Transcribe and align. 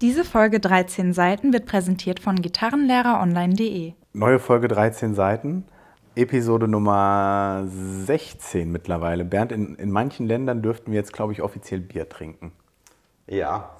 Diese 0.00 0.24
Folge 0.24 0.60
13 0.60 1.12
Seiten 1.12 1.52
wird 1.52 1.66
präsentiert 1.66 2.20
von 2.20 2.36
gitarrenlehreronline.de. 2.36 3.94
Neue 4.12 4.38
Folge 4.38 4.68
13 4.68 5.16
Seiten, 5.16 5.64
Episode 6.14 6.68
Nummer 6.68 7.64
16 7.66 8.70
mittlerweile. 8.70 9.24
Bernd, 9.24 9.50
in, 9.50 9.74
in 9.74 9.90
manchen 9.90 10.28
Ländern 10.28 10.62
dürften 10.62 10.92
wir 10.92 11.00
jetzt, 11.00 11.12
glaube 11.12 11.32
ich, 11.32 11.42
offiziell 11.42 11.80
Bier 11.80 12.08
trinken. 12.08 12.52
Ja. 13.26 13.76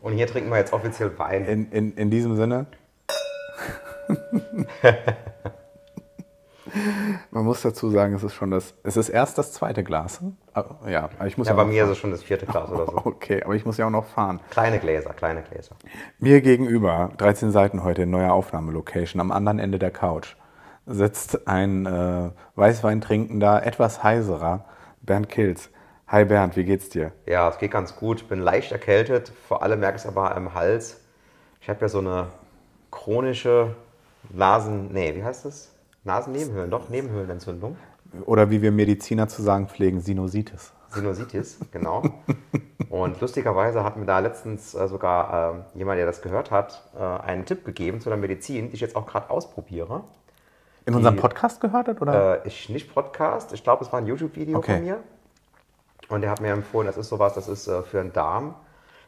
Und 0.00 0.12
hier 0.12 0.28
trinken 0.28 0.48
wir 0.48 0.58
jetzt 0.58 0.72
offiziell 0.72 1.18
Wein. 1.18 1.44
In, 1.44 1.72
in, 1.72 1.94
in 1.94 2.08
diesem 2.08 2.36
Sinne. 2.36 2.66
Man 7.30 7.44
muss 7.44 7.62
dazu 7.62 7.90
sagen, 7.90 8.14
es 8.14 8.22
ist 8.22 8.34
schon 8.34 8.50
das, 8.50 8.74
es 8.82 8.96
ist 8.96 9.08
erst 9.08 9.38
das 9.38 9.52
zweite 9.52 9.84
Glas. 9.84 10.20
Aber, 10.52 10.90
ja, 10.90 11.08
ich 11.26 11.38
muss 11.38 11.46
ja, 11.46 11.52
ja 11.52 11.62
bei 11.62 11.64
mir 11.64 11.74
ist 11.74 11.80
fahren. 11.80 11.92
es 11.92 11.98
schon 11.98 12.10
das 12.10 12.22
vierte 12.22 12.46
Glas 12.46 12.70
oder 12.70 12.86
so. 12.86 12.96
Okay, 13.04 13.42
aber 13.42 13.54
ich 13.54 13.64
muss 13.64 13.76
ja 13.76 13.86
auch 13.86 13.90
noch 13.90 14.06
fahren. 14.06 14.40
Kleine 14.50 14.78
Gläser, 14.78 15.12
kleine 15.12 15.42
Gläser. 15.42 15.76
Mir 16.18 16.40
gegenüber, 16.40 17.10
13 17.18 17.50
Seiten 17.50 17.84
heute 17.84 18.02
in 18.02 18.10
neuer 18.10 18.32
Aufnahmelocation, 18.32 19.20
am 19.20 19.30
anderen 19.30 19.58
Ende 19.58 19.78
der 19.78 19.90
Couch, 19.90 20.36
sitzt 20.86 21.48
ein 21.48 21.86
äh, 21.86 22.30
Weißweintrinkender, 22.54 23.66
etwas 23.66 24.02
heiserer 24.02 24.64
Bernd 25.02 25.28
Kilz. 25.28 25.70
Hi 26.08 26.24
Bernd, 26.24 26.56
wie 26.56 26.64
geht's 26.64 26.88
dir? 26.88 27.12
Ja, 27.26 27.48
es 27.48 27.58
geht 27.58 27.72
ganz 27.72 27.96
gut. 27.96 28.22
Ich 28.22 28.28
bin 28.28 28.38
leicht 28.38 28.70
erkältet. 28.70 29.32
Vor 29.48 29.62
allem 29.62 29.80
merke 29.80 29.96
ich 29.96 30.04
es 30.04 30.08
aber 30.08 30.36
im 30.36 30.54
Hals. 30.54 31.00
Ich 31.60 31.68
habe 31.68 31.80
ja 31.80 31.88
so 31.88 31.98
eine 31.98 32.28
chronische 32.92 33.74
Nasen... 34.30 34.92
Nee, 34.92 35.16
wie 35.16 35.24
heißt 35.24 35.44
das? 35.44 35.75
Nasennebenhöhlen, 36.06 36.70
doch, 36.70 36.88
Nebenhöhlenentzündung. 36.88 37.76
Oder 38.24 38.48
wie 38.50 38.62
wir 38.62 38.72
Mediziner 38.72 39.28
zu 39.28 39.42
sagen 39.42 39.68
pflegen, 39.68 40.00
Sinusitis. 40.00 40.72
Sinusitis, 40.90 41.58
genau. 41.72 42.02
Und 42.88 43.20
lustigerweise 43.20 43.82
hat 43.84 43.96
mir 43.96 44.06
da 44.06 44.20
letztens 44.20 44.74
äh, 44.74 44.86
sogar 44.88 45.54
ähm, 45.54 45.64
jemand, 45.74 45.98
der 45.98 46.06
das 46.06 46.22
gehört 46.22 46.50
hat, 46.50 46.82
äh, 46.98 47.02
einen 47.02 47.44
Tipp 47.44 47.64
gegeben 47.64 48.00
zu 48.00 48.08
einer 48.08 48.16
Medizin, 48.16 48.68
die 48.68 48.76
ich 48.76 48.80
jetzt 48.80 48.94
auch 48.96 49.04
gerade 49.06 49.28
ausprobiere. 49.28 50.04
In 50.86 50.94
unserem 50.94 51.16
Die- 51.16 51.20
Podcast 51.20 51.60
gehört 51.60 51.88
hat, 51.88 52.00
oder? 52.00 52.44
Äh, 52.44 52.48
ich 52.48 52.68
nicht 52.68 52.94
Podcast, 52.94 53.52
ich 53.52 53.64
glaube, 53.64 53.84
es 53.84 53.92
war 53.92 53.98
ein 54.00 54.06
YouTube-Video 54.06 54.56
Okay. 54.58 54.76
von 54.76 54.84
mir. 54.84 54.98
Und 56.08 56.20
der 56.20 56.30
hat 56.30 56.40
mir 56.40 56.52
empfohlen, 56.52 56.86
das 56.86 56.96
ist 56.96 57.08
sowas, 57.08 57.34
das 57.34 57.48
ist 57.48 57.66
äh, 57.66 57.82
für 57.82 58.00
den 58.00 58.12
Darm. 58.12 58.54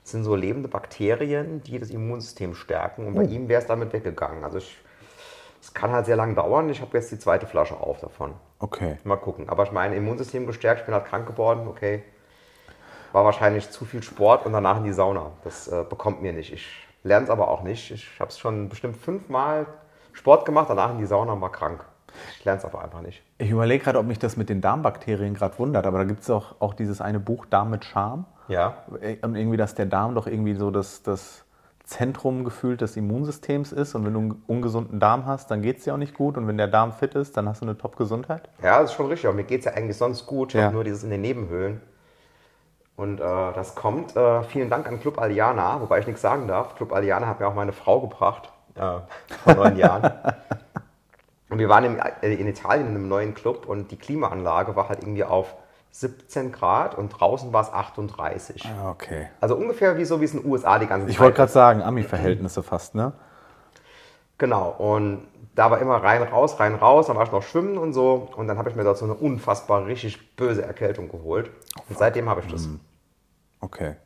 Das 0.03 0.11
sind 0.11 0.25
so 0.25 0.35
lebende 0.35 0.69
Bakterien, 0.69 1.63
die 1.63 1.79
das 1.79 1.91
Immunsystem 1.91 2.57
stärken. 2.57 3.07
Und 3.07 3.15
bei 3.15 3.23
Oh. 3.25 3.29
ihm 3.29 3.49
wäre 3.49 3.61
es 3.63 3.69
damit 3.69 3.93
weggegangen. 3.93 4.43
Also 4.43 4.59
ich, 4.59 4.77
es 5.69 5.75
kann 5.75 5.93
halt 5.93 6.07
sehr 6.07 6.17
lang 6.17 6.35
dauern. 6.35 6.71
Ich 6.71 6.81
habe 6.81 6.97
jetzt 6.97 7.13
die 7.13 7.19
zweite 7.19 7.47
Flasche 7.47 7.79
auf 7.79 8.01
davon. 8.01 8.33
Okay. 8.59 8.97
Mal 9.05 9.17
gucken. 9.17 9.51
Aber 9.51 9.65
ich 9.65 9.71
mein 9.71 9.93
Immunsystem 9.93 10.47
gestärkt, 10.47 10.81
ich 10.81 10.87
bin 10.87 10.95
halt 10.95 11.05
krank 11.05 11.27
geworden, 11.27 11.69
okay. 11.69 12.03
War 13.13 13.27
wahrscheinlich 13.27 13.71
zu 13.71 13.85
viel 13.85 14.03
Sport 14.03 14.47
und 14.47 14.55
danach 14.55 14.79
in 14.79 14.85
die 14.85 14.95
Sauna. 14.95 15.33
Das 15.45 15.69
äh, 15.69 15.85
bekommt 15.87 16.23
mir 16.23 16.33
nicht. 16.33 16.55
Ich 16.55 16.67
lerne 17.03 17.25
es 17.25 17.31
aber 17.31 17.49
auch 17.49 17.63
nicht. 17.63 17.91
Ich 17.91 18.19
habe 18.19 18.31
es 18.31 18.39
schon 18.39 18.71
bestimmt 18.71 18.97
fünfmal 18.97 19.67
Sport 20.15 20.47
gemacht, 20.47 20.71
danach 20.71 20.91
in 20.91 20.99
die 20.99 21.07
Sauna 21.07 21.35
und 21.35 21.43
war 21.43 21.53
krank. 21.53 21.85
Ich 22.39 22.47
lerne 22.47 22.61
es 22.61 22.65
aber 22.65 22.83
einfach 22.83 23.03
nicht. 23.03 23.23
Ich 23.37 23.51
überlege 23.51 23.85
gerade, 23.85 23.99
ob 23.99 24.07
mich 24.07 24.19
das 24.19 24.39
mit 24.39 24.49
den 24.49 24.63
Darmbakterien 24.63 25.35
gerade 25.35 25.59
wundert, 25.59 25.87
aber 25.87 25.99
da 25.99 26.05
gibt 26.05 26.23
es 26.23 26.31
auch, 26.31 26.55
auch 26.61 26.73
dieses 26.73 27.03
eine 27.03 27.21
Buch 27.21 27.45
Darm 27.45 27.69
mit 27.69 27.85
Charme. 27.85 28.25
Ja. 28.49 28.85
Und 28.89 29.37
irgendwie, 29.37 29.59
dass 29.59 29.75
der 29.75 29.85
Darm 29.85 30.15
doch 30.15 30.27
irgendwie 30.27 30.55
so 30.55 30.71
das, 30.71 31.03
das 31.03 31.45
Zentrum 31.89 32.45
gefühlt 32.45 32.83
des 32.83 32.97
Immunsystems 32.97 33.73
ist. 33.73 33.95
Und 33.95 34.05
wenn 34.05 34.13
du 34.13 34.21
einen 34.21 34.43
ungesunden 34.47 35.01
Darm 35.01 35.25
hast, 35.25 35.51
dann 35.51 35.63
geht 35.63 35.79
es 35.79 35.85
dir 35.85 35.95
auch 35.95 35.99
nicht 35.99 36.15
gut. 36.15 36.37
Und 36.37 36.47
wenn 36.47 36.59
der 36.59 36.69
Darm 36.69 36.93
fit 36.93 37.15
ist, 37.15 37.37
dann 37.37 37.49
hast 37.49 37.63
du 37.63 37.67
eine 37.67 37.79
Top-Gesundheit. 37.79 38.51
Ja, 38.63 38.81
das 38.81 38.91
ist 38.91 38.97
schon 38.97 39.07
richtig. 39.07 39.27
Aber 39.27 39.37
mir 39.37 39.45
geht 39.45 39.61
es 39.61 39.65
ja 39.65 39.73
eigentlich 39.73 39.97
sonst 39.97 40.27
gut. 40.27 40.51
Ich 40.51 40.59
Ja. 40.61 40.67
habe 40.67 40.75
nur 40.75 40.85
dieses 40.85 41.03
in 41.03 41.11
den 41.11 41.23
Nebenhöhlen. 41.23 41.81
Und 42.97 43.21
äh, 43.21 43.25
das 43.25 43.75
kommt. 43.75 44.15
Äh, 44.17 44.43
vielen 44.43 44.69
Dank 44.69 44.87
an 44.87 45.01
Club 45.01 45.19
Aliana, 45.19 45.81
wobei 45.81 46.01
ich 46.01 46.07
nichts 46.07 46.21
sagen 46.21 46.47
darf. 46.47 46.75
Club 46.77 46.93
Aliana 46.93 47.27
hat 47.27 47.41
mir 47.41 47.47
auch 47.49 47.55
meine 47.55 47.73
Frau 47.73 48.01
gebracht. 48.01 48.53
Äh, 48.75 48.81
vor 49.45 49.55
neun 49.55 49.77
Jahren. 49.79 50.13
Und 51.49 51.59
wir 51.59 51.69
waren 51.71 51.85
im, 51.85 51.99
äh, 51.99 52.35
in 52.35 52.47
Italien 52.49 52.89
in 52.89 52.95
einem 52.97 53.09
neuen 53.09 53.35
Club 53.35 53.67
und 53.67 53.91
die 53.93 53.97
Klimaanlage 53.97 54.77
war 54.77 54.89
halt 54.91 55.01
irgendwie 55.03 55.25
auf 55.25 55.55
17 56.01 56.53
Grad 56.53 56.97
und 56.97 57.09
draußen 57.09 57.53
war 57.53 57.63
es 57.63 57.73
38. 57.73 58.63
Ja, 58.63 58.91
okay. 58.91 59.29
Also 59.41 59.57
ungefähr 59.57 59.97
wie 59.99 60.05
so 60.05 60.21
wie 60.21 60.25
es 60.27 60.33
in 60.33 60.43
den 60.43 60.51
USA 60.51 60.79
die 60.79 60.87
ganze 60.87 61.09
Ich 61.09 61.17
Zeit 61.17 61.25
wollte 61.25 61.37
gerade 61.37 61.51
sagen, 61.51 61.83
Ami-Verhältnisse 61.83 62.63
fast, 62.63 62.95
ne? 62.95 63.13
Genau, 64.39 64.71
und 64.71 65.27
da 65.57 65.73
war 65.73 65.81
immer 65.81 65.97
rein, 65.97 66.23
raus, 66.23 66.61
rein, 66.61 66.77
raus, 66.77 67.09
dann 67.09 67.17
war 67.17 67.25
ich 67.25 67.33
noch 67.33 67.43
schwimmen 67.43 67.79
und 67.79 67.93
so. 67.93 68.29
Und 68.37 68.47
dann 68.47 68.59
habe 68.59 68.71
ich 68.71 68.77
mir 68.77 68.85
dort 68.85 68.97
so 68.97 69.07
eine 69.07 69.15
unfassbar 69.15 69.87
richtig 69.87 70.37
böse 70.37 70.63
Erkältung 70.63 71.09
geholt. 71.09 71.51
Und 71.89 71.99
seitdem 71.99 72.29
habe 72.29 72.43
ich 72.43 72.53
das. 72.53 72.69
Okay. 73.59 73.97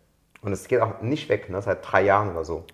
Und 0.40 0.52
es 0.52 0.66
geht 0.66 0.80
auch 0.80 1.02
nicht 1.02 1.28
weg, 1.28 1.50
ne? 1.50 1.60
seit 1.60 1.80
drei 1.82 2.02
Jahren 2.02 2.30
oder 2.30 2.46
so. 2.46 2.64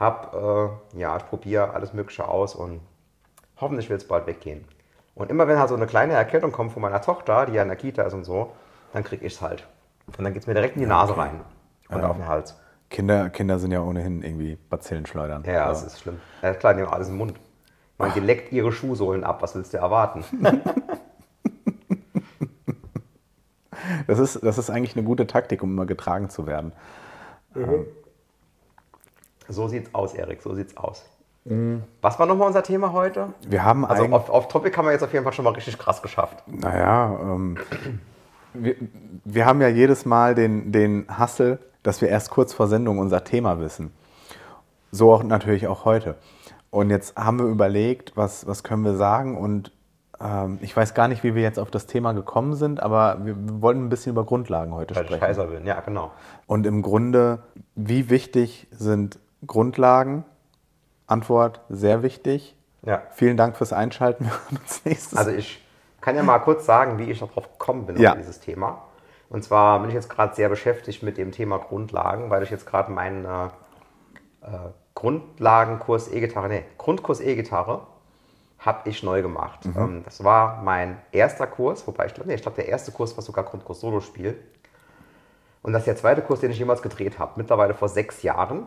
Hab, 0.00 0.34
äh, 0.34 0.98
ja, 0.98 1.18
ich 1.18 1.26
probiere 1.26 1.74
alles 1.74 1.92
Mögliche 1.92 2.26
aus 2.26 2.54
und 2.54 2.80
hoffentlich 3.60 3.90
wird 3.90 4.00
es 4.00 4.08
bald 4.08 4.26
weggehen. 4.26 4.64
Und 5.14 5.30
immer 5.30 5.46
wenn 5.46 5.58
halt 5.58 5.68
so 5.68 5.76
eine 5.76 5.86
kleine 5.86 6.14
Erkältung 6.14 6.50
kommt 6.52 6.72
von 6.72 6.82
meiner 6.82 7.00
Tochter, 7.00 7.46
die 7.46 7.52
ja 7.52 7.62
in 7.62 7.68
der 7.68 7.76
Kita 7.76 8.02
ist 8.02 8.14
und 8.14 8.24
so, 8.24 8.52
dann 8.92 9.04
kriege 9.04 9.24
ich 9.24 9.34
es 9.34 9.40
halt. 9.40 9.66
Und 10.06 10.20
dann 10.20 10.32
geht 10.32 10.42
es 10.42 10.46
mir 10.46 10.54
direkt 10.54 10.76
in 10.76 10.82
die 10.82 10.88
Nase 10.88 11.16
rein 11.16 11.40
und 11.88 12.04
auf 12.04 12.16
den 12.16 12.26
Hals. 12.26 12.58
Kinder, 12.90 13.30
Kinder 13.30 13.58
sind 13.58 13.72
ja 13.72 13.80
ohnehin 13.80 14.22
irgendwie 14.22 14.56
Bazillenschleudern. 14.70 15.44
Ja, 15.46 15.68
das 15.68 15.82
ist 15.82 16.00
schlimm. 16.00 16.20
Ja, 16.42 16.54
klar, 16.54 16.74
die 16.74 16.82
haben 16.82 16.92
alles 16.92 17.08
im 17.08 17.16
Mund. 17.16 17.34
Man, 17.98 18.12
die 18.12 18.20
leckt 18.20 18.52
ihre 18.52 18.72
Schuhsohlen 18.72 19.24
ab, 19.24 19.40
was 19.40 19.54
willst 19.54 19.72
du 19.72 19.78
erwarten? 19.78 20.24
das, 24.06 24.18
ist, 24.18 24.42
das 24.42 24.58
ist 24.58 24.68
eigentlich 24.70 24.96
eine 24.96 25.04
gute 25.04 25.26
Taktik, 25.26 25.62
um 25.62 25.70
immer 25.70 25.86
getragen 25.86 26.28
zu 26.28 26.46
werden. 26.46 26.72
So 29.48 29.68
sieht's 29.68 29.94
aus, 29.94 30.14
Erik, 30.14 30.42
so 30.42 30.54
sieht's 30.54 30.76
aus. 30.76 31.04
Was 32.00 32.18
war 32.18 32.26
nochmal 32.26 32.46
unser 32.46 32.62
Thema 32.62 32.92
heute? 32.92 33.34
Wir 33.46 33.64
haben 33.64 33.84
Also 33.84 34.04
auf, 34.04 34.30
auf 34.30 34.48
Topic 34.48 34.74
haben 34.76 34.86
wir 34.86 34.92
jetzt 34.92 35.02
auf 35.02 35.12
jeden 35.12 35.24
Fall 35.24 35.34
schon 35.34 35.44
mal 35.44 35.52
richtig 35.52 35.76
krass 35.78 36.00
geschafft. 36.00 36.42
Naja, 36.46 37.18
ähm, 37.20 37.58
wir, 38.54 38.76
wir 39.24 39.44
haben 39.44 39.60
ja 39.60 39.68
jedes 39.68 40.06
Mal 40.06 40.34
den, 40.34 40.72
den 40.72 41.06
Hassel, 41.08 41.58
dass 41.82 42.00
wir 42.00 42.08
erst 42.08 42.30
kurz 42.30 42.54
vor 42.54 42.66
Sendung 42.66 42.98
unser 42.98 43.24
Thema 43.24 43.60
wissen. 43.60 43.92
So 44.90 45.12
auch 45.12 45.22
natürlich 45.22 45.66
auch 45.66 45.84
heute. 45.84 46.16
Und 46.70 46.88
jetzt 46.88 47.16
haben 47.16 47.38
wir 47.38 47.46
überlegt, 47.46 48.16
was, 48.16 48.46
was 48.46 48.62
können 48.62 48.84
wir 48.84 48.94
sagen 48.94 49.36
und 49.36 49.70
ähm, 50.20 50.58
ich 50.62 50.74
weiß 50.74 50.94
gar 50.94 51.08
nicht, 51.08 51.24
wie 51.24 51.34
wir 51.34 51.42
jetzt 51.42 51.58
auf 51.58 51.70
das 51.70 51.86
Thema 51.86 52.12
gekommen 52.12 52.54
sind, 52.54 52.82
aber 52.82 53.18
wir, 53.24 53.36
wollten 53.60 53.84
ein 53.84 53.88
bisschen 53.90 54.12
über 54.12 54.24
Grundlagen 54.24 54.72
heute 54.72 54.94
Weil 54.94 55.04
sprechen. 55.04 55.20
Kaiser 55.20 55.50
will. 55.50 55.60
Ja, 55.66 55.80
genau. 55.80 56.10
Und 56.46 56.66
im 56.66 56.82
Grunde, 56.82 57.40
wie 57.74 58.08
wichtig 58.08 58.66
sind 58.70 59.18
Grundlagen? 59.46 60.24
Antwort, 61.14 61.60
sehr 61.68 62.02
wichtig. 62.02 62.56
Ja. 62.82 63.02
Vielen 63.12 63.36
Dank 63.36 63.56
fürs 63.56 63.72
Einschalten. 63.72 64.24
Wir 64.26 64.30
hören 64.32 64.58
uns 64.62 64.84
nächstes 64.84 65.16
Also 65.18 65.30
ich 65.30 65.64
kann 66.00 66.16
ja 66.16 66.22
mal 66.22 66.38
kurz 66.40 66.66
sagen, 66.66 66.98
wie 66.98 67.10
ich 67.10 67.20
darauf 67.20 67.50
gekommen 67.52 67.86
bin, 67.86 67.96
Ja. 67.98 68.10
auf 68.12 68.18
dieses 68.18 68.40
Thema. 68.40 68.82
Und 69.30 69.42
zwar 69.42 69.78
bin 69.80 69.88
ich 69.88 69.94
jetzt 69.94 70.10
gerade 70.10 70.34
sehr 70.34 70.48
beschäftigt 70.48 71.02
mit 71.02 71.16
dem 71.16 71.32
Thema 71.32 71.58
Grundlagen, 71.58 72.30
weil 72.30 72.42
ich 72.42 72.50
jetzt 72.50 72.66
gerade 72.66 72.92
meinen 72.92 73.24
äh, 73.24 73.46
äh, 74.42 74.70
Grundlagenkurs 74.94 76.12
E-Gitarre, 76.12 76.48
nee, 76.48 76.64
Grundkurs 76.78 77.20
E-Gitarre 77.20 77.86
habe 78.58 78.88
ich 78.88 79.02
neu 79.02 79.22
gemacht. 79.22 79.60
Ähm, 79.64 80.02
das 80.04 80.22
war 80.24 80.62
mein 80.62 80.98
erster 81.12 81.46
Kurs, 81.46 81.86
wobei 81.86 82.06
ich 82.06 82.14
glaube, 82.14 82.28
nee, 82.28 82.34
ich 82.34 82.42
glaube, 82.42 82.56
der 82.56 82.68
erste 82.68 82.92
Kurs 82.92 83.16
war 83.16 83.22
sogar 83.24 83.44
Grundkurs 83.44 83.80
Solospiel. 83.80 84.38
Und 85.62 85.72
das 85.72 85.82
ist 85.82 85.86
der 85.86 85.96
zweite 85.96 86.22
Kurs, 86.22 86.40
den 86.40 86.50
ich 86.50 86.58
jemals 86.58 86.82
gedreht 86.82 87.18
habe, 87.18 87.32
mittlerweile 87.36 87.74
vor 87.74 87.88
sechs 87.88 88.22
Jahren. 88.22 88.66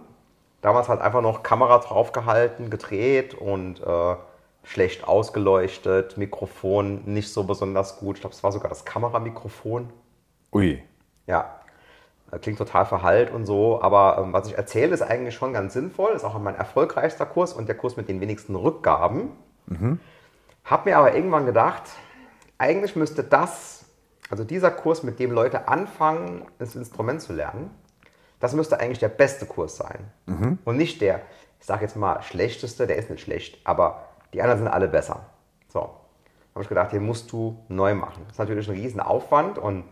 Damals 0.61 0.89
halt 0.89 1.01
einfach 1.01 1.21
noch 1.21 1.43
Kamera 1.43 1.77
draufgehalten, 1.79 2.69
gedreht 2.69 3.33
und 3.33 3.81
äh, 3.81 4.15
schlecht 4.63 5.07
ausgeleuchtet, 5.07 6.17
Mikrofon 6.17 7.03
nicht 7.05 7.31
so 7.31 7.43
besonders 7.43 7.99
gut. 7.99 8.17
Ich 8.17 8.21
glaube, 8.21 8.35
es 8.35 8.43
war 8.43 8.51
sogar 8.51 8.69
das 8.69 8.83
Kameramikrofon. 8.83 9.89
Ui. 10.51 10.83
Ja, 11.25 11.59
äh, 12.31 12.39
klingt 12.39 12.57
total 12.57 12.85
verhallt 12.85 13.31
und 13.31 13.45
so, 13.45 13.81
aber 13.81 14.17
ähm, 14.21 14.33
was 14.33 14.47
ich 14.47 14.57
erzähle, 14.57 14.93
ist 14.93 15.01
eigentlich 15.01 15.35
schon 15.35 15.53
ganz 15.53 15.73
sinnvoll. 15.73 16.11
Ist 16.13 16.23
auch 16.23 16.37
mein 16.39 16.55
erfolgreichster 16.55 17.25
Kurs 17.25 17.53
und 17.53 17.67
der 17.67 17.75
Kurs 17.75 17.95
mit 17.95 18.09
den 18.09 18.19
wenigsten 18.19 18.55
Rückgaben. 18.55 19.29
Hab 20.65 20.85
mir 20.85 20.97
aber 20.97 21.15
irgendwann 21.15 21.45
gedacht, 21.45 21.83
eigentlich 22.57 22.95
müsste 22.95 23.23
das, 23.23 23.85
also 24.29 24.43
dieser 24.43 24.71
Kurs, 24.71 25.03
mit 25.03 25.19
dem 25.19 25.31
Leute 25.31 25.67
anfangen, 25.67 26.45
das 26.59 26.75
Instrument 26.75 27.21
zu 27.21 27.33
lernen, 27.33 27.69
das 28.39 28.53
müsste 28.53 28.79
eigentlich 28.79 28.99
der 28.99 29.09
beste 29.09 29.45
Kurs 29.45 29.77
sein. 29.77 30.11
Und 30.65 30.77
nicht 30.77 31.01
der, 31.01 31.21
ich 31.59 31.65
sage 31.65 31.83
jetzt 31.83 31.95
mal, 31.95 32.21
schlechteste, 32.21 32.87
der 32.87 32.97
ist 32.97 33.09
nicht 33.09 33.21
schlecht, 33.21 33.59
aber 33.63 34.05
die 34.33 34.41
anderen 34.41 34.59
sind 34.59 34.67
alle 34.67 34.87
besser. 34.87 35.25
So, 35.69 35.79
habe 36.53 36.63
ich 36.63 36.69
gedacht, 36.69 36.91
den 36.91 37.05
musst 37.05 37.31
du 37.31 37.57
neu 37.67 37.95
machen. 37.95 38.23
Das 38.25 38.33
ist 38.33 38.39
natürlich 38.39 38.67
ein 38.67 38.75
riesen 38.75 38.99
Aufwand 38.99 39.57
und 39.57 39.83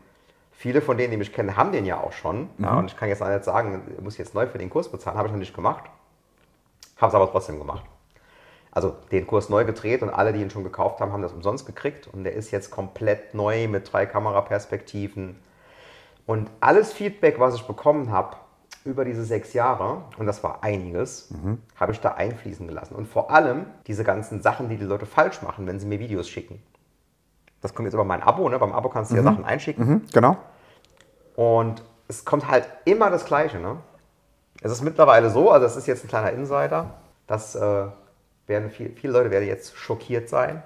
viele 0.51 0.81
von 0.81 0.97
denen, 0.97 1.11
die 1.11 1.17
mich 1.17 1.33
kennen, 1.33 1.55
haben 1.57 1.71
den 1.71 1.85
ja 1.85 1.99
auch 1.99 2.11
schon. 2.11 2.49
Ja, 2.57 2.77
und 2.77 2.91
ich 2.91 2.97
kann 2.97 3.09
jetzt 3.09 3.21
nicht 3.21 3.43
sagen, 3.43 3.81
ich 3.95 4.03
muss 4.03 4.17
jetzt 4.17 4.33
neu 4.33 4.47
für 4.47 4.57
den 4.57 4.69
Kurs 4.69 4.89
bezahlen, 4.89 5.17
habe 5.17 5.27
ich 5.27 5.31
noch 5.31 5.39
nicht 5.39 5.55
gemacht. 5.55 5.83
Habe 6.97 7.09
es 7.09 7.15
aber 7.15 7.29
trotzdem 7.29 7.59
gemacht. 7.59 7.83
Also 8.71 8.93
den 9.11 9.25
Kurs 9.25 9.49
neu 9.49 9.63
gedreht 9.63 10.01
und 10.01 10.09
alle, 10.09 10.33
die 10.33 10.41
ihn 10.41 10.49
schon 10.49 10.63
gekauft 10.63 10.99
haben, 10.99 11.13
haben 11.13 11.21
das 11.21 11.31
umsonst 11.31 11.65
gekriegt. 11.65 12.07
Und 12.07 12.25
der 12.25 12.33
ist 12.33 12.51
jetzt 12.51 12.71
komplett 12.71 13.33
neu 13.33 13.67
mit 13.67 13.91
drei 13.91 14.05
Kameraperspektiven. 14.05 15.39
Und 16.25 16.49
alles 16.59 16.91
Feedback, 16.93 17.39
was 17.39 17.55
ich 17.55 17.67
bekommen 17.67 18.11
habe, 18.11 18.37
über 18.83 19.03
diese 19.03 19.23
sechs 19.23 19.53
Jahre, 19.53 20.03
und 20.17 20.27
das 20.27 20.43
war 20.43 20.63
einiges, 20.63 21.29
habe 21.75 21.91
ich 21.91 21.99
da 21.99 22.11
einfließen 22.11 22.67
gelassen. 22.67 22.95
Und 22.95 23.07
vor 23.07 23.31
allem 23.31 23.65
diese 23.87 24.03
ganzen 24.03 24.41
Sachen, 24.41 24.69
die 24.69 24.77
die 24.77 24.85
Leute 24.85 25.05
falsch 25.05 25.41
machen, 25.41 25.65
wenn 25.65 25.79
sie 25.79 25.87
mir 25.87 25.99
Videos 25.99 26.29
schicken. 26.29 26.61
Das 27.61 27.73
kommt 27.73 27.87
jetzt 27.87 27.95
über 27.95 28.03
mein 28.03 28.21
Abo, 28.21 28.47
ne? 28.47 28.59
beim 28.59 28.73
Abo 28.73 28.89
kannst 28.89 29.11
du 29.11 29.15
ja 29.15 29.23
Sachen 29.23 29.43
einschicken. 29.43 29.87
Mhm, 29.87 30.01
genau. 30.13 30.37
Und 31.35 31.83
es 32.07 32.25
kommt 32.25 32.47
halt 32.47 32.69
immer 32.85 33.09
das 33.09 33.25
Gleiche. 33.25 33.57
Ne? 33.57 33.77
Es 34.61 34.71
ist 34.71 34.83
mittlerweile 34.83 35.31
so, 35.31 35.49
also 35.49 35.65
es 35.65 35.75
ist 35.75 35.87
jetzt 35.87 36.05
ein 36.05 36.07
kleiner 36.07 36.31
Insider, 36.31 36.91
dass 37.25 37.55
äh, 37.55 37.87
werden 38.47 38.69
viel, 38.69 38.91
viele 38.91 39.13
Leute 39.13 39.31
werden 39.31 39.47
jetzt 39.47 39.75
schockiert 39.75 40.29
sein. 40.29 40.61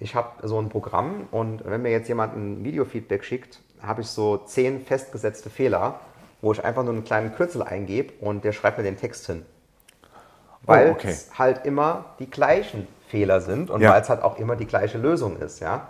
Ich 0.00 0.14
habe 0.14 0.46
so 0.46 0.60
ein 0.60 0.68
Programm 0.68 1.26
und 1.30 1.64
wenn 1.64 1.82
mir 1.82 1.90
jetzt 1.90 2.08
jemand 2.08 2.36
ein 2.36 2.64
Videofeedback 2.64 3.24
schickt, 3.24 3.60
habe 3.82 4.02
ich 4.02 4.08
so 4.08 4.36
zehn 4.38 4.80
festgesetzte 4.80 5.50
Fehler, 5.50 6.00
wo 6.40 6.52
ich 6.52 6.64
einfach 6.64 6.84
nur 6.84 6.92
einen 6.92 7.04
kleinen 7.04 7.34
Kürzel 7.34 7.62
eingebe 7.62 8.12
und 8.20 8.44
der 8.44 8.52
schreibt 8.52 8.78
mir 8.78 8.84
den 8.84 8.96
Text 8.96 9.26
hin. 9.26 9.44
Weil 10.62 10.88
Oh, 10.88 10.92
okay. 10.92 11.10
es 11.10 11.36
halt 11.38 11.64
immer 11.64 12.04
die 12.18 12.30
gleichen 12.30 12.86
Fehler 13.08 13.40
sind 13.40 13.70
und 13.70 13.80
Ja. 13.80 13.90
weil 13.92 14.02
es 14.02 14.08
halt 14.08 14.22
auch 14.22 14.38
immer 14.38 14.54
die 14.56 14.66
gleiche 14.66 14.98
Lösung 14.98 15.38
ist, 15.38 15.60
ja. 15.60 15.88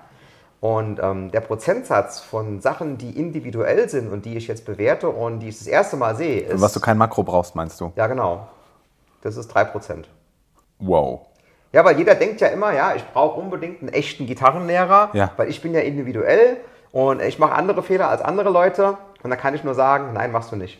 Und 0.60 0.98
ähm, 1.00 1.30
der 1.30 1.40
Prozentsatz 1.40 2.18
von 2.20 2.60
Sachen, 2.60 2.98
die 2.98 3.10
individuell 3.18 3.88
sind 3.88 4.10
und 4.10 4.24
die 4.24 4.36
ich 4.36 4.48
jetzt 4.48 4.64
bewerte 4.64 5.08
und 5.08 5.40
die 5.40 5.48
ich 5.48 5.58
das 5.58 5.68
erste 5.68 5.96
Mal 5.96 6.16
sehe, 6.16 6.40
ist. 6.40 6.60
Was 6.60 6.72
du 6.72 6.80
kein 6.80 6.98
Makro 6.98 7.22
brauchst, 7.22 7.54
meinst 7.54 7.80
du? 7.80 7.92
ja, 7.94 8.06
genau. 8.06 8.48
Das 9.22 9.36
ist 9.36 9.54
3%. 9.54 10.04
Wow. 10.78 11.26
Ja, 11.72 11.84
weil 11.84 11.98
jeder 11.98 12.14
denkt 12.14 12.40
ja 12.40 12.48
immer, 12.48 12.72
ja, 12.72 12.94
ich 12.94 13.04
brauche 13.12 13.38
unbedingt 13.38 13.82
einen 13.82 13.92
echten 13.92 14.26
Gitarrenlehrer, 14.26 15.10
Ja. 15.12 15.32
weil 15.36 15.48
ich 15.50 15.60
bin 15.60 15.74
ja 15.74 15.80
individuell 15.80 16.56
und 16.92 17.20
ich 17.20 17.38
mache 17.38 17.52
andere 17.54 17.82
Fehler 17.82 18.08
als 18.08 18.22
andere 18.22 18.50
Leute 18.50 18.96
und 19.22 19.30
da 19.30 19.36
kann 19.36 19.54
ich 19.54 19.64
nur 19.64 19.74
sagen, 19.74 20.12
nein, 20.14 20.32
machst 20.32 20.50
du 20.50 20.56
nicht. 20.56 20.78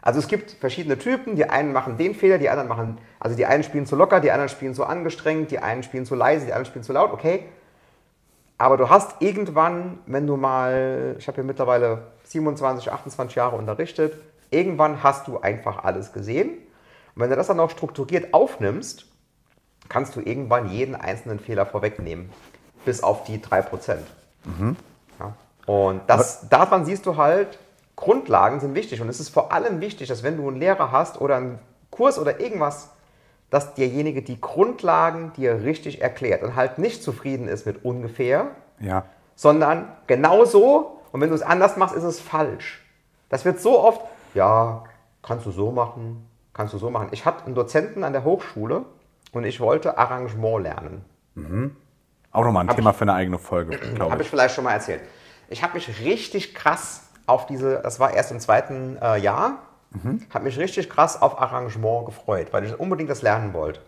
Also 0.00 0.18
es 0.18 0.26
gibt 0.26 0.50
verschiedene 0.52 0.98
Typen, 0.98 1.36
die 1.36 1.48
einen 1.48 1.72
machen 1.72 1.96
den 1.96 2.14
Fehler, 2.14 2.38
die 2.38 2.48
anderen 2.48 2.68
machen, 2.68 2.98
also 3.20 3.36
die 3.36 3.46
einen 3.46 3.62
spielen 3.62 3.86
zu 3.86 3.94
locker, 3.94 4.20
die 4.20 4.32
anderen 4.32 4.48
spielen 4.48 4.74
zu 4.74 4.84
angestrengt, 4.84 5.50
die 5.50 5.58
einen 5.58 5.82
spielen 5.82 6.06
zu 6.06 6.14
leise, 6.14 6.46
die 6.46 6.52
anderen 6.52 6.66
spielen 6.66 6.82
zu 6.82 6.92
laut, 6.92 7.12
okay. 7.12 7.44
Aber 8.58 8.76
du 8.76 8.88
hast 8.88 9.20
irgendwann, 9.20 9.98
wenn 10.06 10.26
du 10.26 10.36
mal, 10.36 11.16
ich 11.18 11.26
habe 11.28 11.36
hier 11.36 11.44
mittlerweile 11.44 12.02
27, 12.24 12.90
28 12.90 13.36
Jahre 13.36 13.56
unterrichtet, 13.56 14.14
irgendwann 14.50 15.02
hast 15.02 15.28
du 15.28 15.40
einfach 15.40 15.84
alles 15.84 16.12
gesehen. 16.12 16.50
Und 17.14 17.22
wenn 17.22 17.30
du 17.30 17.36
das 17.36 17.48
dann 17.48 17.60
auch 17.60 17.70
strukturiert 17.70 18.32
aufnimmst, 18.34 19.06
kannst 19.92 20.16
du 20.16 20.20
irgendwann 20.20 20.70
jeden 20.70 20.94
einzelnen 20.94 21.38
Fehler 21.38 21.66
vorwegnehmen. 21.66 22.30
Bis 22.86 23.02
auf 23.02 23.24
die 23.24 23.38
3%. 23.38 23.98
Ja. 25.20 25.34
Und 25.66 26.00
das, 26.06 26.48
daran 26.48 26.86
siehst 26.86 27.04
du 27.04 27.18
halt, 27.18 27.58
Grundlagen 27.94 28.58
sind 28.60 28.74
wichtig. 28.74 29.02
Und 29.02 29.10
es 29.10 29.20
ist 29.20 29.28
vor 29.28 29.52
allem 29.52 29.82
wichtig, 29.82 30.08
dass 30.08 30.22
wenn 30.22 30.38
du 30.38 30.48
einen 30.48 30.56
Lehrer 30.58 30.90
hast 30.92 31.20
oder 31.20 31.36
einen 31.36 31.58
Kurs 31.90 32.18
oder 32.18 32.40
irgendwas, 32.40 32.88
dass 33.50 33.74
derjenige 33.74 34.22
die 34.22 34.40
Grundlagen 34.40 35.34
dir 35.34 35.62
richtig 35.62 36.00
erklärt 36.00 36.42
und 36.42 36.56
halt 36.56 36.78
nicht 36.78 37.02
zufrieden 37.02 37.46
ist 37.46 37.66
mit 37.66 37.84
ungefähr, 37.84 38.46
Ja. 38.80 39.04
sondern 39.36 39.92
genau 40.06 40.46
so. 40.46 41.00
Und 41.12 41.20
wenn 41.20 41.28
du 41.28 41.34
es 41.34 41.42
anders 41.42 41.76
machst, 41.76 41.94
ist 41.94 42.02
es 42.04 42.18
falsch. 42.18 42.82
Das 43.28 43.44
wird 43.44 43.60
so 43.60 43.78
oft, 43.78 44.00
ja, 44.32 44.84
kannst 45.22 45.44
du 45.44 45.50
so 45.50 45.70
machen, 45.70 46.26
kannst 46.54 46.72
du 46.72 46.78
so 46.78 46.88
machen. 46.88 47.08
Ich 47.10 47.26
hatte 47.26 47.44
einen 47.44 47.54
Dozenten 47.54 48.04
an 48.04 48.14
der 48.14 48.24
Hochschule 48.24 48.86
und 49.32 49.44
ich 49.44 49.60
wollte 49.60 49.98
Arrangement 49.98 50.62
lernen. 50.62 51.04
Auch 52.30 52.44
nochmal 52.44 52.64
ein 52.64 52.68
Hab 52.68 52.76
Thema 52.76 52.92
für 52.92 53.02
eine 53.02 53.14
eigene 53.14 53.38
Folge, 53.38 53.76
glaube 53.94 54.12
Habe 54.12 54.22
ich. 54.22 54.26
ich 54.26 54.30
vielleicht 54.30 54.54
schon 54.54 54.64
mal 54.64 54.72
erzählt. 54.72 55.00
Ich 55.48 55.62
habe 55.62 55.74
mich 55.74 56.00
richtig 56.00 56.54
krass 56.54 57.08
auf 57.26 57.46
diese, 57.46 57.80
das 57.80 58.00
war 58.00 58.12
erst 58.14 58.30
im 58.30 58.40
zweiten 58.40 58.96
äh, 59.02 59.18
Jahr, 59.18 59.58
habe 60.32 60.44
mich 60.44 60.58
richtig 60.58 60.88
krass 60.88 61.20
auf 61.20 61.38
Arrangement 61.40 62.06
gefreut, 62.06 62.48
weil 62.52 62.64
ich 62.64 62.78
unbedingt 62.80 63.10
das 63.10 63.20
lernen 63.20 63.52
wollte. 63.52 63.80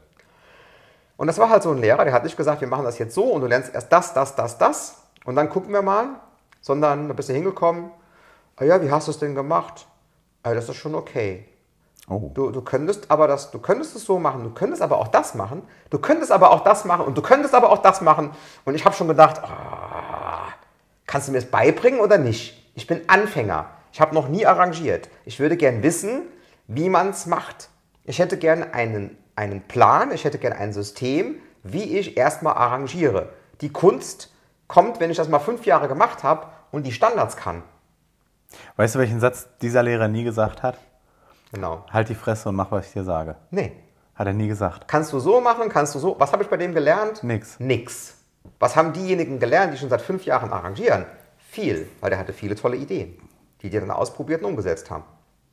Und 1.16 1.28
das 1.28 1.38
war 1.38 1.48
halt 1.48 1.62
so 1.62 1.70
ein 1.70 1.78
Lehrer, 1.78 2.04
der 2.04 2.12
hat 2.12 2.24
nicht 2.24 2.36
gesagt, 2.36 2.60
wir 2.60 2.68
machen 2.68 2.84
das 2.84 2.98
jetzt 2.98 3.14
so 3.14 3.24
und 3.24 3.40
du 3.40 3.46
lernst 3.46 3.72
erst 3.74 3.90
das, 3.90 4.12
das, 4.12 4.34
das, 4.34 4.58
das 4.58 5.02
und 5.24 5.36
dann 5.36 5.48
gucken 5.48 5.72
wir 5.72 5.80
mal, 5.80 6.08
sondern 6.60 7.08
da 7.08 7.14
bist 7.14 7.28
du 7.28 7.32
hingekommen, 7.32 7.90
ah 8.56 8.64
ja, 8.64 8.82
wie 8.82 8.90
hast 8.90 9.06
du 9.08 9.12
es 9.12 9.18
denn 9.18 9.34
gemacht? 9.34 9.86
Ah, 10.42 10.52
das 10.52 10.68
ist 10.68 10.76
schon 10.76 10.94
okay. 10.94 11.48
Oh. 12.08 12.30
Du, 12.34 12.50
du 12.50 12.60
könntest 12.60 13.10
aber 13.10 13.26
das, 13.26 13.50
du 13.50 13.58
könntest 13.58 13.96
es 13.96 14.04
so 14.04 14.18
machen, 14.18 14.44
du 14.44 14.50
könntest 14.50 14.82
aber 14.82 14.98
auch 14.98 15.08
das 15.08 15.34
machen, 15.34 15.62
du 15.88 15.98
könntest 15.98 16.32
aber 16.32 16.50
auch 16.50 16.62
das 16.62 16.84
machen 16.84 17.06
und 17.06 17.16
du 17.16 17.22
könntest 17.22 17.54
aber 17.54 17.70
auch 17.70 17.78
das 17.78 18.02
machen. 18.02 18.30
Und 18.64 18.74
ich 18.74 18.84
habe 18.84 18.94
schon 18.94 19.08
gedacht, 19.08 19.42
ah, 19.42 20.48
kannst 21.06 21.28
du 21.28 21.32
mir 21.32 21.40
das 21.40 21.50
beibringen 21.50 22.00
oder 22.00 22.18
nicht? 22.18 22.70
Ich 22.74 22.86
bin 22.86 23.08
Anfänger. 23.08 23.66
Ich 23.92 24.00
habe 24.00 24.14
noch 24.14 24.28
nie 24.28 24.44
arrangiert. 24.44 25.08
Ich 25.24 25.40
würde 25.40 25.56
gern 25.56 25.82
wissen, 25.82 26.22
wie 26.66 26.88
man 26.88 27.10
es 27.10 27.26
macht. 27.26 27.68
Ich 28.04 28.18
hätte 28.18 28.36
gern 28.36 28.62
einen, 28.72 29.16
einen 29.34 29.62
Plan, 29.62 30.12
ich 30.12 30.24
hätte 30.24 30.38
gern 30.38 30.52
ein 30.52 30.72
System, 30.72 31.36
wie 31.62 31.96
ich 31.96 32.16
erstmal 32.16 32.54
arrangiere. 32.54 33.30
Die 33.62 33.72
Kunst 33.72 34.30
kommt, 34.68 35.00
wenn 35.00 35.10
ich 35.10 35.16
das 35.16 35.28
mal 35.28 35.38
fünf 35.38 35.64
Jahre 35.64 35.88
gemacht 35.88 36.22
habe 36.22 36.48
und 36.70 36.84
die 36.84 36.92
Standards 36.92 37.36
kann. 37.36 37.62
Weißt 38.76 38.94
du, 38.94 38.98
welchen 38.98 39.20
Satz 39.20 39.48
dieser 39.62 39.82
Lehrer 39.82 40.08
nie 40.08 40.24
gesagt 40.24 40.62
hat? 40.62 40.76
Genau. 41.54 41.84
Halt 41.90 42.08
die 42.08 42.14
Fresse 42.14 42.48
und 42.48 42.56
mach, 42.56 42.70
was 42.72 42.88
ich 42.88 42.92
dir 42.92 43.04
sage. 43.04 43.36
Nee. 43.50 43.72
Hat 44.14 44.26
er 44.26 44.32
nie 44.32 44.48
gesagt. 44.48 44.86
Kannst 44.88 45.12
du 45.12 45.20
so 45.20 45.40
machen, 45.40 45.68
kannst 45.68 45.94
du 45.94 45.98
so. 45.98 46.16
Was 46.18 46.32
habe 46.32 46.42
ich 46.42 46.48
bei 46.48 46.56
dem 46.56 46.74
gelernt? 46.74 47.22
Nix. 47.22 47.58
Nix. 47.58 48.16
Was 48.58 48.76
haben 48.76 48.92
diejenigen 48.92 49.38
gelernt, 49.38 49.72
die 49.72 49.78
schon 49.78 49.88
seit 49.88 50.02
fünf 50.02 50.24
Jahren 50.24 50.52
arrangieren? 50.52 51.06
Viel, 51.38 51.88
weil 52.00 52.10
der 52.10 52.18
hatte 52.18 52.32
viele 52.32 52.56
tolle 52.56 52.76
Ideen, 52.76 53.16
die 53.62 53.70
die 53.70 53.78
dann 53.78 53.90
ausprobiert 53.90 54.42
und 54.42 54.50
umgesetzt 54.50 54.90
haben. 54.90 55.04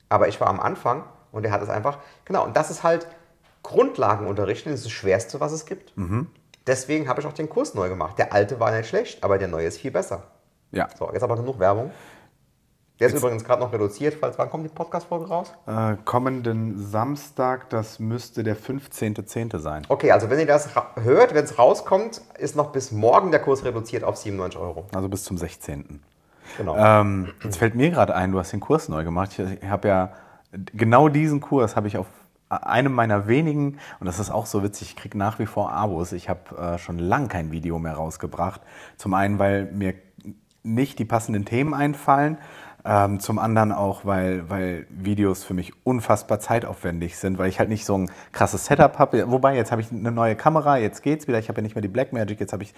Aber 0.09 0.27
ich 0.27 0.41
war 0.41 0.47
am 0.47 0.59
Anfang 0.59 1.03
und 1.31 1.43
der 1.43 1.51
hat 1.51 1.61
es 1.61 1.69
einfach, 1.69 1.99
genau, 2.25 2.43
und 2.43 2.57
das 2.57 2.69
ist 2.69 2.83
halt 2.83 3.07
Grundlagenunterrichten, 3.63 4.71
das 4.71 4.81
ist 4.81 4.85
das 4.87 4.91
Schwerste, 4.91 5.39
was 5.39 5.51
es 5.51 5.65
gibt. 5.65 5.93
Deswegen 6.67 7.07
habe 7.07 7.21
ich 7.21 7.27
auch 7.27 7.33
den 7.33 7.49
Kurs 7.49 7.73
neu 7.75 7.89
gemacht. 7.89 8.17
Der 8.17 8.33
alte 8.33 8.59
war 8.59 8.71
nicht 8.71 8.89
schlecht, 8.89 9.23
aber 9.23 9.37
der 9.37 9.47
neue 9.47 9.67
ist 9.67 9.77
viel 9.77 9.91
besser. 9.91 10.23
Ja. 10.71 10.87
So, 10.97 11.09
jetzt 11.13 11.23
aber 11.23 11.35
genug 11.35 11.59
Werbung. 11.59 11.91
Der 13.01 13.07
ist 13.07 13.15
übrigens 13.15 13.43
gerade 13.43 13.59
noch 13.63 13.73
reduziert, 13.73 14.13
falls 14.13 14.37
wann 14.37 14.51
kommt 14.51 14.63
die 14.63 14.69
Podcast-Folge 14.69 15.27
raus? 15.27 15.51
Äh, 15.65 15.95
kommenden 16.05 16.77
Samstag, 16.77 17.67
das 17.71 17.97
müsste 17.97 18.43
der 18.43 18.55
15.10. 18.55 19.57
sein. 19.57 19.81
Okay, 19.89 20.11
also 20.11 20.29
wenn 20.29 20.37
ihr 20.37 20.45
das 20.45 20.69
hört, 21.01 21.33
wenn 21.33 21.43
es 21.43 21.57
rauskommt, 21.57 22.21
ist 22.37 22.55
noch 22.55 22.71
bis 22.71 22.91
morgen 22.91 23.31
der 23.31 23.39
Kurs 23.39 23.65
reduziert 23.65 24.03
auf 24.03 24.17
97 24.17 24.59
Euro. 24.61 24.85
Also 24.93 25.09
bis 25.09 25.23
zum 25.23 25.35
16. 25.35 25.99
Genau. 26.59 26.77
Ähm, 26.77 27.33
jetzt 27.43 27.57
fällt 27.57 27.73
mir 27.73 27.89
gerade 27.89 28.13
ein, 28.13 28.33
du 28.33 28.37
hast 28.37 28.53
den 28.53 28.59
Kurs 28.59 28.87
neu 28.87 29.03
gemacht. 29.03 29.31
Ich 29.39 29.67
habe 29.67 29.87
ja 29.87 30.11
genau 30.51 31.09
diesen 31.09 31.41
Kurs 31.41 31.75
habe 31.75 31.87
ich 31.87 31.97
auf 31.97 32.05
einem 32.49 32.93
meiner 32.93 33.25
wenigen, 33.25 33.79
und 33.99 34.05
das 34.05 34.19
ist 34.19 34.29
auch 34.29 34.45
so 34.45 34.61
witzig, 34.61 34.89
ich 34.89 34.95
kriege 34.95 35.17
nach 35.17 35.39
wie 35.39 35.47
vor 35.47 35.71
Abos. 35.71 36.11
Ich 36.11 36.29
habe 36.29 36.55
äh, 36.55 36.77
schon 36.77 36.99
lang 36.99 37.29
kein 37.29 37.51
Video 37.51 37.79
mehr 37.79 37.95
rausgebracht. 37.95 38.61
Zum 38.97 39.15
einen, 39.15 39.39
weil 39.39 39.71
mir 39.71 39.95
nicht 40.63 40.99
die 40.99 41.05
passenden 41.05 41.45
Themen 41.45 41.73
einfallen. 41.73 42.37
Ähm, 42.83 43.19
zum 43.19 43.37
anderen 43.37 43.71
auch, 43.71 44.05
weil, 44.05 44.49
weil 44.49 44.87
Videos 44.89 45.43
für 45.43 45.53
mich 45.53 45.71
unfassbar 45.83 46.39
zeitaufwendig 46.39 47.15
sind, 47.17 47.37
weil 47.37 47.47
ich 47.47 47.59
halt 47.59 47.69
nicht 47.69 47.85
so 47.85 47.95
ein 47.97 48.11
krasses 48.31 48.65
Setup 48.65 48.97
habe. 48.97 49.29
Wobei, 49.29 49.55
jetzt 49.55 49.71
habe 49.71 49.81
ich 49.81 49.91
eine 49.91 50.11
neue 50.11 50.35
Kamera, 50.35 50.77
jetzt 50.77 51.03
geht's 51.03 51.27
wieder. 51.27 51.37
Ich 51.37 51.47
habe 51.47 51.59
ja 51.59 51.63
nicht 51.63 51.75
mehr 51.75 51.83
die 51.83 51.87
Blackmagic, 51.87 52.39
jetzt 52.39 52.53
habe 52.53 52.63
ich 52.63 52.73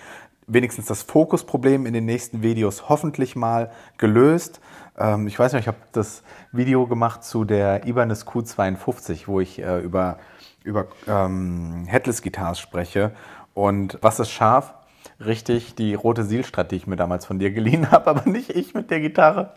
wenigstens 0.45 0.87
das 0.87 1.03
Fokusproblem 1.03 1.85
in 1.85 1.93
den 1.93 2.05
nächsten 2.05 2.43
Videos 2.43 2.89
hoffentlich 2.89 3.37
mal 3.37 3.71
gelöst. 3.97 4.59
Ähm, 4.97 5.27
ich 5.27 5.39
weiß 5.39 5.53
nicht, 5.53 5.61
ich 5.61 5.67
habe 5.67 5.77
das 5.93 6.23
Video 6.51 6.85
gemacht 6.85 7.23
zu 7.23 7.45
der 7.45 7.87
Ibanez 7.87 8.23
Q52, 8.23 9.27
wo 9.27 9.39
ich 9.39 9.59
äh, 9.59 9.79
über, 9.79 10.17
über 10.63 10.87
ähm, 11.07 11.85
Headless 11.87 12.21
Guitars 12.21 12.59
spreche. 12.59 13.11
Und 13.53 13.99
was 14.01 14.19
ist 14.19 14.31
scharf? 14.31 14.73
Richtig, 15.19 15.75
die 15.75 15.93
rote 15.93 16.23
Sielstadt, 16.25 16.71
die 16.71 16.75
ich 16.75 16.87
mir 16.87 16.97
damals 16.97 17.25
von 17.25 17.39
dir 17.39 17.51
geliehen 17.51 17.89
habe, 17.91 18.09
aber 18.09 18.29
nicht 18.29 18.49
ich 18.49 18.73
mit 18.73 18.91
der 18.91 18.99
Gitarre. 18.99 19.53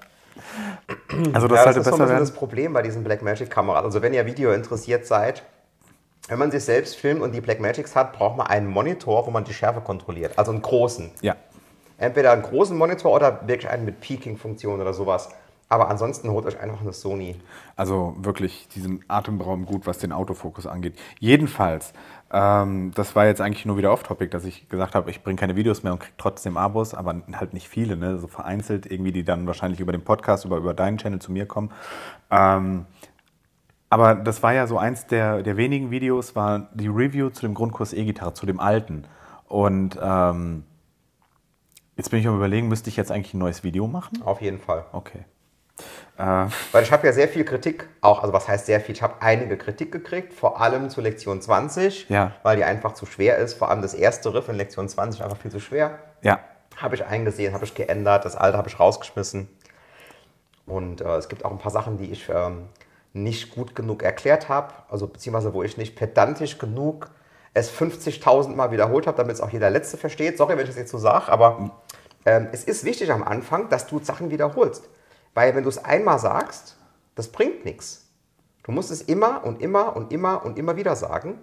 Also 1.33 1.49
das 1.49 1.59
ja, 1.59 1.65
sollte 1.65 1.79
das 1.81 1.87
ist 1.89 1.97
so 1.97 1.97
ein 1.97 1.99
besser 1.99 2.05
bisschen 2.05 2.19
das. 2.19 2.33
Problem 2.33 2.73
bei 2.73 2.83
diesen 2.83 3.05
Blackmagic-Kameras. 3.05 3.85
Also 3.85 4.03
wenn 4.03 4.15
ihr 4.15 4.27
Video 4.27 4.53
interessiert 4.53 5.07
seid, 5.07 5.43
wenn 6.29 6.39
man 6.39 6.51
sich 6.51 6.65
selbst 6.65 6.97
filmt 6.97 7.23
und 7.23 7.33
die 7.33 7.41
Blackmagics 7.41 7.95
hat, 7.95 8.13
braucht 8.13 8.37
man 8.37 8.47
einen 8.49 8.67
Monitor, 8.67 9.27
wo 9.27 9.31
man 9.31 9.45
die 9.45 9.55
Schärfe 9.55 9.81
kontrolliert. 9.81 10.33
Also 10.37 10.51
einen 10.51 10.63
großen. 10.63 11.11
Ja, 11.21 11.37
Entweder 11.99 12.33
einen 12.33 12.43
großen 12.43 12.77
Monitor 12.77 13.13
oder 13.13 13.47
wirklich 13.49 13.71
einen 13.71 13.85
mit 13.85 14.01
Peaking-Funktion 14.01 14.81
oder 14.81 14.93
sowas. 14.93 15.31
Aber 15.69 15.89
ansonsten 15.89 16.31
holt 16.31 16.47
euch 16.47 16.61
einfach 16.61 16.81
eine 16.81 16.93
Sony. 16.93 17.37
also 17.75 18.15
wirklich 18.19 18.69
diesen 18.69 19.05
Atemraum 19.09 19.67
gut, 19.67 19.87
was 19.87 19.99
den 19.99 20.13
Autofokus 20.13 20.67
angeht. 20.67 20.97
Jedenfalls, 21.19 21.93
ähm, 22.31 22.93
das 22.95 23.17
war 23.17 23.27
jetzt 23.27 23.41
eigentlich 23.41 23.67
nur 23.67 23.77
wieder 23.77 23.93
off-topic, 23.93 24.31
dass 24.31 24.45
ich 24.45 24.69
gesagt 24.69 24.95
habe, 24.95 25.11
ich 25.11 25.25
bringe 25.25 25.39
keine 25.39 25.57
Videos 25.57 25.83
mehr 25.83 25.93
und 25.93 25.99
kriege 25.99 26.15
trotzdem 26.19 26.57
Abos, 26.57 26.95
aber 26.95 27.21
halt 27.33 27.53
nicht 27.53 27.69
viele, 27.69 27.97
ne? 27.97 28.19
so 28.19 28.29
vereinzelt 28.29 28.87
irgendwie, 28.87 29.11
die 29.11 29.25
dann 29.25 29.47
wahrscheinlich 29.49 29.81
über 29.81 29.91
den 29.91 30.05
Podcast, 30.05 30.45
über, 30.45 30.57
über 30.57 30.73
deinen 30.73 30.99
Channel 30.99 31.19
zu 31.21 31.33
mir 31.33 31.47
kommen. 31.47 31.73
Ähm, 32.31 32.87
aber 33.91 34.15
das 34.15 34.43
war 34.43 34.53
ja 34.53 34.67
so 34.67 34.79
eins 34.79 35.07
der, 35.07 35.43
der 35.43 35.57
wenigen 35.57 35.91
Videos, 35.91 36.37
war 36.37 36.69
die 36.75 36.89
Review 36.89 37.31
zu 37.31 37.43
dem 37.43 37.55
Grundkurs 37.55 37.93
E-Gitarre, 37.93 38.35
zu 38.35 38.47
dem 38.47 38.61
alten. 38.61 39.05
Und 39.47 39.99
ähm, 40.01 40.65
jetzt 41.97 42.11
bin 42.11 42.21
ich 42.21 42.29
am 42.29 42.37
überlegen, 42.37 42.69
müsste 42.69 42.89
ich 42.89 42.97
jetzt 42.97 43.11
eigentlich 43.11 43.35
ein 43.35 43.39
neues 43.39 43.65
Video 43.65 43.87
machen? 43.87 44.23
Auf 44.23 44.41
jeden 44.41 44.59
Fall. 44.59 44.85
Okay. 44.93 45.25
Äh, 46.19 46.23
Weil 46.73 46.83
ich 46.83 46.91
habe 46.93 47.07
ja 47.07 47.13
sehr 47.13 47.29
viel 47.29 47.45
Kritik, 47.45 47.87
auch, 48.01 48.23
also 48.23 48.33
was 48.33 48.49
heißt 48.49 48.67
sehr 48.67 48.81
viel, 48.81 48.95
ich 48.95 49.03
habe 49.03 49.15
einige 49.21 49.59
Kritik 49.59 49.93
gekriegt, 49.93 50.33
vor 50.33 50.61
allem 50.61 50.89
zu 50.89 51.01
Lektion 51.03 51.43
20, 51.43 52.09
Ja. 52.09 52.33
weil 52.43 52.57
die 52.57 52.65
einfach 52.65 52.95
zu 52.95 53.05
schwer 53.05 53.37
ist. 53.37 53.55
Vor 53.55 53.69
allem 53.71 53.83
das 53.83 53.93
erste 53.93 54.33
Riff 54.33 54.49
in 54.49 54.55
Lektion 54.57 54.89
20 54.89 55.23
einfach 55.23 55.37
viel 55.37 55.51
zu 55.51 55.61
schwer. 55.61 55.99
ja, 56.23 56.41
Habe 56.77 56.95
ich 56.95 57.05
eingesehen, 57.05 57.53
habe 57.55 57.65
ich 57.65 57.75
geändert, 57.75 58.25
das 58.25 58.37
alte 58.37 58.57
habe 58.57 58.69
ich 58.69 58.81
rausgeschmissen. 58.81 59.49
Und 60.67 61.01
äh, 61.01 61.17
es 61.17 61.29
gibt 61.29 61.45
auch 61.45 61.51
ein 61.51 61.59
paar 61.59 61.71
Sachen, 61.71 61.99
die 61.99 62.11
ich 62.11 62.29
ähm, 62.29 62.69
nicht 63.13 63.55
gut 63.55 63.75
genug 63.77 64.03
erklärt 64.03 64.49
habe, 64.49 64.73
also 64.91 65.07
beziehungsweise 65.07 65.53
wo 65.55 65.63
ich 65.63 65.77
nicht 65.77 65.97
pedantisch 65.97 66.59
genug 66.59 67.09
es 67.55 67.71
50.000 67.73 68.55
Mal 68.55 68.71
wiederholt 68.71 69.07
habe, 69.07 69.17
damit 69.17 69.35
es 69.35 69.41
auch 69.41 69.49
jeder 69.51 69.71
Letzte 69.71 69.97
versteht. 69.97 70.37
Sorry, 70.37 70.53
wenn 70.55 70.65
ich 70.65 70.69
das 70.69 70.77
jetzt 70.77 70.91
so 70.91 70.99
sage, 70.99 71.31
aber 71.33 71.71
ähm, 72.27 72.49
es 72.53 72.65
ist 72.65 72.85
wichtig 72.85 73.11
am 73.11 73.23
Anfang, 73.23 73.71
dass 73.71 73.87
du 73.87 73.99
Sachen 74.01 74.31
wiederholst. 74.31 74.87
Weil 75.37 75.55
wenn 75.55 75.65
du 75.65 75.69
es 75.69 75.85
einmal 75.85 76.19
sagst, 76.19 76.79
das 77.15 77.29
bringt 77.29 77.67
nichts. 77.67 78.07
Du 78.63 78.73
musst 78.73 78.91
es 78.91 79.03
immer 79.03 79.45
und 79.45 79.61
immer 79.61 79.95
und 79.95 80.11
immer 80.11 80.43
und 80.47 80.59
immer 80.59 80.77
wieder 80.77 80.97
sagen, 80.97 81.39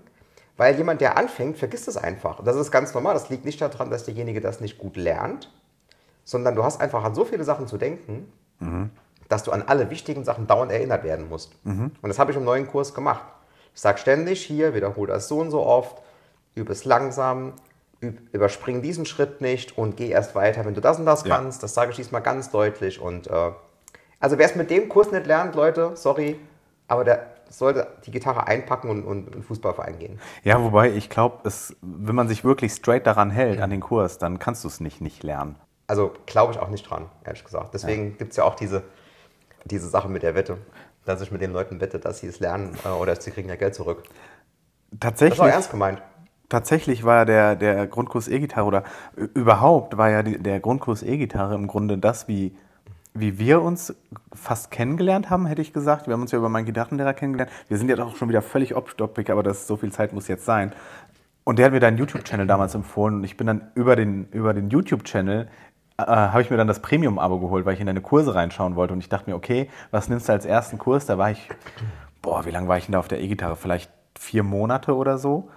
weil 0.57 0.75
jemand, 0.75 0.99
der 0.99 1.15
anfängt, 1.15 1.59
vergisst 1.59 1.87
es 1.87 1.95
einfach. 1.95 2.39
Und 2.39 2.45
das 2.47 2.55
ist 2.55 2.71
ganz 2.71 2.95
normal. 2.95 3.13
Das 3.13 3.29
liegt 3.29 3.45
nicht 3.45 3.61
daran, 3.61 3.91
dass 3.91 4.03
derjenige 4.03 4.41
das 4.41 4.61
nicht 4.61 4.79
gut 4.79 4.97
lernt, 4.97 5.53
sondern 6.23 6.55
du 6.55 6.63
hast 6.63 6.81
einfach 6.81 7.03
an 7.03 7.13
so 7.13 7.23
viele 7.23 7.43
Sachen 7.43 7.67
zu 7.67 7.77
denken, 7.77 8.33
dass 9.29 9.43
du 9.43 9.51
an 9.51 9.61
alle 9.67 9.91
wichtigen 9.91 10.23
Sachen 10.23 10.47
dauernd 10.47 10.71
erinnert 10.71 11.03
werden 11.03 11.29
musst. 11.29 11.53
Und 12.01 12.09
das 12.09 12.17
habe 12.17 12.31
ich 12.31 12.37
im 12.37 12.43
neuen 12.45 12.65
Kurs 12.67 12.95
gemacht. 12.95 13.23
Ich 13.75 13.81
sage 13.81 13.99
ständig 13.99 14.43
hier, 14.43 14.73
wiederhole 14.73 15.13
das 15.13 15.27
so 15.27 15.37
und 15.39 15.51
so 15.51 15.63
oft, 15.63 16.01
übe 16.55 16.71
es 16.71 16.83
langsam, 16.83 17.53
üb, 18.01 18.19
überspring 18.33 18.81
diesen 18.81 19.05
Schritt 19.05 19.39
nicht 19.41 19.77
und 19.77 19.97
geh 19.97 20.09
erst 20.09 20.33
weiter, 20.33 20.65
wenn 20.65 20.73
du 20.73 20.81
das 20.81 20.97
und 20.97 21.05
das 21.05 21.25
Ja. 21.25 21.35
kannst. 21.35 21.61
Das 21.61 21.75
sage 21.75 21.91
ich 21.91 21.97
diesmal 21.97 22.21
ganz 22.23 22.49
deutlich. 22.49 22.99
Und 22.99 23.27
äh, 23.27 23.51
also 24.23 24.37
wer 24.37 24.45
es 24.45 24.55
mit 24.55 24.69
dem 24.69 24.87
Kurs 24.87 25.11
nicht 25.11 25.25
lernt, 25.25 25.53
Leute, 25.53 25.91
sorry, 25.95 26.39
aber 26.87 27.03
der 27.03 27.27
sollte 27.49 27.87
die 28.05 28.11
Gitarre 28.11 28.47
einpacken 28.47 28.89
und, 28.89 29.03
und 29.03 29.27
in 29.27 29.33
den 29.33 29.43
Fußballverein 29.43 29.99
gehen. 29.99 30.19
ja, 30.45 30.63
wobei 30.63 30.91
ich 30.91 31.09
glaube, 31.09 31.51
wenn 31.81 32.15
man 32.15 32.29
sich 32.29 32.45
wirklich 32.45 32.71
straight 32.71 33.05
daran 33.05 33.31
hält, 33.31 33.59
an 33.59 33.69
den 33.69 33.81
Kurs, 33.81 34.17
dann 34.17 34.39
kannst 34.39 34.63
du 34.63 34.69
es 34.69 34.79
nicht 34.79 35.01
nicht 35.01 35.23
lernen. 35.23 35.57
Also 35.87 36.13
glaube 36.25 36.53
ich 36.53 36.59
auch 36.59 36.69
nicht 36.69 36.89
dran, 36.89 37.07
ehrlich 37.25 37.43
gesagt. 37.43 37.73
Deswegen 37.73 38.17
gibt 38.17 38.31
es 38.31 38.37
ja 38.37 38.45
auch 38.45 38.55
diese, 38.55 38.83
diese 39.65 39.89
Sache 39.89 40.07
mit 40.07 40.23
der 40.23 40.35
Wette, 40.35 40.57
dass 41.03 41.19
ich 41.19 41.29
mit 41.29 41.41
den 41.41 41.51
Leuten 41.51 41.81
wette, 41.81 41.99
dass 41.99 42.19
sie 42.19 42.27
es 42.27 42.39
lernen 42.39 42.77
äh, 42.85 42.87
oder 42.87 43.19
sie 43.19 43.31
kriegen 43.31 43.49
ja 43.49 43.57
Geld 43.57 43.75
zurück. 43.75 44.03
Das 44.91 44.99
Tatsächlich. 45.01 45.39
ist 45.39 45.41
auch 45.41 45.53
ernst 45.53 45.69
gemeint. 45.69 46.01
Tatsächlich 46.47 47.03
war 47.03 47.25
der, 47.25 47.57
der 47.57 47.87
Grundkurs 47.87 48.29
E-Gitarre 48.29 48.65
oder 48.67 48.83
überhaupt 49.33 49.97
war 49.97 50.09
ja 50.09 50.23
die, 50.23 50.41
der 50.41 50.61
Grundkurs 50.61 51.03
E-Gitarre 51.03 51.55
im 51.55 51.67
Grunde 51.67 51.97
das, 51.97 52.29
wie, 52.29 52.55
wie 53.13 53.37
wir 53.39 53.61
uns 53.61 53.95
fast 54.33 54.71
kennengelernt 54.71 55.29
haben, 55.29 55.45
hätte 55.45 55.61
ich 55.61 55.73
gesagt. 55.73 56.07
Wir 56.07 56.13
haben 56.13 56.21
uns 56.21 56.31
ja 56.31 56.37
über 56.37 56.49
meinen 56.49 56.65
Gitarrenlehrer 56.65 57.13
kennengelernt. 57.13 57.51
Wir 57.67 57.77
sind 57.77 57.89
jetzt 57.89 57.99
auch 57.99 58.15
schon 58.15 58.29
wieder 58.29 58.41
völlig 58.41 58.75
off-topic, 58.75 59.31
aber 59.31 59.43
das 59.43 59.67
so 59.67 59.77
viel 59.77 59.91
Zeit 59.91 60.13
muss 60.13 60.27
jetzt 60.27 60.45
sein. 60.45 60.73
Und 61.43 61.59
der 61.59 61.65
hat 61.65 61.73
mir 61.73 61.79
deinen 61.79 61.97
YouTube-Channel 61.97 62.47
damals 62.47 62.73
empfohlen 62.73 63.15
und 63.15 63.23
ich 63.23 63.37
bin 63.37 63.47
dann 63.47 63.71
über 63.75 63.95
den, 63.95 64.27
über 64.31 64.53
den 64.53 64.69
YouTube-Channel 64.69 65.47
äh, 65.97 66.03
habe 66.05 66.41
ich 66.41 66.49
mir 66.49 66.57
dann 66.57 66.67
das 66.67 66.81
Premium-Abo 66.81 67.39
geholt, 67.39 67.65
weil 67.65 67.73
ich 67.73 67.79
in 67.81 67.85
deine 67.85 68.01
Kurse 68.01 68.33
reinschauen 68.33 68.75
wollte 68.75 68.93
und 68.93 68.99
ich 68.99 69.09
dachte 69.09 69.29
mir, 69.29 69.35
okay, 69.35 69.69
was 69.91 70.09
nimmst 70.09 70.29
du 70.29 70.33
als 70.33 70.45
ersten 70.45 70.77
Kurs? 70.77 71.05
Da 71.05 71.17
war 71.17 71.31
ich, 71.31 71.49
boah, 72.21 72.45
wie 72.45 72.51
lange 72.51 72.67
war 72.67 72.77
ich 72.77 72.85
denn 72.85 72.93
da 72.93 72.99
auf 72.99 73.09
der 73.09 73.21
E-Gitarre? 73.21 73.57
Vielleicht 73.57 73.91
vier 74.17 74.43
Monate 74.43 74.95
oder 74.95 75.17
so 75.17 75.49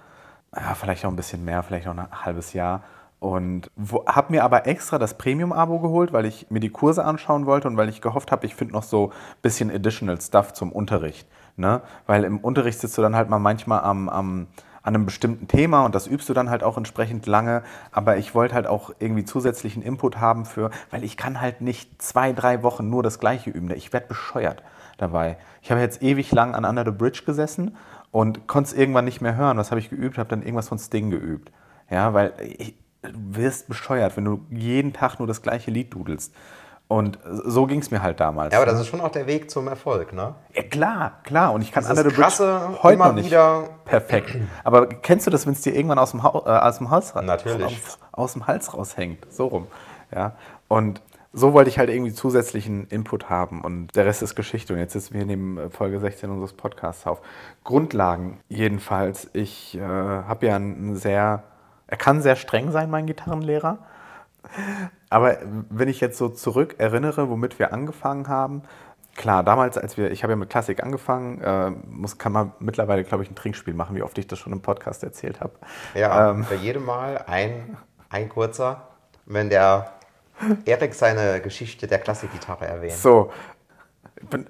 ja, 0.55 0.73
vielleicht 0.75 1.05
auch 1.05 1.09
ein 1.09 1.15
bisschen 1.15 1.43
mehr, 1.45 1.63
vielleicht 1.63 1.87
auch 1.87 1.97
ein 1.97 2.07
halbes 2.11 2.53
Jahr. 2.53 2.83
Und 3.19 3.71
habe 4.05 4.31
mir 4.31 4.43
aber 4.43 4.67
extra 4.67 4.99
das 4.99 5.17
Premium-Abo 5.17 5.79
geholt, 5.79 6.13
weil 6.13 6.25
ich 6.25 6.51
mir 6.51 6.59
die 6.59 6.69
Kurse 6.69 7.03
anschauen 7.03 7.47
wollte 7.47 7.67
und 7.67 7.75
weil 7.75 7.89
ich 7.89 8.01
gehofft 8.01 8.31
habe, 8.31 8.45
ich 8.45 8.53
finde 8.53 8.73
noch 8.73 8.83
so 8.83 9.09
ein 9.09 9.41
bisschen 9.41 9.71
Additional 9.71 10.21
Stuff 10.21 10.53
zum 10.53 10.71
Unterricht. 10.71 11.27
Ne? 11.55 11.81
Weil 12.05 12.23
im 12.25 12.37
Unterricht 12.37 12.79
sitzt 12.79 12.95
du 12.97 13.01
dann 13.01 13.15
halt 13.15 13.29
mal 13.29 13.39
manchmal 13.39 13.81
am, 13.81 14.07
am, 14.07 14.47
an 14.83 14.95
einem 14.95 15.05
bestimmten 15.05 15.47
Thema 15.47 15.83
und 15.83 15.95
das 15.95 16.05
übst 16.05 16.29
du 16.29 16.35
dann 16.35 16.51
halt 16.51 16.63
auch 16.63 16.77
entsprechend 16.77 17.25
lange. 17.25 17.63
Aber 17.91 18.17
ich 18.17 18.35
wollte 18.35 18.53
halt 18.53 18.67
auch 18.67 18.91
irgendwie 18.99 19.25
zusätzlichen 19.25 19.81
Input 19.81 20.17
haben 20.17 20.45
für, 20.45 20.69
weil 20.91 21.03
ich 21.03 21.17
kann 21.17 21.41
halt 21.41 21.61
nicht 21.61 21.99
zwei, 21.99 22.33
drei 22.33 22.61
Wochen 22.61 22.87
nur 22.87 23.01
das 23.01 23.17
Gleiche 23.19 23.49
üben. 23.49 23.71
Ich 23.71 23.93
werde 23.93 24.07
bescheuert 24.07 24.61
dabei. 24.99 25.37
Ich 25.63 25.71
habe 25.71 25.81
jetzt 25.81 26.03
ewig 26.03 26.31
lang 26.31 26.53
an 26.53 26.65
Under 26.65 26.85
the 26.85 26.91
Bridge 26.91 27.23
gesessen 27.25 27.75
und 28.11 28.47
konnte 28.47 28.69
es 28.69 28.77
irgendwann 28.77 29.05
nicht 29.05 29.21
mehr 29.21 29.35
hören. 29.35 29.57
Was 29.57 29.71
habe 29.71 29.79
ich 29.79 29.89
geübt? 29.89 30.19
Habe 30.19 30.29
dann 30.29 30.43
irgendwas 30.43 30.69
von 30.69 30.77
Sting 30.77 31.09
geübt. 31.09 31.51
Ja, 31.89 32.13
weil 32.13 32.33
ich, 32.41 32.75
du 33.01 33.09
wirst 33.37 33.67
bescheuert, 33.67 34.17
wenn 34.17 34.25
du 34.25 34.41
jeden 34.49 34.93
Tag 34.93 35.19
nur 35.19 35.27
das 35.27 35.41
gleiche 35.41 35.71
Lied 35.71 35.93
dudelst. 35.93 36.33
Und 36.89 37.19
so 37.25 37.65
ging 37.65 37.79
es 37.81 37.91
mir 37.91 38.01
halt 38.01 38.21
damals. 38.21 38.53
Ja, 38.53 38.59
aber 38.61 38.71
das 38.71 38.79
ist 38.79 38.87
schon 38.87 39.01
auch 39.01 39.11
der 39.11 39.27
Weg 39.27 39.51
zum 39.51 39.67
Erfolg, 39.67 40.13
ne? 40.13 40.35
Ja, 40.53 40.63
klar, 40.63 41.19
klar. 41.23 41.51
Und 41.51 41.61
ich 41.61 41.73
kann 41.73 41.83
Under 41.83 41.97
the 41.97 42.03
Bridge 42.03 42.15
krasse, 42.21 42.69
heute 42.81 42.93
immer 42.95 43.07
noch 43.07 43.15
nicht 43.15 43.25
wieder- 43.25 43.67
perfekt. 43.83 44.37
Aber 44.63 44.87
kennst 44.87 45.27
du 45.27 45.31
das, 45.31 45.45
wenn 45.45 45.51
es 45.53 45.59
dir 45.61 45.75
irgendwann 45.75 45.99
aus 45.99 46.11
dem, 46.11 46.23
Hau- 46.23 46.45
äh, 46.45 46.49
aus 46.49 46.77
dem 46.77 46.89
Hals 46.89 47.13
Natürlich. 47.13 47.65
Aus, 47.85 47.99
aus 48.13 48.33
dem 48.33 48.47
Hals 48.47 48.73
raushängt? 48.73 49.25
So 49.29 49.47
rum. 49.47 49.67
Ja. 50.15 50.37
Und 50.69 51.01
so 51.33 51.51
wollte 51.51 51.69
ich 51.69 51.77
halt 51.77 51.89
irgendwie 51.89 52.13
zusätzlichen 52.13 52.87
Input 52.87 53.29
haben 53.29 53.61
und 53.65 53.93
der 53.97 54.05
Rest 54.05 54.21
ist 54.21 54.35
Geschichte. 54.35 54.71
Und 54.73 54.79
jetzt 54.79 54.93
sitzen 54.93 55.13
wir 55.13 55.25
neben 55.25 55.57
äh, 55.57 55.69
Folge 55.69 55.99
16 55.99 56.29
unseres 56.29 56.53
Podcasts 56.53 57.05
auf. 57.05 57.21
Grundlagen 57.65 58.39
jedenfalls. 58.47 59.29
Ich 59.33 59.77
äh, 59.77 59.81
habe 59.81 60.45
ja 60.45 60.55
einen 60.55 60.95
sehr, 60.95 61.43
er 61.87 61.97
kann 61.97 62.21
sehr 62.21 62.35
streng 62.35 62.71
sein, 62.71 62.89
mein 62.89 63.05
Gitarrenlehrer. 63.07 63.79
Aber 65.09 65.37
wenn 65.69 65.87
ich 65.89 65.99
jetzt 65.99 66.17
so 66.17 66.29
zurück 66.29 66.75
erinnere, 66.77 67.29
womit 67.29 67.59
wir 67.59 67.73
angefangen 67.73 68.27
haben, 68.27 68.61
klar, 69.15 69.43
damals, 69.43 69.77
als 69.77 69.97
wir, 69.97 70.11
ich 70.11 70.23
habe 70.23 70.33
ja 70.33 70.37
mit 70.37 70.49
Klassik 70.49 70.83
angefangen, 70.83 71.41
äh, 71.41 71.71
muss, 71.89 72.17
kann 72.17 72.31
man 72.31 72.53
mittlerweile, 72.59 73.03
glaube 73.03 73.23
ich, 73.23 73.31
ein 73.31 73.35
Trinkspiel 73.35 73.73
machen, 73.73 73.95
wie 73.95 74.03
oft 74.03 74.17
ich 74.17 74.27
das 74.27 74.39
schon 74.39 74.53
im 74.53 74.61
Podcast 74.61 75.03
erzählt 75.03 75.41
habe. 75.41 75.53
Ja, 75.95 76.31
Ähm, 76.31 76.45
bei 76.49 76.55
jedem 76.55 76.85
Mal 76.85 77.23
ein, 77.27 77.77
ein 78.09 78.29
kurzer, 78.29 78.87
wenn 79.25 79.49
der 79.49 79.91
Erik 80.65 80.93
seine 80.93 81.41
Geschichte 81.41 81.87
der 81.87 81.99
Klassikgitarre 81.99 82.67
erwähnt. 82.67 82.93
So. 82.93 83.31
Ich 84.21 84.27
bin- 84.29 84.45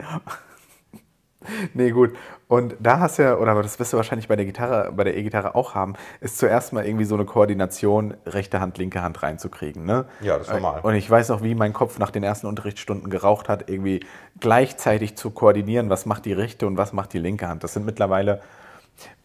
Nee, 1.73 1.91
gut. 1.91 2.15
Und 2.47 2.75
da 2.79 2.99
hast 2.99 3.19
du 3.19 3.23
ja, 3.23 3.37
oder 3.37 3.61
das 3.61 3.79
wirst 3.79 3.93
du 3.93 3.97
wahrscheinlich 3.97 4.27
bei 4.27 4.35
der 4.35 4.45
Gitarre, 4.45 4.91
bei 4.91 5.03
der 5.03 5.15
E-Gitarre 5.15 5.55
auch 5.55 5.75
haben, 5.75 5.93
ist 6.19 6.37
zuerst 6.37 6.73
mal 6.73 6.85
irgendwie 6.85 7.05
so 7.05 7.15
eine 7.15 7.25
Koordination, 7.25 8.15
rechte 8.25 8.59
Hand, 8.59 8.77
linke 8.77 9.03
Hand 9.03 9.21
reinzukriegen. 9.21 9.85
Ne? 9.85 10.05
Ja, 10.21 10.37
das 10.37 10.47
ist 10.47 10.53
normal. 10.53 10.81
Und 10.81 10.95
ich 10.95 11.09
weiß 11.09 11.31
auch, 11.31 11.43
wie 11.43 11.55
mein 11.55 11.73
Kopf 11.73 11.99
nach 11.99 12.09
den 12.09 12.23
ersten 12.23 12.47
Unterrichtsstunden 12.47 13.09
geraucht 13.09 13.49
hat, 13.49 13.69
irgendwie 13.69 13.99
gleichzeitig 14.39 15.15
zu 15.15 15.31
koordinieren, 15.31 15.89
was 15.89 16.05
macht 16.05 16.25
die 16.25 16.33
rechte 16.33 16.65
und 16.67 16.77
was 16.77 16.93
macht 16.93 17.13
die 17.13 17.19
linke 17.19 17.47
Hand. 17.47 17.63
Das 17.63 17.73
sind 17.73 17.85
mittlerweile, 17.85 18.41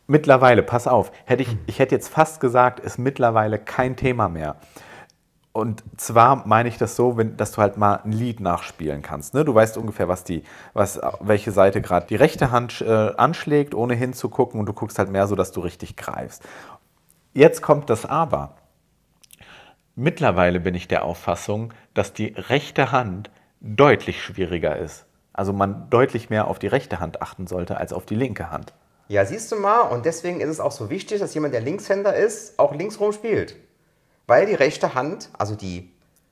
mittlerweile, 0.07 0.62
pass 0.62 0.87
auf, 0.87 1.12
hätte 1.25 1.42
ich, 1.42 1.57
ich 1.66 1.78
hätte 1.78 1.95
jetzt 1.95 2.09
fast 2.09 2.40
gesagt, 2.40 2.81
ist 2.81 2.99
mittlerweile 2.99 3.59
kein 3.59 3.97
Thema 3.97 4.28
mehr. 4.28 4.57
Und 5.52 5.85
zwar 5.99 6.47
meine 6.47 6.71
ich 6.71 6.78
das 6.78 6.97
so, 6.97 7.18
wenn, 7.18 7.37
dass 7.37 7.52
du 7.52 7.59
halt 7.59 7.76
mal 7.76 8.00
ein 8.04 8.12
Lied 8.12 8.40
nachspielen 8.40 9.02
kannst. 9.02 9.35
Ne? 9.35 9.44
Du 9.44 9.54
weißt 9.54 9.76
ungefähr, 9.76 10.09
was 10.09 10.25
die, 10.25 10.44
was, 10.73 10.99
welche 11.21 11.52
Seite 11.52 11.82
gerade 11.82 12.06
die 12.06 12.16
rechte 12.16 12.50
Hand 12.50 12.80
äh, 12.80 12.90
anschlägt, 13.16 13.75
ohne 13.75 13.94
hinzugucken, 13.94 14.59
und 14.59 14.66
du 14.66 14.73
guckst 14.73 14.99
halt 14.99 15.11
mehr 15.11 15.26
so, 15.26 15.35
dass 15.35 15.52
du 15.52 15.61
richtig 15.61 15.97
greifst. 15.97 16.42
Jetzt 17.35 17.61
kommt 17.61 17.90
das 17.90 18.06
Aber. 18.06 18.56
Mittlerweile 19.94 20.59
bin 20.59 20.75
ich 20.75 20.88
der 20.88 21.04
Auffassung, 21.04 21.75
dass 21.92 22.14
die 22.14 22.35
rechte 22.37 22.90
Hand 22.90 23.30
deutlich 23.61 24.23
schwieriger 24.23 24.78
ist. 24.78 25.04
Also 25.35 25.52
man 25.52 25.90
deutlich 25.90 26.30
mehr 26.30 26.49
auf 26.49 26.59
die 26.59 26.66
rechte 26.66 26.99
Hand 26.99 27.21
achten 27.21 27.47
sollte 27.47 27.76
als 27.76 27.92
auf 27.92 28.06
die 28.06 28.14
linke 28.14 28.50
Hand. 28.50 28.73
Ja, 29.09 29.26
siehst 29.26 29.52
du 29.52 29.56
mal, 29.56 29.80
und 29.80 30.06
deswegen 30.06 30.40
ist 30.40 30.49
es 30.49 30.61
auch 30.61 30.73
so 30.73 30.88
wichtig, 30.88 31.21
dass 31.21 31.35
jemand, 31.35 31.52
der 31.52 31.61
Linkshänder 31.61 32.14
ist, 32.14 32.59
auch 32.59 32.75
linksrum 32.75 33.12
spielt. 33.12 33.56
Weil 34.26 34.47
die 34.47 34.55
rechte 34.55 34.95
Hand, 34.95 35.29
also 35.38 35.55
die, 35.55 35.81
Die 35.83 35.91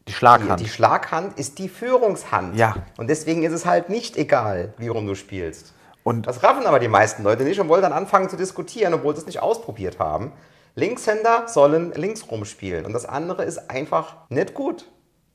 die, 0.09 0.13
Schlaghand. 0.13 0.61
die 0.61 0.69
Schlaghand, 0.69 1.39
ist 1.39 1.59
die 1.59 1.69
Führungshand. 1.69 2.57
Ja. 2.57 2.77
Und 2.97 3.09
deswegen 3.09 3.43
ist 3.43 3.53
es 3.53 3.67
halt 3.67 3.89
nicht 3.89 4.17
egal, 4.17 4.75
wie 4.79 4.89
rum 4.89 5.07
du 5.07 5.15
spielst. 5.15 5.73
Und 6.03 6.27
Das 6.27 6.43
raffen 6.43 6.67
aber 6.67 6.79
die 6.79 6.89
meisten 6.89 7.23
Leute 7.23 7.45
nicht 7.45 7.61
und 7.61 7.69
wollen 7.69 7.83
dann 7.83 7.93
anfangen 7.93 8.29
zu 8.31 8.37
diskutieren, 8.37 8.95
obwohl 8.95 9.15
sie 9.15 9.21
es 9.21 9.27
nicht 9.27 9.41
ausprobiert 9.43 9.99
haben. 9.99 10.33
Linkshänder 10.77 11.45
sollen 11.49 11.93
linksrum 11.93 12.45
spielen 12.45 12.87
und 12.87 12.93
das 12.93 13.05
andere 13.05 13.45
ist 13.45 13.71
einfach 13.71 14.15
nicht 14.29 14.55
gut. 14.55 14.87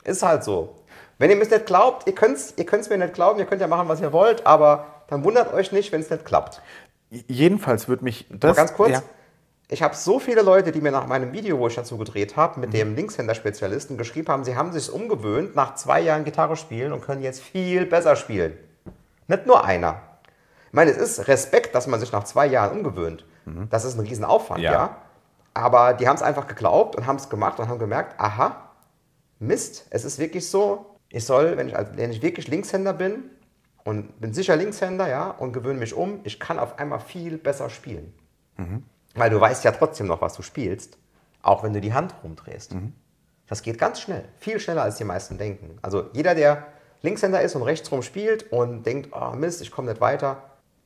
Ist 0.03 0.23
halt 0.23 0.43
so. 0.43 0.75
Wenn 1.19 1.29
ihr 1.29 1.35
mir 1.35 1.43
es 1.43 1.49
nicht 1.49 1.65
glaubt, 1.65 2.07
ihr 2.07 2.15
könnt 2.15 2.37
es 2.37 2.53
ihr 2.57 2.65
könnt's 2.65 2.89
mir 2.89 2.97
nicht 2.97 3.13
glauben, 3.13 3.39
ihr 3.39 3.45
könnt 3.45 3.61
ja 3.61 3.67
machen, 3.67 3.87
was 3.87 4.01
ihr 4.01 4.11
wollt, 4.13 4.45
aber 4.47 4.87
dann 5.07 5.23
wundert 5.23 5.53
euch 5.53 5.71
nicht, 5.71 5.91
wenn 5.91 6.01
es 6.01 6.09
nicht 6.09 6.25
klappt. 6.25 6.61
jedenfalls 7.09 7.87
wird 7.87 8.01
mich 8.01 8.25
das. 8.29 8.49
Aber 8.51 8.55
ganz 8.55 8.73
kurz, 8.73 8.91
Ja. 8.91 9.03
Ich 9.67 9.81
habe 9.81 9.95
so 9.95 10.19
viele 10.19 10.41
Leute, 10.41 10.71
die 10.71 10.81
mir 10.81 10.91
nach 10.91 11.07
meinem 11.07 11.31
Video, 11.33 11.57
wo 11.59 11.67
ich 11.67 11.75
dazu 11.75 11.97
gedreht 11.97 12.35
habe, 12.35 12.55
Mhm. 12.55 12.61
mit 12.61 12.73
dem 12.73 12.95
Linkshänder-Spezialisten 12.95 13.97
geschrieben 13.97 14.27
haben, 14.29 14.43
sie 14.43 14.55
haben 14.55 14.71
sich 14.71 14.91
umgewöhnt 14.91 15.55
nach 15.55 15.75
zwei 15.75 16.01
Jahren 16.01 16.23
Gitarre 16.23 16.55
spielen 16.55 16.91
und 16.93 17.01
können 17.01 17.21
jetzt 17.23 17.41
viel 17.41 17.85
besser 17.85 18.15
spielen. 18.15 18.57
Nicht 19.27 19.45
nur 19.47 19.63
einer. 19.65 20.01
Ich 20.67 20.73
meine, 20.73 20.91
es 20.91 20.97
ist 20.97 21.27
Respekt, 21.27 21.73
dass 21.73 21.87
man 21.87 21.99
sich 21.99 22.11
nach 22.11 22.25
zwei 22.25 22.45
Jahren 22.47 22.77
umgewöhnt. 22.77 23.25
Das 23.69 23.85
ist 23.85 23.97
ein 23.97 24.05
Riesenaufwand, 24.05 24.61
Ja. 24.61 24.71
ja. 24.71 24.97
Aber 25.53 25.93
die 25.93 26.07
haben 26.07 26.15
es 26.15 26.21
einfach 26.21 26.47
geglaubt 26.47 26.95
und 26.95 27.05
haben 27.07 27.15
es 27.15 27.29
gemacht 27.29 27.59
und 27.59 27.69
haben 27.69 27.79
gemerkt, 27.79 28.19
aha, 28.19 28.69
Mist, 29.39 29.85
es 29.89 30.03
ist 30.05 30.19
wirklich 30.19 30.49
so, 30.49 30.97
ich 31.09 31.23
soll, 31.25 31.55
wenn 31.57 31.69
ich, 31.69 31.75
wenn 31.93 32.11
ich 32.11 32.21
wirklich 32.21 32.47
Linkshänder 32.47 32.93
bin, 32.93 33.29
und 33.83 34.19
bin 34.19 34.33
sicher 34.33 34.55
Linkshänder, 34.55 35.07
ja, 35.07 35.29
und 35.29 35.53
gewöhne 35.53 35.77
mich 35.79 35.93
um. 35.93 36.19
Ich 36.23 36.39
kann 36.39 36.57
auf 36.57 36.79
einmal 36.79 36.99
viel 36.99 37.37
besser 37.37 37.69
spielen. 37.69 38.13
Weil 39.15 39.29
du 39.29 39.39
weißt 39.39 39.63
ja 39.63 39.71
trotzdem 39.71 40.07
noch, 40.07 40.21
was 40.21 40.33
du 40.33 40.41
spielst, 40.41 40.97
auch 41.41 41.63
wenn 41.63 41.73
du 41.73 41.81
die 41.81 41.93
Hand 41.93 42.13
rumdrehst. 42.23 42.75
Das 43.47 43.61
geht 43.61 43.77
ganz 43.77 44.01
schnell, 44.01 44.25
viel 44.39 44.59
schneller 44.59 44.83
als 44.83 44.97
die 44.97 45.03
meisten 45.03 45.37
denken. 45.37 45.77
Also 45.81 46.09
jeder, 46.13 46.35
der 46.35 46.65
Linkshänder 47.01 47.41
ist 47.41 47.55
und 47.55 47.63
rechtsrum 47.63 48.01
spielt 48.01 48.51
und 48.51 48.83
denkt, 48.85 49.09
oh 49.13 49.35
Mist, 49.35 49.61
ich 49.61 49.71
komme 49.71 49.89
nicht 49.89 50.01
weiter, 50.01 50.41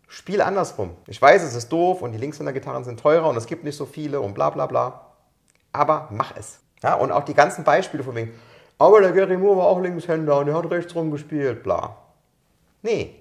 spiel 0.07 0.41
andersrum. 0.41 0.91
Ich 1.07 1.21
weiß, 1.21 1.41
es 1.43 1.55
ist 1.55 1.69
doof 1.69 2.01
und 2.01 2.12
die 2.12 2.17
Linkshänder-Gitarren 2.17 2.83
sind 2.83 3.00
teurer 3.00 3.29
und 3.29 3.38
es 3.38 3.45
gibt 3.45 3.63
nicht 3.63 3.77
so 3.77 3.86
viele 3.86 4.19
und 4.19 4.33
bla 4.33 4.50
bla 4.50 4.65
bla. 4.65 5.05
Aber 5.71 6.09
mach 6.12 6.36
es. 6.36 6.59
Ja, 6.83 6.95
und 6.95 7.12
auch 7.12 7.24
die 7.24 7.33
ganzen 7.33 7.63
Beispiele 7.63 8.03
von 8.03 8.15
wegen, 8.15 8.33
aber 8.77 9.01
der 9.01 9.12
Gary 9.12 9.38
Moore 9.38 9.57
war 9.57 9.65
auch 9.67 9.79
Linkshänder 9.81 10.39
und 10.39 10.48
er 10.48 10.55
hat 10.55 10.69
rechtsrum 10.69 11.12
gespielt, 11.12 11.63
bla. 11.63 11.98
Nee. 12.81 13.15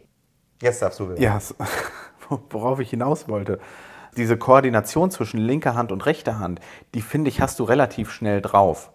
Jetzt 0.60 0.82
darfst 0.82 1.00
du 1.00 1.10
wieder. 1.10 1.20
Ja, 1.20 1.40
worauf 2.50 2.80
ich 2.80 2.90
hinaus 2.90 3.28
wollte. 3.28 3.60
Diese 4.18 4.36
Koordination 4.36 5.10
zwischen 5.10 5.38
linker 5.38 5.74
Hand 5.74 5.92
und 5.92 6.04
rechter 6.04 6.38
Hand, 6.38 6.60
die 6.94 7.00
finde 7.00 7.30
ich, 7.30 7.40
hast 7.40 7.58
du 7.58 7.64
relativ 7.64 8.10
schnell 8.10 8.42
drauf. 8.42 8.90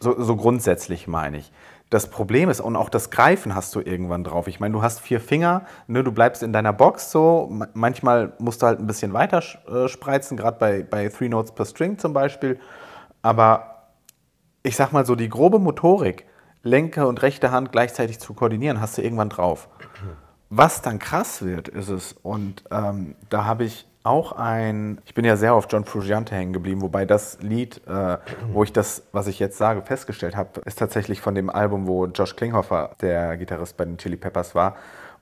So, 0.00 0.20
so 0.20 0.34
grundsätzlich 0.34 1.06
meine 1.06 1.36
ich. 1.36 1.52
Das 1.90 2.08
Problem 2.08 2.48
ist, 2.48 2.60
und 2.60 2.74
auch 2.74 2.88
das 2.88 3.10
Greifen 3.10 3.54
hast 3.54 3.74
du 3.74 3.80
irgendwann 3.80 4.24
drauf. 4.24 4.48
Ich 4.48 4.58
meine, 4.58 4.72
du 4.72 4.82
hast 4.82 5.00
vier 5.00 5.20
Finger, 5.20 5.66
ne, 5.86 6.02
du 6.02 6.10
bleibst 6.10 6.42
in 6.42 6.52
deiner 6.52 6.72
Box 6.72 7.10
so. 7.12 7.46
Ma- 7.52 7.68
Manchmal 7.74 8.32
musst 8.38 8.62
du 8.62 8.66
halt 8.66 8.80
ein 8.80 8.86
bisschen 8.86 9.12
weiter 9.12 9.42
äh, 9.68 9.86
spreizen, 9.86 10.36
gerade 10.36 10.58
bei, 10.58 10.82
bei 10.82 11.08
Three 11.08 11.28
Notes 11.28 11.52
per 11.52 11.66
String 11.66 11.98
zum 11.98 12.12
Beispiel. 12.12 12.58
Aber 13.22 13.84
ich 14.62 14.76
sag 14.76 14.92
mal 14.92 15.06
so, 15.06 15.14
die 15.14 15.28
grobe 15.28 15.58
Motorik, 15.58 16.26
linke 16.62 17.06
und 17.06 17.22
rechte 17.22 17.50
Hand 17.52 17.70
gleichzeitig 17.70 18.18
zu 18.18 18.32
koordinieren, 18.34 18.80
hast 18.80 18.96
du 18.98 19.02
irgendwann 19.02 19.28
drauf. 19.28 19.68
Was 20.48 20.82
dann 20.82 20.98
krass 20.98 21.42
wird, 21.42 21.68
ist 21.68 21.90
es, 21.90 22.14
und 22.22 22.64
ähm, 22.70 23.14
da 23.28 23.44
habe 23.44 23.64
ich 23.64 23.86
auch 24.04 24.32
ein, 24.32 25.00
ich 25.06 25.14
bin 25.14 25.24
ja 25.24 25.36
sehr 25.36 25.54
auf 25.54 25.66
John 25.70 25.84
Frusciante 25.84 26.34
hängen 26.34 26.52
geblieben, 26.52 26.82
wobei 26.82 27.06
das 27.06 27.38
Lied, 27.40 27.80
äh, 27.86 28.18
wo 28.52 28.62
ich 28.62 28.72
das, 28.72 29.02
was 29.12 29.26
ich 29.26 29.38
jetzt 29.38 29.56
sage, 29.56 29.80
festgestellt 29.82 30.36
habe, 30.36 30.60
ist 30.66 30.78
tatsächlich 30.78 31.20
von 31.22 31.34
dem 31.34 31.48
Album, 31.48 31.86
wo 31.86 32.06
Josh 32.06 32.36
Klinghoffer, 32.36 32.90
der 33.00 33.36
Gitarrist 33.38 33.76
bei 33.78 33.86
den 33.86 33.96
Chili 33.96 34.16
Peppers 34.16 34.54
war, 34.54 34.76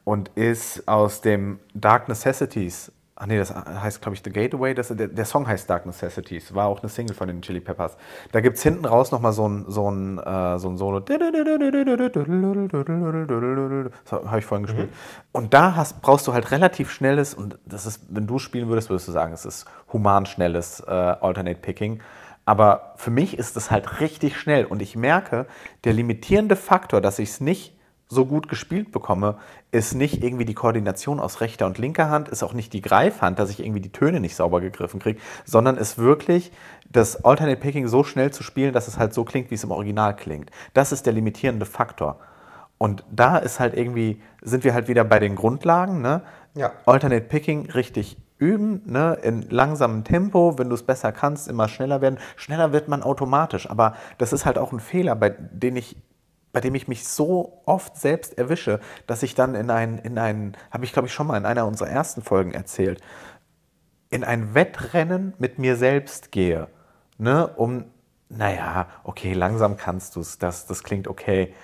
und 0.05 0.31
ist 0.35 0.89
aus 0.89 1.21
dem 1.21 1.61
Dark 1.75 2.09
Necessities. 2.09 2.91
Ach 3.15 3.27
nee, 3.27 3.37
das 3.37 3.55
heißt, 3.55 4.01
glaube 4.01 4.17
ich, 4.17 4.23
The 4.25 4.31
Gateway. 4.31 4.75
Das, 4.75 4.89
der, 4.89 5.07
der 5.09 5.25
Song 5.27 5.47
heißt 5.47 5.69
Dark 5.69 5.85
Necessities. 5.85 6.55
War 6.55 6.67
auch 6.67 6.81
eine 6.81 6.89
Single 6.89 7.15
von 7.15 7.29
den 7.29 7.43
Chili 7.43 7.61
Peppers. 7.61 7.97
Da 8.33 8.41
gibt 8.41 8.57
es 8.57 8.63
hinten 8.63 8.87
raus 8.87 9.13
nochmal 9.13 9.33
so 9.33 9.47
ein, 9.47 9.67
so, 9.69 9.91
ein, 9.91 10.19
äh, 10.19 10.59
so 10.59 10.71
ein 10.71 10.79
Solo. 10.79 11.03
So 14.05 14.25
habe 14.25 14.39
ich 14.39 14.45
vorhin 14.47 14.67
gespielt. 14.67 14.89
Und 15.31 15.53
da 15.53 15.77
hast, 15.77 16.01
brauchst 16.01 16.27
du 16.27 16.33
halt 16.33 16.51
relativ 16.53 16.91
schnelles, 16.91 17.35
und 17.35 17.59
das 17.67 17.85
ist, 17.85 18.03
wenn 18.09 18.27
du 18.27 18.39
spielen 18.39 18.69
würdest, 18.69 18.89
würdest 18.89 19.09
du 19.09 19.13
sagen, 19.13 19.35
es 19.35 19.45
ist 19.45 19.67
human 19.93 20.25
schnelles 20.25 20.81
äh, 20.81 20.91
Alternate 20.91 21.61
Picking. 21.61 22.01
Aber 22.47 22.95
für 22.97 23.11
mich 23.11 23.39
ist 23.39 23.57
es 23.59 23.71
halt 23.71 24.01
richtig 24.01 24.39
schnell. 24.39 24.65
Und 24.65 24.81
ich 24.81 24.97
merke, 24.97 25.47
der 25.85 25.93
limitierende 25.93 26.57
Faktor, 26.57 27.03
dass 27.03 27.19
ich 27.19 27.29
es 27.29 27.41
nicht 27.41 27.72
so 28.13 28.27
gut 28.27 28.49
gespielt 28.49 28.93
bekomme, 28.93 29.39
ist 29.71 29.95
nicht 29.95 30.23
irgendwie 30.23 30.45
die 30.45 30.55
Koordination 30.55 31.19
aus 31.19 31.41
rechter 31.41 31.65
und 31.65 31.79
linker 31.79 32.11
Hand, 32.11 32.29
ist 32.29 32.43
auch 32.43 32.53
nicht 32.53 32.75
die 32.75 32.83
Greifhand, 32.83 33.39
dass 33.39 33.49
ich 33.49 33.61
irgendwie 33.61 33.81
die 33.81 33.91
Töne 33.91 34.21
nicht 34.21 34.37
sauber 34.37 34.61
gegriffen 34.61 35.01
kriege, 35.01 35.19
sondern 35.47 35.79
ist 35.79 35.97
wirklich 35.97 36.53
das 36.91 37.25
Alternate 37.25 37.59
Picking 37.59 37.89
so 37.89 38.05
schnell 38.05 38.31
zu 38.31 38.43
spielen, 38.43 38.75
dass 38.75 38.87
es 38.87 38.99
halt 38.99 39.15
so 39.15 39.25
klingt, 39.25 39.51
wie 39.51 39.55
es 39.55 39.65
im 39.65 39.71
Original 39.71 40.15
klingt. 40.15 40.51
Das 40.75 40.93
ist 40.93 41.07
der 41.07 41.15
limitierende 41.15 41.65
Faktor. 41.65 42.19
Und 42.77 43.03
da 43.11 43.39
ist 43.39 43.61
halt 43.61 43.75
irgendwie, 43.75 44.21
sind 44.43 44.65
wir 44.65 44.75
halt 44.75 44.89
wieder 44.89 45.05
bei 45.05 45.19
den 45.19 45.35
Grundlagen, 45.35 46.03
ne? 46.03 46.23
Ja. 46.55 46.73
Alternate 46.85 47.25
Picking 47.25 47.71
richtig 47.71 48.19
üben, 48.37 48.83
ne? 48.85 49.17
in 49.23 49.49
langsamem 49.49 50.05
Tempo, 50.05 50.59
wenn 50.59 50.69
du 50.69 50.75
es 50.75 50.83
besser 50.83 51.13
kannst, 51.13 51.49
immer 51.49 51.69
schneller 51.69 52.03
werden. 52.03 52.19
Schneller 52.37 52.73
wird 52.73 52.89
man 52.89 53.03
automatisch, 53.03 53.71
aber 53.71 53.95
das 54.19 54.35
ist 54.35 54.45
halt 54.45 54.59
auch 54.59 54.73
ein 54.73 54.81
Fehler, 54.81 55.15
bei 55.15 55.31
dem 55.31 55.77
ich 55.77 55.97
bei 56.53 56.61
dem 56.61 56.75
ich 56.75 56.89
mich 56.89 57.07
so 57.09 57.63
oft 57.65 57.97
selbst 57.97 58.37
erwische, 58.39 58.81
dass 59.07 59.23
ich 59.23 59.35
dann 59.35 59.55
in 59.55 59.71
ein, 59.71 59.99
in 59.99 60.19
ein, 60.19 60.57
habe 60.71 60.85
ich 60.85 60.93
glaube 60.93 61.09
ich 61.09 61.15
schon 61.15 61.27
mal 61.27 61.37
in 61.37 61.47
einer 61.47 61.67
unserer 61.67 61.89
ersten 61.89 62.23
Folgen 62.23 62.53
erzählt, 62.53 63.01
in 64.11 64.25
ein 64.25 64.55
Wettrennen 64.55 65.33
mit 65.39 65.59
mir 65.59 65.77
selbst 65.77 66.33
gehe, 66.33 66.69
ne, 67.19 67.49
um, 67.49 67.85
naja, 68.29 68.87
okay, 69.05 69.33
langsam 69.33 69.77
kannst 69.77 70.17
du 70.17 70.21
es, 70.21 70.39
das, 70.39 70.67
das 70.67 70.85
klingt 70.85 71.09
okay, 71.09 71.55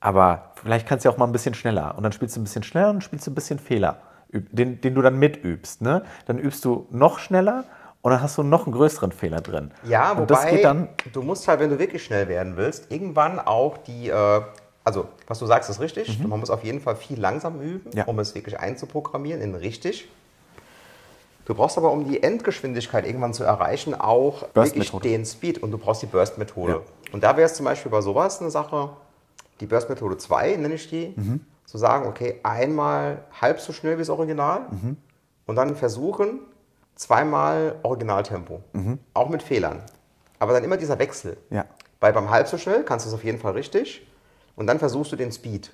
aber 0.00 0.52
vielleicht 0.54 0.86
kannst 0.86 1.04
du 1.04 1.08
ja 1.08 1.14
auch 1.14 1.18
mal 1.18 1.26
ein 1.26 1.32
bisschen 1.32 1.54
schneller 1.54 1.96
und 1.96 2.02
dann 2.02 2.12
spielst 2.12 2.36
du 2.36 2.40
ein 2.40 2.44
bisschen 2.44 2.62
schneller 2.62 2.90
und 2.90 3.04
spielst 3.04 3.26
du 3.26 3.30
ein 3.30 3.34
bisschen 3.34 3.58
Fehler, 3.58 4.00
den, 4.30 4.80
den 4.80 4.94
du 4.94 5.02
dann 5.02 5.18
mitübst, 5.18 5.82
ne, 5.82 6.02
dann 6.24 6.38
übst 6.38 6.64
du 6.64 6.86
noch 6.90 7.18
schneller 7.18 7.64
und 8.06 8.12
dann 8.12 8.22
hast 8.22 8.38
du 8.38 8.44
noch 8.44 8.66
einen 8.66 8.72
größeren 8.76 9.10
Fehler 9.10 9.40
drin. 9.40 9.72
Ja, 9.82 10.12
und 10.12 10.18
wobei 10.18 10.26
das 10.26 10.46
geht 10.46 10.62
dann, 10.64 10.86
du 11.12 11.22
musst 11.22 11.48
halt, 11.48 11.58
wenn 11.58 11.70
du 11.70 11.80
wirklich 11.80 12.04
schnell 12.04 12.28
werden 12.28 12.56
willst, 12.56 12.92
irgendwann 12.92 13.40
auch 13.40 13.78
die, 13.78 14.10
äh, 14.10 14.42
also 14.84 15.08
was 15.26 15.40
du 15.40 15.46
sagst, 15.46 15.68
ist 15.70 15.80
richtig. 15.80 16.24
Man 16.24 16.38
muss 16.38 16.48
auf 16.50 16.62
jeden 16.62 16.80
Fall 16.80 16.94
viel 16.94 17.18
langsam 17.18 17.60
üben, 17.60 17.90
Mhm. 17.90 17.98
Ja. 17.98 18.04
um 18.04 18.16
es 18.20 18.32
wirklich 18.36 18.60
einzuprogrammieren 18.60 19.40
in 19.42 19.56
richtig. 19.56 20.08
Du 21.46 21.54
brauchst 21.56 21.76
aber, 21.78 21.90
um 21.90 22.08
die 22.08 22.22
Endgeschwindigkeit 22.22 23.04
irgendwann 23.04 23.34
zu 23.34 23.42
erreichen, 23.42 23.92
auch 24.00 24.44
wirklich 24.54 24.88
den 24.92 25.26
Speed 25.26 25.60
und 25.60 25.72
du 25.72 25.78
brauchst 25.78 26.02
die 26.02 26.06
Burst-Methode. 26.06 26.72
Ja. 26.74 26.80
Und 27.12 27.24
da 27.24 27.36
wäre 27.36 27.46
es 27.46 27.54
zum 27.54 27.64
Beispiel 27.66 27.90
bei 27.90 28.02
sowas 28.02 28.40
eine 28.40 28.50
Sache, 28.50 28.90
die 29.58 29.66
Burst-Methode 29.66 30.16
2 30.16 30.54
nenne 30.54 30.74
ich 30.74 30.88
die, 30.88 31.12
Mhm. 31.16 31.40
zu 31.64 31.76
sagen, 31.76 32.06
okay, 32.06 32.38
einmal 32.44 33.24
halb 33.40 33.58
so 33.58 33.72
schnell 33.72 33.96
wie 33.96 34.02
das 34.02 34.10
Original 34.10 34.60
Mhm. 34.70 34.96
und 35.46 35.56
dann 35.56 35.74
versuchen, 35.74 36.38
zweimal 36.96 37.76
Originaltempo. 37.82 38.62
Auch 39.14 39.28
mit 39.28 39.42
Fehlern. 39.42 39.82
Aber 40.38 40.52
dann 40.52 40.64
immer 40.64 40.76
dieser 40.76 40.98
Wechsel. 40.98 41.36
Ja. 41.50 41.64
Weil 42.00 42.12
beim 42.12 42.30
halb 42.30 42.48
so 42.48 42.58
schnell 42.58 42.82
kannst 42.84 43.06
du 43.06 43.08
es 43.08 43.14
auf 43.14 43.24
jeden 43.24 43.38
Fall 43.38 43.52
richtig 43.52 44.06
und 44.54 44.66
dann 44.66 44.78
versuchst 44.78 45.12
du 45.12 45.16
den 45.16 45.32
Speed. 45.32 45.72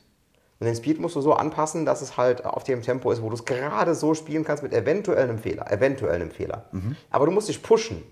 Und 0.61 0.66
den 0.66 0.76
Speed 0.76 1.00
musst 1.00 1.16
du 1.16 1.20
so 1.20 1.32
anpassen, 1.35 1.85
dass 1.85 2.02
es 2.02 2.16
halt 2.16 2.44
auf 2.44 2.62
dem 2.62 2.82
Tempo 2.82 3.11
ist, 3.11 3.20
wo 3.20 3.28
du 3.28 3.35
es 3.35 3.44
gerade 3.44 3.96
so 3.96 4.14
spielen 4.14 4.44
kannst 4.44 4.62
mit 4.62 4.72
eventuell 4.72 5.24
einem 5.28 5.38
Fehler. 5.38 5.68
Eventuell 5.72 6.14
einem 6.14 6.30
Fehler. 6.30 6.66
Aber 7.11 7.26
du 7.26 7.32
musst 7.32 7.48
dich 7.48 7.62
pushen. 7.62 8.02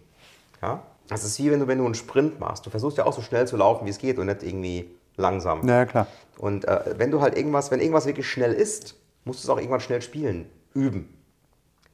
Ja? 0.61 0.83
Das 1.07 1.23
ist 1.23 1.39
wie 1.39 1.51
wenn 1.53 1.61
du, 1.61 1.69
wenn 1.69 1.79
du 1.79 1.85
einen 1.85 1.95
Sprint 1.95 2.41
machst. 2.41 2.67
Du 2.67 2.71
versuchst 2.71 2.99
ja 2.99 3.07
auch 3.07 3.13
so 3.13 3.23
schnell 3.23 3.47
zu 3.47 3.57
laufen, 3.57 3.87
wie 3.87 3.91
es 3.91 3.99
geht 3.99 4.19
und 4.19 4.27
nicht 4.27 4.43
irgendwie 4.43 4.91
langsam. 5.17 5.67
ja 5.69 5.85
klar. 5.87 6.09
Und 6.39 6.67
äh, 6.67 6.95
wenn 6.97 7.11
du 7.13 7.21
halt 7.21 7.37
irgendwas, 7.37 7.71
wenn 7.71 7.79
irgendwas 7.81 8.07
wirklich 8.07 8.29
schnell 8.29 8.53
ist, 8.53 8.97
musst 9.25 9.45
du 9.45 9.47
es 9.47 9.51
auch 9.51 9.59
irgendwann 9.59 9.81
schnell 9.81 10.03
spielen, 10.03 10.51
üben. 10.75 11.20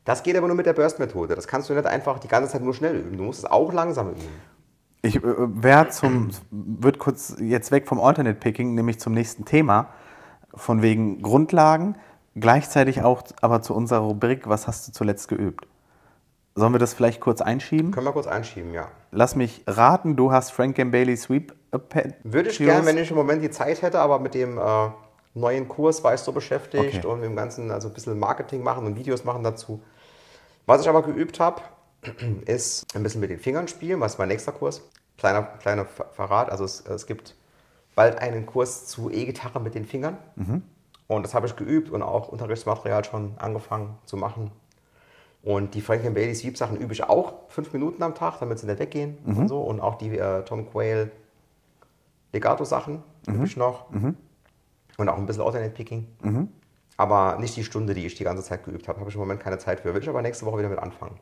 Das 0.07 0.23
geht 0.23 0.37
aber 0.37 0.47
nur 0.47 0.57
mit 0.57 0.66
der 0.66 0.73
Burst-Methode. 0.73 1.35
Das 1.35 1.47
kannst 1.49 1.69
du 1.69 1.75
nicht 1.75 1.85
einfach 1.85 2.19
die 2.21 2.29
ganze 2.29 2.53
Zeit 2.53 2.62
nur 2.62 2.73
schnell 2.73 2.97
üben. 2.97 3.19
Du 3.19 3.25
musst 3.25 3.40
es 3.40 3.45
auch 3.45 3.73
langsam 3.73 4.11
üben. 4.11 4.23
Ich 5.03 5.16
äh, 5.16 5.23
werde 5.25 5.90
zum, 5.90 6.31
wird 6.51 6.99
kurz 6.99 7.37
jetzt 7.40 7.71
weg 7.73 7.87
vom 7.87 8.01
Alternate 8.01 8.38
Picking, 8.38 8.75
nämlich 8.75 9.01
zum 9.01 9.12
nächsten 9.12 9.45
Thema, 9.45 9.88
von 10.55 10.81
wegen 10.81 11.23
Grundlagen, 11.23 11.97
gleichzeitig 12.37 13.03
auch 13.03 13.23
aber 13.42 13.62
zu 13.62 13.75
unserer 13.75 14.01
Rubrik, 14.01 14.49
was 14.49 14.66
hast 14.69 14.88
du 14.88 14.92
zuletzt 14.92 15.29
geübt? 15.29 15.66
Sollen 16.55 16.73
wir 16.73 16.79
das 16.79 16.95
vielleicht 16.95 17.21
kurz 17.21 17.42
einschieben? 17.42 17.90
Können 17.90 18.07
wir 18.07 18.12
kurz 18.12 18.29
einschieben, 18.29 18.73
ja. 18.73 18.87
Lass 19.11 19.35
mich 19.35 19.64
raten, 19.66 20.16
du 20.16 20.33
hast 20.33 20.53
Frank 20.53 20.77
Bailey 20.77 21.16
Sweep 21.16 21.53
Arpeggios. 21.73 22.14
Würde 22.23 22.51
ich 22.51 22.59
gerne, 22.59 22.87
wenn 22.87 22.97
ich 22.97 23.11
im 23.11 23.16
Moment 23.16 23.42
die 23.42 23.51
Zeit 23.51 23.83
hätte, 23.83 23.99
aber 23.99 24.21
mit 24.21 24.35
dem 24.35 24.57
äh, 24.57 24.62
neuen 25.35 25.69
Kurs 25.69 26.03
war 26.03 26.14
ich 26.14 26.21
so 26.21 26.33
beschäftigt 26.33 26.99
Okay. 26.99 27.07
und 27.07 27.21
mit 27.21 27.29
dem 27.29 27.37
Ganzen, 27.37 27.71
also 27.71 27.88
ein 27.88 27.95
bisschen 27.95 28.19
Marketing 28.19 28.62
machen 28.62 28.87
und 28.87 28.97
Videos 28.97 29.25
machen 29.25 29.42
dazu. 29.42 29.83
Was 30.66 30.83
ich 30.83 30.88
aber 30.88 31.02
geübt 31.02 31.40
habe, 31.40 31.62
ist 32.46 32.87
ein 32.94 33.02
bisschen 33.02 33.20
mit 33.20 33.31
den 33.31 33.38
Fingern 33.38 33.68
spielen, 33.68 34.00
was 34.00 34.12
ist 34.14 34.18
mein 34.18 34.29
nächster 34.29 34.52
Kurs. 34.52 34.83
Kleiner, 35.18 35.42
kleiner 35.42 35.85
Ver- 35.87 36.09
Verrat, 36.12 36.50
also 36.50 36.64
es, 36.64 36.81
es 36.81 37.07
gibt 37.07 37.35
bald 37.94 38.18
einen 38.18 38.44
Kurs 38.46 38.87
zu 38.87 39.11
E-Gitarre 39.11 39.61
mit 39.61 39.74
den 39.74 39.85
Fingern. 39.87 40.18
Und 41.09 41.22
das 41.22 41.35
habe 41.35 41.46
ich 41.46 41.57
geübt 41.57 41.90
und 41.90 42.02
auch 42.02 42.29
Unterrichtsmaterial 42.29 43.05
schon 43.05 43.35
angefangen 43.38 43.96
zu 44.05 44.16
machen. 44.16 44.50
Und 45.42 45.74
die 45.74 45.81
Franklin 45.81 46.12
Bailey 46.14 46.35
Sweep 46.35 46.59
Sachen 46.59 46.76
übe 46.76 46.92
ich 46.92 47.05
auch 47.05 47.35
fünf 47.48 47.72
Minuten 47.72 48.02
am 48.02 48.14
Tag, 48.16 48.40
damit 48.40 48.59
sie 48.59 48.66
nicht 48.66 48.81
weggehen 48.81 49.16
und 49.24 49.48
so. 49.48 49.61
Und 49.62 49.81
auch 49.81 49.94
die 49.94 50.18
äh, 50.18 50.42
Tom 50.44 50.68
Quayle 50.70 51.11
Legato 52.33 52.64
Sachen 52.64 53.02
übe 53.29 53.44
ich 53.46 53.57
noch. 53.57 53.90
Und 54.98 55.09
auch 55.09 55.16
ein 55.16 55.26
bisschen 55.26 55.42
Alternate 55.42 55.70
Picking. 55.72 56.09
Aber 56.97 57.39
nicht 57.39 57.57
die 57.57 57.65
Stunde, 57.65 57.95
die 57.95 58.07
ich 58.07 58.15
die 58.15 58.25
ganze 58.25 58.43
Zeit 58.43 58.65
geübt 58.65 58.89
habe. 58.89 59.01
Habe 59.01 59.11
ich 59.11 59.15
im 59.15 59.21
Moment 59.21 59.41
keine 59.41 59.59
Zeit 59.59 59.81
für. 59.81 59.95
Will 59.95 60.03
ich 60.03 60.09
aber 60.09 60.23
nächste 60.23 60.47
Woche 60.47 60.59
wieder 60.59 60.69
mit 60.69 60.79
anfangen. 60.79 61.19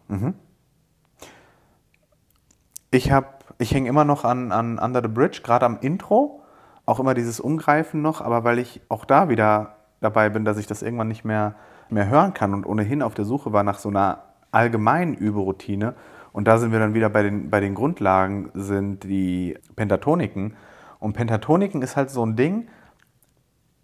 Ich 2.91 3.11
habe, 3.11 3.27
ich 3.59 3.75
hänge 3.75 3.89
immer 3.89 4.05
noch 4.05 4.25
an, 4.25 4.53
an 4.53 4.79
Under 4.79 5.03
the 5.03 5.09
Bridge, 5.09 5.41
gerade 5.43 5.67
am 5.67 5.79
Intro, 5.81 6.43
auch 6.87 7.01
immer 7.01 7.15
dieses 7.15 7.41
Umgreifen 7.41 8.03
noch, 8.03 8.21
aber 8.21 8.45
weil 8.45 8.61
ich 8.61 8.83
auch 8.89 9.05
da 9.05 9.29
wieder 9.29 9.79
dabei 10.01 10.29
bin, 10.29 10.45
dass 10.45 10.59
ich 10.59 10.69
das 10.69 10.83
irgendwann 10.83 11.09
nicht 11.09 11.25
mehr, 11.25 11.57
mehr 11.89 12.09
hören 12.09 12.35
kann 12.35 12.55
und 12.55 12.65
ohnehin 12.65 13.03
auf 13.03 13.15
der 13.15 13.25
Suche 13.25 13.53
war 13.53 13.65
nach 13.65 13.81
so 13.81 13.89
einer 13.89 14.23
allgemeinen 14.53 15.15
Überroutine. 15.15 15.95
Und 16.33 16.47
da 16.47 16.59
sind 16.59 16.71
wir 16.71 16.79
dann 16.79 16.95
wieder 16.95 17.11
bei 17.11 17.25
den, 17.25 17.51
bei 17.51 17.59
den 17.59 17.75
Grundlagen, 17.75 18.51
sind 18.55 19.03
die 19.03 19.59
Pentatoniken. 19.75 20.55
Und 21.01 21.15
Pentatoniken 21.15 21.83
ist 21.83 21.97
halt 21.97 22.11
so 22.11 22.25
ein 22.25 22.37
Ding, 22.37 22.69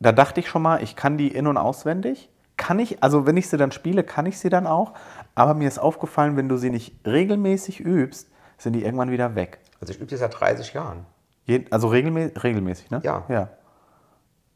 da 0.01 0.13
dachte 0.13 0.41
ich 0.41 0.49
schon 0.49 0.63
mal, 0.63 0.83
ich 0.83 0.97
kann 0.97 1.17
die 1.19 1.29
in- 1.29 1.47
und 1.47 1.57
auswendig. 1.57 2.29
Kann 2.57 2.79
ich, 2.79 3.03
also 3.03 3.27
wenn 3.27 3.37
ich 3.37 3.49
sie 3.49 3.57
dann 3.57 3.73
spiele, 3.73 4.03
kann 4.03 4.27
ich 4.27 4.39
sie 4.39 4.49
dann 4.51 4.67
auch. 4.67 4.93
Aber 5.35 5.55
mir 5.55 5.69
ist 5.69 5.79
aufgefallen, 5.79 6.37
wenn 6.37 6.49
du 6.49 6.57
sie 6.57 6.71
nicht 6.71 6.95
regelmäßig 7.07 7.81
übst, 7.81 8.29
sind 8.59 8.75
die 8.75 8.85
irgendwann 8.85 9.11
wieder 9.11 9.35
weg. 9.35 9.59
Also 9.81 9.93
ich 9.93 9.99
übe 10.01 10.11
das 10.11 10.21
seit 10.21 10.39
30 10.39 10.75
Jahren. 10.75 11.07
Je, 11.47 11.65
also 11.71 11.89
regelmä 11.89 12.31
regelmäßig, 12.43 12.91
ne? 12.91 13.01
Ja. 13.03 13.25
ja. 13.29 13.49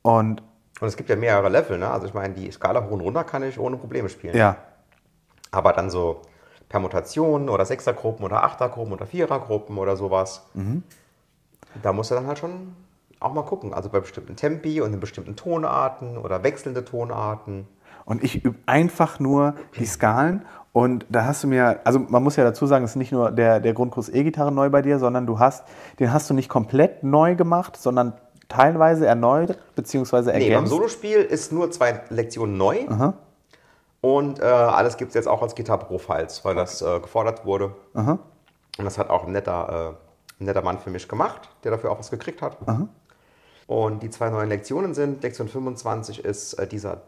Und 0.03 0.43
Und 0.81 0.89
es 0.89 0.97
gibt 0.97 1.09
ja 1.09 1.17
mehrere 1.17 1.49
Level, 1.49 1.79
ne? 1.79 1.91
Also 1.91 2.07
ich 2.07 2.15
meine, 2.15 2.35
die 2.35 2.51
Skala 2.51 2.85
hoch 2.85 2.91
und 2.91 3.01
runter 3.01 3.25
kann 3.25 3.43
ich 3.43 3.59
ohne 3.59 3.77
Probleme 3.77 4.09
spielen. 4.09 4.37
ja, 4.37 4.57
Aber 5.51 5.73
dann 5.73 5.89
so 5.89 6.21
Permutationen 6.69 7.49
oder 7.49 7.65
Sechsergruppen 7.65 8.25
oder 8.25 8.43
Achtergruppen 8.45 8.93
oder 8.93 9.07
Vierergruppen 9.07 9.79
oder 9.79 9.97
sowas, 9.97 10.43
da 11.83 11.93
musst 11.93 12.11
du 12.11 12.17
dann 12.17 12.27
halt 12.27 12.39
schon 12.39 12.75
auch 13.25 13.33
mal 13.33 13.43
gucken. 13.43 13.75
Also 13.75 13.89
bei 13.89 14.01
bestimmten 14.01 14.37
Tempi 14.37 14.81
und 14.81 14.93
in 14.93 15.01
bestimmten 15.01 15.37
Tonarten 15.37 16.19
oder 16.19 16.43
wechselnde 16.43 16.85
Tonarten. 16.85 17.67
Und 18.05 18.23
ich 18.23 18.45
übe 18.45 18.59
einfach 18.67 19.19
nur 19.19 19.55
die 19.79 19.87
Skalen. 19.87 20.45
Und 20.73 21.07
da 21.09 21.25
hast 21.25 21.45
du 21.45 21.49
mir, 21.49 21.81
also 21.85 22.01
man 22.01 22.23
muss 22.23 22.37
ja 22.37 22.45
dazu 22.45 22.67
sagen, 22.67 22.85
es 22.85 22.93
ist 22.93 22.97
nicht 22.97 23.13
nur 23.13 23.31
der, 23.31 23.61
der 23.61 23.73
Grundkurs 23.73 24.09
E-Gitarre 24.09 24.53
neu 24.53 24.71
bei 24.71 24.83
dir, 24.83 24.99
sondern 24.99 25.27
du 25.27 25.39
hast, 25.39 25.65
den 26.01 26.13
hast 26.13 26.29
du 26.29 26.35
nicht 26.35 26.49
komplett 26.49 27.03
neu 27.03 27.37
gemacht, 27.37 27.77
sondern 27.77 28.13
teilweise 28.49 29.07
erneuert 29.07 29.59
bzw. 29.75 30.17
Nee, 30.17 30.25
beim 30.25 30.43
ergänzt. 30.43 30.71
Solospiel 30.71 31.19
ist 31.19 31.53
nur 31.53 31.71
zwei 31.71 32.03
Lektionen 32.11 32.57
neu. 32.57 32.81
Und 34.01 34.41
äh, 34.41 34.45
alles 34.45 34.99
gibt 34.99 35.11
es 35.11 35.15
jetzt 35.15 35.29
auch 35.29 35.41
als 35.41 35.55
Gitarre 35.55 35.87
Pro-Files, 35.87 36.45
weil 36.45 36.55
das 36.55 36.83
äh, 36.83 37.01
gefordert 37.01 37.47
wurde. 37.47 37.75
Und 38.79 38.85
das 38.85 38.99
hat 38.99 39.09
auch 39.09 39.25
ein 39.25 39.33
netter, 39.33 39.97
äh, 40.39 40.43
ein 40.43 40.47
netter 40.47 40.61
Mann 40.61 40.79
für 40.79 40.91
mich 40.91 41.09
gemacht, 41.09 41.49
der 41.63 41.71
dafür 41.71 41.91
auch 41.91 41.99
was 41.99 42.11
gekriegt 42.11 42.43
hat. 42.43 42.59
Und 43.67 44.03
die 44.03 44.11
zwei 44.11 44.31
neuen 44.31 44.49
Lektionen 44.49 44.95
sind, 44.95 45.23
Lektion 45.23 45.49
25 45.49 46.25
ist 46.25 46.55
äh, 46.55 46.67
dieser, 46.67 47.03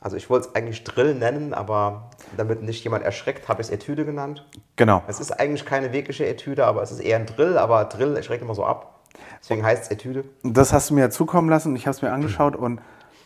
also 0.00 0.16
ich 0.16 0.28
wollte 0.28 0.48
es 0.48 0.54
eigentlich 0.54 0.84
Drill 0.84 1.14
nennen, 1.14 1.54
aber 1.54 2.10
damit 2.36 2.62
nicht 2.62 2.82
jemand 2.84 3.04
erschreckt, 3.04 3.48
habe 3.48 3.62
ich 3.62 3.68
es 3.68 3.72
Etüde 3.72 4.04
genannt. 4.04 4.44
Genau. 4.76 5.02
Es 5.06 5.20
ist 5.20 5.32
eigentlich 5.32 5.64
keine 5.64 5.92
wirkliche 5.92 6.26
Etüde, 6.26 6.66
aber 6.66 6.82
es 6.82 6.90
ist 6.90 7.00
eher 7.00 7.16
ein 7.16 7.26
Drill, 7.26 7.56
aber 7.58 7.84
Drill 7.84 8.20
schreckt 8.22 8.42
immer 8.42 8.54
so 8.54 8.64
ab. 8.64 9.00
Deswegen 9.40 9.64
heißt 9.64 9.84
es 9.84 9.90
Etüde. 9.90 10.24
Das 10.42 10.72
hast 10.72 10.90
du 10.90 10.94
mir 10.94 11.10
zukommen 11.10 11.48
lassen, 11.48 11.74
ich 11.76 11.86
habe 11.86 11.94
es 11.94 12.02
mir 12.02 12.12
angeschaut 12.12 12.56
und 12.56 12.80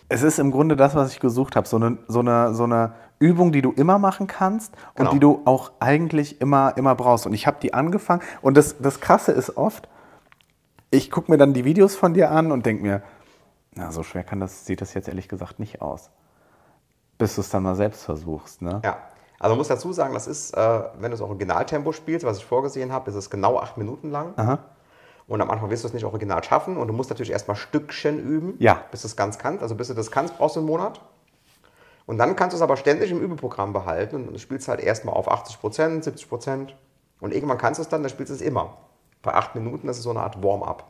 es 0.08 0.22
ist 0.22 0.38
im 0.38 0.50
Grunde 0.50 0.76
das, 0.76 0.94
was 0.94 1.12
ich 1.12 1.20
gesucht 1.20 1.56
habe. 1.56 1.68
So 1.68 1.76
eine, 1.76 1.98
so, 2.08 2.18
eine, 2.18 2.52
so 2.52 2.64
eine 2.64 2.92
Übung, 3.20 3.52
die 3.52 3.62
du 3.62 3.72
immer 3.72 3.98
machen 3.98 4.26
kannst 4.26 4.74
und 4.94 4.96
Genau. 4.96 5.10
die 5.12 5.20
du 5.20 5.42
auch 5.44 5.70
eigentlich 5.78 6.40
immer, 6.40 6.76
immer 6.76 6.94
brauchst. 6.94 7.26
Und 7.26 7.32
ich 7.32 7.46
habe 7.46 7.58
die 7.62 7.72
angefangen 7.74 8.22
und 8.42 8.56
das, 8.56 8.76
das 8.80 9.00
Krasse 9.00 9.32
ist 9.32 9.56
oft, 9.56 9.88
ich 10.90 11.10
gucke 11.10 11.30
mir 11.30 11.38
dann 11.38 11.52
die 11.54 11.64
Videos 11.64 11.94
von 11.96 12.14
dir 12.14 12.30
an 12.30 12.52
und 12.52 12.66
denke 12.66 12.82
mir, 12.82 13.02
na, 13.74 13.92
so 13.92 14.02
schwer 14.02 14.24
kann 14.24 14.40
das, 14.40 14.66
sieht 14.66 14.80
das 14.80 14.94
jetzt 14.94 15.08
ehrlich 15.08 15.28
gesagt 15.28 15.58
nicht 15.60 15.80
aus. 15.80 16.10
Bis 17.18 17.34
du 17.36 17.40
es 17.42 17.50
dann 17.50 17.62
mal 17.62 17.76
selbst 17.76 18.04
versuchst. 18.04 18.62
Ne? 18.62 18.80
Ja, 18.84 18.96
also 19.38 19.52
man 19.52 19.58
muss 19.58 19.68
dazu 19.68 19.92
sagen, 19.92 20.14
das 20.14 20.26
ist, 20.26 20.52
äh, 20.56 20.80
wenn 20.94 21.02
du 21.04 21.10
das 21.10 21.20
Originaltempo 21.20 21.92
spielst, 21.92 22.26
was 22.26 22.38
ich 22.38 22.44
vorgesehen 22.44 22.92
habe, 22.92 23.10
ist 23.10 23.16
es 23.16 23.30
genau 23.30 23.58
acht 23.58 23.76
Minuten 23.76 24.10
lang. 24.10 24.58
Und 25.26 25.40
am 25.40 25.48
Anfang 25.50 25.70
wirst 25.70 25.84
du 25.84 25.88
es 25.88 25.94
nicht 25.94 26.04
original 26.04 26.42
schaffen 26.42 26.76
und 26.76 26.88
du 26.88 26.92
musst 26.92 27.10
natürlich 27.10 27.30
erstmal 27.30 27.56
Stückchen 27.56 28.18
üben, 28.18 28.54
Ja. 28.58 28.82
bis 28.90 29.02
du 29.02 29.06
es 29.06 29.16
ganz 29.16 29.38
kannst. 29.38 29.62
Also 29.62 29.76
bis 29.76 29.86
du 29.88 29.94
das 29.94 30.10
kannst, 30.10 30.36
brauchst 30.36 30.56
du 30.56 30.60
einen 30.60 30.66
Monat. 30.68 31.00
Und 32.06 32.18
dann 32.18 32.34
kannst 32.34 32.54
du 32.54 32.56
es 32.56 32.62
aber 32.62 32.76
ständig 32.76 33.12
im 33.12 33.20
Übeprogramm 33.20 33.72
behalten 33.72 34.16
und 34.26 34.32
du 34.32 34.38
spielst 34.40 34.66
halt 34.66 34.80
erstmal 34.80 35.14
auf 35.14 35.30
80 35.30 35.60
Prozent, 35.60 36.02
70 36.02 36.28
Prozent. 36.28 36.74
Und 37.20 37.32
irgendwann 37.32 37.58
kannst 37.58 37.78
du 37.78 37.82
es 37.82 37.88
dann, 37.88 38.02
dann 38.02 38.10
spielst 38.10 38.30
du 38.30 38.34
es 38.34 38.40
immer. 38.40 38.76
Bei 39.22 39.34
acht 39.34 39.54
Minuten, 39.54 39.86
das 39.86 39.98
ist 39.98 40.04
so 40.04 40.10
eine 40.10 40.20
Art 40.20 40.42
Warm-up. 40.42 40.84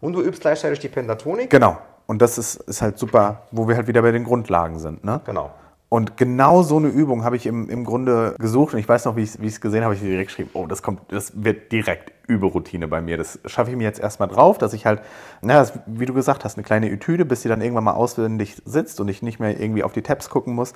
Und 0.00 0.12
du 0.12 0.22
übst 0.22 0.42
gleichzeitig 0.42 0.78
die 0.80 0.88
Pentatonik. 0.88 1.50
Genau. 1.50 1.78
Und 2.06 2.20
das 2.20 2.38
ist, 2.38 2.56
ist 2.56 2.82
halt 2.82 2.98
super, 2.98 3.42
wo 3.50 3.66
wir 3.66 3.76
halt 3.76 3.86
wieder 3.86 4.02
bei 4.02 4.12
den 4.12 4.24
Grundlagen 4.24 4.78
sind. 4.78 5.04
Ne? 5.04 5.20
Genau. 5.24 5.50
Und 5.94 6.16
genau 6.16 6.64
so 6.64 6.78
eine 6.78 6.88
Übung 6.88 7.22
habe 7.22 7.36
ich 7.36 7.46
im, 7.46 7.70
im 7.70 7.84
Grunde 7.84 8.34
gesucht. 8.40 8.74
Und 8.74 8.80
ich 8.80 8.88
weiß 8.88 9.04
noch, 9.04 9.14
wie 9.14 9.22
ich 9.22 9.36
es 9.40 9.60
gesehen 9.60 9.84
habe, 9.84 9.84
habe 9.84 9.94
ich 9.94 10.00
direkt 10.00 10.30
geschrieben, 10.30 10.50
oh, 10.52 10.66
das 10.66 10.82
kommt, 10.82 11.02
das 11.12 11.44
wird 11.44 11.70
direkt 11.70 12.10
Überroutine 12.26 12.88
bei 12.88 13.00
mir. 13.00 13.16
Das 13.16 13.38
schaffe 13.46 13.70
ich 13.70 13.76
mir 13.76 13.84
jetzt 13.84 14.00
erstmal 14.00 14.26
drauf, 14.26 14.58
dass 14.58 14.72
ich 14.72 14.86
halt, 14.86 15.02
na, 15.40 15.54
das, 15.54 15.72
wie 15.86 16.04
du 16.04 16.12
gesagt 16.12 16.44
hast, 16.44 16.56
eine 16.56 16.64
kleine 16.64 16.90
Etüde, 16.90 17.24
bis 17.24 17.42
sie 17.42 17.48
dann 17.48 17.60
irgendwann 17.60 17.84
mal 17.84 17.92
auswendig 17.92 18.60
sitzt 18.64 18.98
und 18.98 19.06
ich 19.06 19.22
nicht 19.22 19.38
mehr 19.38 19.60
irgendwie 19.60 19.84
auf 19.84 19.92
die 19.92 20.02
Tabs 20.02 20.30
gucken 20.30 20.56
muss. 20.56 20.72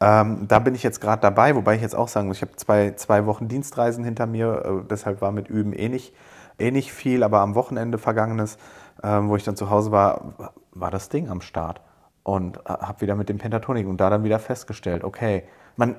Ähm, 0.00 0.44
da 0.46 0.60
bin 0.60 0.76
ich 0.76 0.84
jetzt 0.84 1.00
gerade 1.00 1.20
dabei, 1.20 1.56
wobei 1.56 1.74
ich 1.74 1.82
jetzt 1.82 1.96
auch 1.96 2.06
sagen 2.06 2.28
muss, 2.28 2.36
ich 2.36 2.42
habe 2.42 2.54
zwei, 2.54 2.92
zwei 2.92 3.26
Wochen 3.26 3.48
Dienstreisen 3.48 4.04
hinter 4.04 4.28
mir, 4.28 4.62
äh, 4.64 4.86
deshalb 4.88 5.20
war 5.20 5.32
mit 5.32 5.48
Üben 5.48 5.72
eh 5.72 5.88
nicht, 5.88 6.14
eh 6.60 6.70
nicht 6.70 6.92
viel, 6.92 7.24
aber 7.24 7.40
am 7.40 7.56
Wochenende 7.56 7.98
vergangenes, 7.98 8.56
ähm, 9.02 9.30
wo 9.30 9.34
ich 9.34 9.42
dann 9.42 9.56
zu 9.56 9.68
Hause 9.68 9.90
war, 9.90 10.52
war 10.70 10.92
das 10.92 11.08
Ding 11.08 11.28
am 11.28 11.40
Start 11.40 11.80
und 12.30 12.58
äh, 12.58 12.60
habe 12.68 13.00
wieder 13.00 13.16
mit 13.16 13.28
dem 13.28 13.38
Pentatonik 13.38 13.88
und 13.88 13.96
da 13.96 14.08
dann 14.08 14.22
wieder 14.22 14.38
festgestellt, 14.38 15.02
okay, 15.02 15.42
man, 15.76 15.96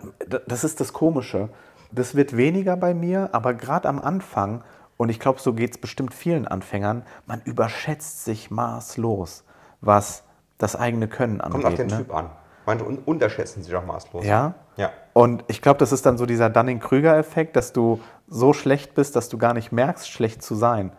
das 0.48 0.63
ist 0.63 0.80
das 0.80 0.94
Komische. 0.94 1.50
Das 1.91 2.15
wird 2.15 2.38
weniger 2.38 2.78
bei 2.78 2.94
mir, 2.94 3.30
aber 3.34 3.54
gerade 3.54 3.89
am 3.89 4.00
Anfang, 4.00 4.63
und 4.96 5.10
ich 5.10 5.20
glaube, 5.20 5.41
so 5.41 5.54
geht 5.54 5.72
es 5.72 5.78
bestimmt 5.78 6.13
vielen 6.13 6.48
Anfängern, 6.48 7.04
man 7.26 7.41
überschätzt 7.41 8.24
sich 8.24 8.50
maßlos, 8.50 9.44
was 9.82 10.24
das 10.58 10.78
eigene 10.78 11.10
Können 11.10 11.41
angeht. 11.41 11.63
Kommt 11.63 11.65
auf 11.65 11.74
den 11.74 11.88
ne? 11.88 11.98
Typ 11.98 12.13
an. 12.13 12.30
Manche 12.65 12.86
un 12.86 13.00
unterschätzen 13.00 13.62
sich 13.63 13.76
auch 13.76 13.86
maßlos. 13.86 14.24
Ja? 14.24 14.54
Ja. 14.78 14.91
Und 15.12 15.44
ich 15.48 15.62
glaube, 15.62 15.80
das 15.80 15.91
ist 15.91 16.06
dann 16.06 16.17
so 16.17 16.26
dieser 16.26 16.50
Dunning-Krüger-Effekt, 16.50 17.58
dass 17.58 17.74
du 17.74 18.00
so 18.30 18.54
schlecht 18.54 18.94
bist, 18.94 19.17
dass 19.17 19.28
du 19.28 19.38
gar 19.38 19.54
nicht 19.54 19.74
merkst, 19.74 20.10
schlecht 20.10 20.44
zu 20.44 20.56
sein. 20.56 20.94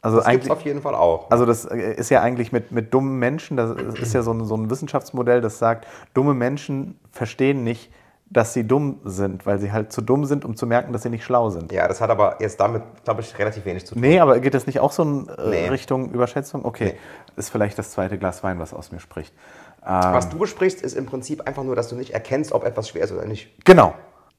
Also 0.00 0.18
Das 0.18 0.26
gibt 0.26 0.44
es 0.44 0.50
eigentlich, 0.50 0.52
auf 0.52 0.64
jeden 0.64 0.82
Fall 0.82 0.94
auch. 0.94 1.30
also 1.30 1.44
das 1.44 1.64
äh, 1.64 1.94
ist 1.94 2.10
ja 2.10 2.22
eigentlich 2.22 2.52
mit, 2.52 2.70
mit 2.70 2.94
dummen 2.94 3.18
Menschen, 3.18 3.56
das 3.56 3.72
ist 4.00 4.14
ja 4.14 4.22
so 4.22 4.32
ein, 4.32 4.44
so 4.44 4.56
ein 4.56 4.70
Wissenschaftsmodell, 4.70 5.40
das 5.40 5.58
sagt, 5.58 5.86
dumme 6.14 6.34
Menschen 6.34 6.98
verstehen 7.10 7.64
nicht, 7.64 7.90
dass 8.30 8.52
sie 8.52 8.62
dumm 8.68 9.00
sind, 9.04 9.46
weil 9.46 9.58
sie 9.58 9.72
halt 9.72 9.90
zu 9.90 10.00
dumm 10.02 10.24
sind, 10.26 10.44
um 10.44 10.54
zu 10.54 10.66
merken, 10.66 10.92
dass 10.92 11.02
sie 11.02 11.08
nicht 11.08 11.24
schlau 11.24 11.48
sind. 11.50 11.72
Ja, 11.72 11.88
das 11.88 12.00
hat 12.00 12.10
aber 12.10 12.36
jetzt 12.40 12.60
damit, 12.60 12.82
glaube 13.04 13.22
ich, 13.22 13.38
relativ 13.38 13.64
wenig 13.64 13.86
zu 13.86 13.94
tun. 13.94 14.02
Nee, 14.02 14.20
aber 14.20 14.38
geht 14.38 14.52
das 14.54 14.66
nicht 14.66 14.80
auch 14.80 14.92
so 14.92 15.02
in 15.02 15.28
äh, 15.30 15.48
Nee. 15.48 15.68
Richtung 15.68 16.10
Überschätzung? 16.10 16.64
Okay, 16.64 16.94
ist 17.36 17.48
vielleicht 17.50 17.78
das 17.78 17.90
zweite 17.90 18.18
Glas 18.18 18.44
Wein, 18.44 18.58
was 18.60 18.74
aus 18.74 18.92
mir 18.92 19.00
spricht. 19.00 19.34
Was 19.82 20.28
du 20.28 20.38
besprichst, 20.38 20.82
ist 20.82 20.94
im 20.94 21.06
Prinzip 21.06 21.46
einfach 21.48 21.62
nur, 21.64 21.74
dass 21.74 21.88
du 21.88 21.96
nicht 21.96 22.10
erkennst, 22.12 22.52
ob 22.52 22.64
etwas 22.64 22.88
schwer 22.90 23.02
ist 23.04 23.12
oder 23.12 23.24
nicht. 23.24 23.48
Genau. 23.64 23.94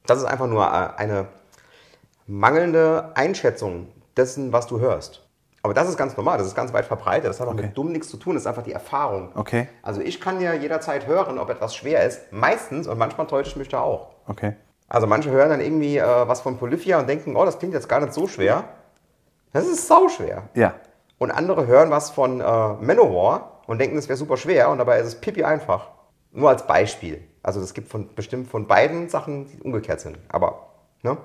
Das 0.05 0.19
ist 0.19 0.25
einfach 0.25 0.47
nur 0.47 0.63
äh, 0.65 0.89
eine 0.97 1.25
mangelnde 2.27 3.11
Einschätzung 3.15 3.87
dessen, 4.15 4.53
was 4.53 4.67
du 4.67 4.79
hörst. 4.79 5.25
Aber 5.61 5.73
das 5.73 5.89
ist 5.89 5.97
ganz 5.97 6.15
normal, 6.15 6.37
das 6.37 6.47
ist 6.47 6.55
ganz 6.55 6.71
weit 6.73 6.85
verbreitet. 6.85 7.29
Das 7.29 7.39
hat 7.39 7.47
auch 7.47 7.53
Okay. 7.53 7.63
mit 7.63 7.77
dumm 7.77 7.91
nichts 7.91 8.07
zu 8.09 8.17
tun, 8.17 8.35
das 8.35 8.43
ist 8.43 8.47
einfach 8.47 8.63
die 8.63 8.71
Erfahrung. 8.71 9.29
Okay. 9.35 9.67
Also 9.81 9.99
ich 10.01 10.21
kann 10.21 10.39
ja 10.39 10.53
jederzeit 10.53 11.05
hören, 11.07 11.37
ob 11.37 11.49
etwas 11.49 11.75
schwer 11.75 12.05
ist. 12.05 12.31
Meistens 12.31 12.87
und 12.87 12.97
manchmal 12.97 13.27
täusche 13.27 13.49
ich 13.51 13.55
mich 13.57 13.67
da 13.69 13.81
auch. 13.81 14.11
Okay. 14.27 14.55
Also 14.87 15.05
manche 15.05 15.29
hören 15.31 15.49
dann 15.49 15.61
irgendwie 15.61 15.97
äh, 15.97 16.27
was 16.27 16.41
von 16.41 16.57
Polyphia 16.57 16.99
und 16.99 17.07
denken, 17.09 17.35
oh, 17.35 17.45
das 17.45 17.59
klingt 17.59 17.73
jetzt 17.73 17.89
gar 17.89 17.99
nicht 17.99 18.13
so 18.13 18.27
schwer. 18.27 18.63
Das 19.53 19.67
ist 19.67 19.87
sauschwer. 19.87 20.43
Ja. 20.53 20.75
Und 21.17 21.31
andere 21.31 21.67
hören 21.67 21.89
was 21.91 22.09
von 22.11 22.39
äh, 22.39 22.43
Manowar 22.43 23.61
und 23.67 23.79
denken, 23.79 23.97
das 23.97 24.07
wäre 24.07 24.17
super 24.17 24.37
schwer 24.37 24.69
und 24.69 24.77
dabei 24.77 24.99
ist 24.99 25.07
es 25.07 25.15
pipi 25.19 25.43
einfach. 25.43 25.89
Nur 26.31 26.49
als 26.49 26.65
Beispiel. 26.65 27.21
Also 27.43 27.59
es 27.59 27.73
gibt 27.73 27.89
von, 27.89 28.13
bestimmt 28.15 28.47
von 28.49 28.67
beiden 28.67 29.09
Sachen, 29.09 29.47
die 29.47 29.61
umgekehrt 29.61 29.99
sind. 29.99 30.17
Aber, 30.29 30.67
ne? 31.01 31.17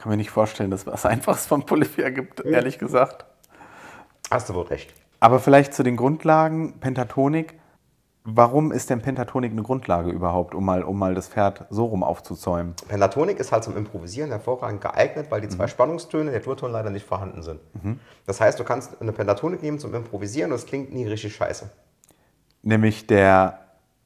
Kann 0.00 0.08
mir 0.08 0.16
nicht 0.16 0.30
vorstellen, 0.30 0.70
dass 0.70 0.80
es 0.80 0.86
was 0.86 1.04
Einfaches 1.04 1.46
von 1.46 1.66
Polyphia 1.66 2.08
gibt, 2.08 2.40
ehrlich 2.40 2.78
gesagt. 2.78 3.26
Hast 4.30 4.48
du 4.48 4.54
wohl 4.54 4.64
recht. 4.64 4.94
Aber 5.20 5.40
vielleicht 5.40 5.74
zu 5.74 5.82
den 5.82 5.96
Grundlagen, 5.96 6.80
Pentatonik. 6.80 7.60
Warum 8.24 8.72
ist 8.72 8.88
denn 8.88 9.02
Pentatonik 9.02 9.52
eine 9.52 9.62
Grundlage 9.62 10.10
überhaupt, 10.10 10.54
um 10.54 10.64
mal, 10.64 10.84
um 10.84 10.98
mal 10.98 11.14
das 11.14 11.28
Pferd 11.28 11.66
so 11.68 11.84
rum 11.84 12.02
aufzuzäumen? 12.02 12.76
Pentatonik 12.88 13.38
ist 13.38 13.52
halt 13.52 13.62
zum 13.62 13.76
Improvisieren 13.76 14.30
hervorragend 14.30 14.80
geeignet, 14.80 15.26
weil 15.28 15.42
die 15.42 15.48
zwei 15.48 15.66
Spannungstöne 15.66 16.30
der 16.30 16.40
Durton 16.40 16.72
leider 16.72 16.88
nicht 16.88 17.06
vorhanden 17.06 17.42
sind. 17.42 17.60
Das 18.24 18.40
heißt, 18.40 18.58
du 18.58 18.64
kannst 18.64 19.02
eine 19.02 19.12
Pentatonik 19.12 19.62
nehmen 19.62 19.78
zum 19.78 19.94
Improvisieren 19.94 20.50
und 20.50 20.56
es 20.56 20.64
klingt 20.64 20.94
nie 20.94 21.06
richtig 21.06 21.34
scheiße. 21.34 21.68
Nämlich 22.62 23.06
der 23.06 23.58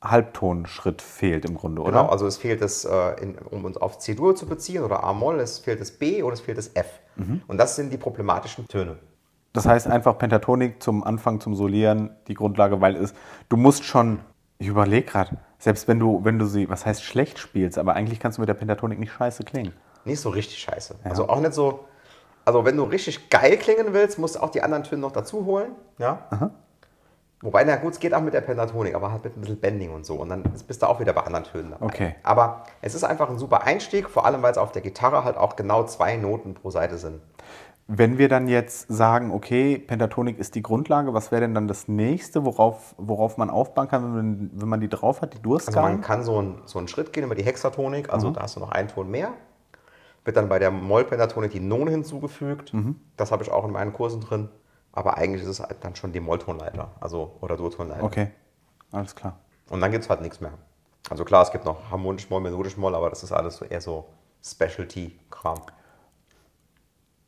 Halbtonschritt 0.05 1.03
fehlt 1.03 1.45
im 1.45 1.57
Grunde, 1.57 1.83
oder? 1.83 1.91
Genau, 1.91 2.07
also 2.07 2.27
es 2.27 2.37
fehlt 2.37 2.63
es, 2.63 2.85
äh, 2.85 3.21
in, 3.21 3.39
um 3.39 3.65
uns 3.65 3.77
auf 3.77 3.99
C-Dur 3.99 4.37
zu 4.37 4.47
beziehen 4.47 4.85
oder 4.85 5.03
A-Moll, 5.03 5.41
es 5.41 5.59
fehlt 5.59 5.81
das 5.81 5.91
B 5.91 6.23
und 6.23 6.33
es 6.33 6.41
fehlt 6.41 6.59
das 6.59 6.69
F. 6.75 6.87
Und 7.47 7.59
das 7.59 7.77
sind 7.77 7.93
die 7.93 7.97
problematischen 7.97 8.67
Töne. 8.69 8.99
Das 9.53 9.67
heißt 9.67 9.87
einfach 9.87 10.19
Pentatonik 10.19 10.83
zum 10.83 11.05
Anfang, 11.05 11.41
zum 11.41 11.55
Solieren, 11.55 12.11
die 12.27 12.35
Grundlage, 12.35 12.81
weil 12.81 12.97
es, 12.97 13.15
du 13.49 13.57
musst 13.57 13.85
schon, 13.85 14.19
ich 14.59 14.67
überlege 14.67 15.07
gerade, 15.07 15.39
selbst 15.59 15.87
wenn 15.87 16.01
du, 16.01 16.25
wenn 16.25 16.41
du 16.41 16.47
sie, 16.47 16.69
was 16.69 16.85
heißt 16.85 17.05
schlecht 17.05 17.39
spielst, 17.39 17.79
aber 17.79 17.95
eigentlich 17.95 18.19
kannst 18.19 18.39
du 18.39 18.43
mit 18.43 18.49
der 18.49 18.55
Pentatonik 18.55 18.99
nicht 18.99 19.13
scheiße 19.13 19.45
klingen. 19.45 19.73
Nicht 20.05 20.21
so 20.21 20.31
richtig 20.31 20.59
scheiße. 20.59 20.97
Also 21.05 21.29
auch 21.29 21.41
nicht 21.41 21.55
so. 21.55 21.85
Also 22.45 22.65
wenn 22.65 22.77
du 22.77 22.83
richtig 22.83 23.31
geil 23.31 23.57
klingen 23.57 23.93
willst, 23.93 24.19
musst 24.19 24.35
du 24.35 24.41
auch 24.41 24.51
die 24.51 24.63
anderen 24.63 24.83
Töne 24.83 25.01
noch 25.01 25.13
dazu 25.13 25.47
holen. 25.47 25.71
Ja. 25.99 26.51
Wobei, 27.45 27.63
na 27.65 27.77
gut, 27.77 27.93
es 27.93 28.01
geht 28.01 28.15
auch 28.15 28.23
mit 28.23 28.33
der 28.33 28.41
Pentatonik, 28.41 28.95
aber 28.95 29.13
halt 29.13 29.23
mit 29.23 29.37
ein 29.37 29.41
bisschen 29.41 29.61
Bending 29.61 29.93
und 29.93 30.07
so. 30.07 30.15
Und 30.15 30.31
dann 30.31 30.43
bist 30.67 30.81
du 30.81 30.87
auch 30.89 30.99
wieder 30.99 31.13
bei 31.13 31.21
anderen 31.21 31.45
Tönen 31.45 31.73
dabei. 31.73 31.85
Okay. 31.85 32.15
Aber 32.23 32.65
es 32.81 32.95
ist 32.95 33.05
einfach 33.05 33.29
ein 33.29 33.39
super 33.39 33.65
Einstieg, 33.65 34.09
vor 34.09 34.25
allem 34.25 34.41
weil 34.43 34.51
es 34.51 34.57
auf 34.57 34.73
der 34.73 34.81
Gitarre 34.81 35.25
halt 35.25 35.37
auch 35.37 35.55
genau 35.55 35.85
zwei 35.85 36.17
Noten 36.17 36.55
pro 36.55 36.71
Seite 36.71 36.97
sind. 36.97 37.21
Wenn 37.87 38.17
wir 38.17 38.31
dann 38.31 38.49
jetzt 38.49 38.89
sagen, 38.89 39.31
okay, 39.31 39.77
Pentatonik 39.77 40.39
ist 40.39 40.55
die 40.55 40.63
Grundlage, 40.63 41.13
was 41.13 41.31
wäre 41.33 41.43
denn 41.43 41.55
dann 41.55 41.69
das 41.69 41.87
nächste, 41.87 42.47
worauf, 42.47 42.95
worauf 42.97 43.37
man 43.37 43.51
aufbauen 43.51 43.89
kann, 43.89 44.03
wenn 44.05 44.13
man, 44.15 44.51
wenn 44.55 44.69
man 44.71 44.81
die 44.81 44.89
drauf 44.89 45.21
hat, 45.21 45.35
die 45.35 45.37
Also 45.37 45.51
Durstgang? 45.51 45.83
man 45.85 46.01
kann 46.01 46.23
so, 46.25 46.41
ein, 46.41 46.63
so 46.65 46.79
einen 46.79 46.89
Schritt 46.89 47.13
gehen 47.13 47.25
über 47.25 47.35
die 47.35 47.45
Hexatonik, 47.45 48.11
also 48.11 48.29
Mhm. 48.31 48.33
da 48.35 48.41
hast 48.41 48.57
du 48.57 48.61
noch 48.61 48.73
einen 48.73 48.89
Ton 48.89 49.11
mehr. 49.11 49.29
Wird 50.25 50.39
dann 50.39 50.49
bei 50.49 50.59
der 50.59 50.71
Mollpentatonik 50.71 51.51
die 51.51 51.61
None 51.61 51.91
hinzugefügt. 51.91 52.73
Mhm. 52.73 52.97
Das 53.19 53.31
habe 53.31 53.43
ich 53.43 53.53
auch 53.53 53.67
in 53.67 53.73
meinen 53.73 53.93
Kursen 53.93 54.23
drin. 54.23 54.49
Aber 54.95 55.19
eigentlich 55.19 55.43
ist 55.43 55.49
es 55.49 55.61
halt 55.61 55.83
dann 55.83 55.97
schon 55.97 56.13
die 56.13 56.21
Molltonleiter, 56.21 56.93
also 57.01 57.37
oder 57.41 57.57
Durtonleiter. 57.57 58.05
okay, 58.05 58.29
alles 58.93 59.15
klar. 59.15 59.37
Und 59.69 59.81
dann 59.81 59.91
gibt 59.91 60.05
es 60.05 60.11
halt 60.11 60.21
nichts 60.21 60.41
mehr. 60.41 60.53
Also 61.11 61.25
klar, 61.25 61.43
es 61.43 61.51
gibt 61.51 61.65
noch 61.65 61.91
harmonisch 61.91 62.31
Moll, 62.31 62.41
melodisch 62.41 62.77
Moll, 62.77 62.95
aber 62.95 63.11
das 63.11 63.23
ist 63.25 63.33
alles 63.33 63.57
so 63.57 63.65
eher 63.65 63.81
so 63.81 64.07
Specialty-Kram. 64.43 65.61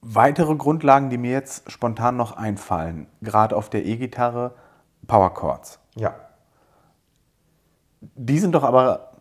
Weitere 0.01 0.55
Grundlagen, 0.55 1.11
die 1.11 1.19
mir 1.19 1.33
jetzt 1.33 1.71
spontan 1.71 2.17
noch 2.17 2.37
einfallen, 2.37 3.09
gerade 3.21 3.57
auf 3.57 3.69
der 3.69 3.85
E-Gitarre, 3.85 4.55
Power 5.09 5.35
Chords. 5.35 5.81
Ja. 5.97 6.15
Die 8.01 8.39
sind 8.39 8.55
doch 8.55 8.63
aber, 8.63 9.13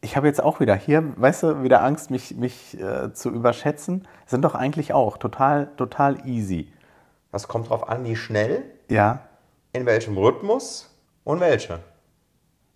ich 0.00 0.16
habe 0.16 0.28
jetzt 0.28 0.42
auch 0.42 0.60
wieder 0.60 0.76
hier, 0.76 1.20
weißt 1.20 1.42
du, 1.42 1.62
wieder 1.64 1.82
Angst, 1.82 2.10
mich, 2.10 2.36
mich 2.36 2.80
äh, 2.80 3.12
zu 3.12 3.30
überschätzen, 3.30 4.06
sind 4.26 4.42
doch 4.44 4.54
eigentlich 4.54 4.92
auch 4.92 5.16
total, 5.16 5.66
total 5.76 6.24
easy. 6.26 6.72
Das 7.32 7.48
kommt 7.48 7.68
drauf 7.70 7.88
an, 7.88 8.04
wie 8.04 8.14
schnell, 8.14 8.62
Ja, 8.88 9.20
in 9.72 9.86
welchem 9.86 10.16
Rhythmus 10.18 10.94
und 11.24 11.40
welche. 11.40 11.80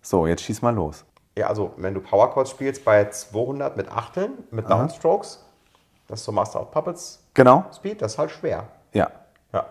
so, 0.01 0.25
jetzt 0.27 0.41
schieß 0.41 0.61
mal 0.61 0.73
los. 0.73 1.05
Ja, 1.37 1.47
also 1.47 1.71
wenn 1.77 1.93
du 1.93 2.01
Power 2.01 2.31
Chords 2.31 2.49
spielst 2.49 2.83
bei 2.83 3.07
200 3.09 3.77
mit 3.77 3.91
Achteln, 3.91 4.31
mit 4.49 4.67
Downstrokes, 4.69 5.45
das 6.07 6.19
ist 6.19 6.25
so 6.25 6.31
Master 6.31 6.61
of 6.61 6.71
Puppets 6.71 7.23
Genau? 7.35 7.65
Speed, 7.71 8.01
das 8.01 8.13
ist 8.13 8.17
halt 8.17 8.31
schwer. 8.31 8.63
Ja. 8.93 9.11
Ja. 9.53 9.65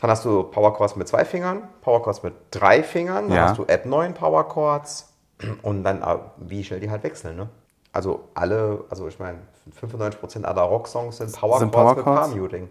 Dann 0.00 0.10
hast 0.10 0.24
du 0.24 0.44
Power 0.44 0.72
Chords 0.72 0.96
mit 0.96 1.06
zwei 1.06 1.26
Fingern, 1.26 1.68
Power 1.82 2.02
Chords 2.02 2.22
mit 2.22 2.32
drei 2.50 2.82
Fingern, 2.82 3.28
dann 3.28 3.36
Ja. 3.36 3.48
hast 3.50 3.58
du 3.58 3.64
Add 3.64 3.86
9 3.86 4.14
Power 4.14 4.48
Chords 4.48 5.12
und 5.62 5.84
dann, 5.84 6.00
äh, 6.00 6.16
wie 6.38 6.64
schnell 6.64 6.80
die 6.80 6.90
halt 6.90 7.02
wechseln, 7.02 7.36
ne? 7.36 7.48
Also 7.92 8.28
alle, 8.34 8.84
also 8.88 9.06
ich 9.06 9.18
meine, 9.18 9.38
95% 9.78 10.44
aller 10.44 10.62
Rocksongs 10.62 11.18
sind 11.18 11.32
Power 11.38 11.58
Sind 11.58 11.70
Chords 11.72 11.84
Power 11.84 11.96
mit 11.96 12.04
Chords? 12.04 12.28
Palm-Muting. 12.30 12.68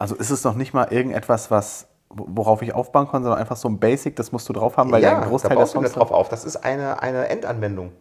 Also 0.00 0.14
ist 0.14 0.30
es 0.30 0.44
noch 0.44 0.54
nicht 0.54 0.72
mal 0.72 0.90
irgendetwas, 0.90 1.50
was, 1.50 1.86
worauf 2.08 2.62
ich 2.62 2.74
aufbauen 2.74 3.06
kann, 3.06 3.22
sondern 3.22 3.38
einfach 3.38 3.56
so 3.56 3.68
ein 3.68 3.78
Basic, 3.78 4.16
das 4.16 4.32
musst 4.32 4.48
du 4.48 4.54
drauf 4.54 4.78
haben, 4.78 4.90
weil 4.90 5.02
ja, 5.02 5.10
der 5.10 5.20
da 5.20 5.26
Großteil 5.26 5.50
der 5.50 5.56
baust 5.56 5.74
du 5.74 5.76
Songs 5.76 5.88
nicht 5.88 5.96
drauf 5.96 6.10
auf. 6.10 6.30
Das 6.30 6.46
ist 6.46 6.56
eine, 6.56 7.02
eine 7.02 7.28
Endanwendung. 7.28 7.92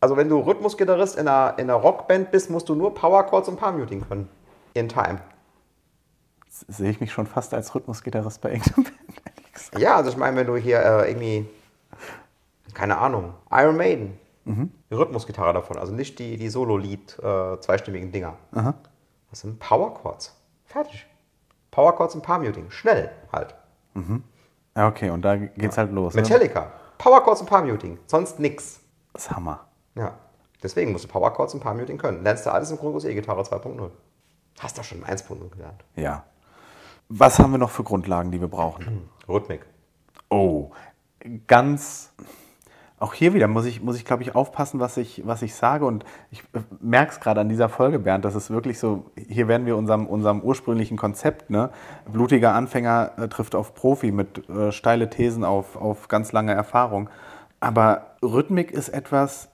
Also 0.00 0.16
wenn 0.16 0.28
du 0.28 0.40
Rhythmusgitarrist 0.40 1.16
in 1.16 1.28
einer, 1.28 1.56
in 1.56 1.70
einer 1.70 1.78
Rockband 1.78 2.32
bist, 2.32 2.50
musst 2.50 2.68
du 2.68 2.74
nur 2.74 2.92
Power 2.92 3.22
Chords 3.22 3.48
und 3.48 3.56
Palm-Muting 3.56 4.00
können. 4.08 4.28
In 4.74 4.88
Time. 4.88 5.20
sehe 6.48 6.90
ich 6.90 6.98
mich 6.98 7.12
schon 7.12 7.28
fast 7.28 7.54
als 7.54 7.72
Rhythmusgitarrist 7.72 8.40
bei 8.40 8.50
irgendeinem 8.50 8.84
Band. 8.84 9.80
Ja, 9.80 9.94
also 9.94 10.10
ich 10.10 10.16
meine, 10.16 10.36
wenn 10.36 10.48
du 10.48 10.56
hier 10.56 10.80
äh, 10.80 11.08
irgendwie, 11.08 11.48
keine 12.74 12.98
Ahnung, 12.98 13.32
Iron 13.52 13.76
Maiden, 13.76 14.18
die 14.90 14.94
Rhythmusgitarre 14.94 15.52
davon, 15.52 15.78
also 15.78 15.92
nicht 15.92 16.18
die, 16.18 16.36
die 16.36 16.48
Solo-Lied, 16.48 17.16
äh, 17.22 17.60
zweistimmigen 17.60 18.10
Dinger. 18.10 18.34
Das 19.30 19.40
sind 19.40 19.60
Power 19.60 19.94
Chords. 19.94 20.34
Fertig. 20.66 21.06
Power 21.74 21.96
Chords 21.96 22.14
und 22.14 22.22
Palm-Muting. 22.22 22.70
Schnell 22.70 23.10
halt. 23.32 23.56
Ja, 24.76 24.86
okay, 24.86 25.10
und 25.10 25.22
da 25.22 25.34
geht's 25.34 25.76
halt 25.76 25.90
los. 25.90 26.14
Ne? 26.14 26.22
Metallica. 26.22 26.70
Power 26.98 27.20
Chords 27.24 27.40
und 27.40 27.50
Palm-Muting. 27.50 27.98
Sonst 28.06 28.38
nix. 28.38 28.78
Das 29.12 29.24
ist 29.24 29.30
Hammer. 29.32 29.66
Ja. 29.96 30.14
Deswegen 30.62 30.92
musst 30.92 31.04
du 31.04 31.08
Power 31.08 31.32
Chords 31.32 31.52
und 31.52 31.58
Palm-Muting 31.60 31.98
können. 31.98 32.22
Lernst 32.22 32.46
du 32.46 32.52
alles 32.52 32.70
im 32.70 32.76
Grundkurs 32.76 33.04
E-Gitarre 33.04 33.42
2.0. 33.42 33.90
Hast 34.60 34.78
doch 34.78 34.84
schon 34.84 35.02
1.0 35.02 35.50
gelernt. 35.50 35.84
Ja. 35.96 36.22
Was 37.08 37.40
haben 37.40 37.50
wir 37.50 37.58
noch 37.58 37.70
für 37.70 37.82
Grundlagen, 37.82 38.30
die 38.30 38.40
wir 38.40 38.48
brauchen? 38.48 39.10
Rhythmik. 39.28 39.66
Oh, 40.30 40.70
ganz. 41.48 42.12
Auch 43.00 43.12
hier 43.12 43.34
wieder 43.34 43.48
muss 43.48 43.66
ich, 43.66 43.82
muss 43.82 43.96
ich 43.96 44.04
glaube 44.04 44.22
ich, 44.22 44.34
aufpassen, 44.34 44.78
was 44.78 44.96
ich, 44.96 45.22
was 45.26 45.42
ich 45.42 45.54
sage. 45.54 45.84
Und 45.84 46.04
ich 46.30 46.44
merke 46.80 47.12
es 47.12 47.20
gerade 47.20 47.40
an 47.40 47.48
dieser 47.48 47.68
Folge, 47.68 47.98
Bernd, 47.98 48.24
dass 48.24 48.34
es 48.34 48.50
wirklich 48.50 48.78
so, 48.78 49.10
hier 49.28 49.48
werden 49.48 49.66
wir 49.66 49.76
unserem, 49.76 50.06
unserem 50.06 50.40
ursprünglichen 50.40 50.96
Konzept, 50.96 51.50
ne? 51.50 51.70
blutiger 52.10 52.54
Anfänger 52.54 53.12
äh, 53.16 53.28
trifft 53.28 53.56
auf 53.56 53.74
Profi 53.74 54.12
mit 54.12 54.48
äh, 54.48 54.70
steile 54.70 55.10
Thesen 55.10 55.44
auf, 55.44 55.76
auf 55.76 56.08
ganz 56.08 56.32
lange 56.32 56.54
Erfahrung. 56.54 57.10
Aber 57.58 58.16
Rhythmik 58.22 58.70
ist 58.70 58.90
etwas, 58.90 59.48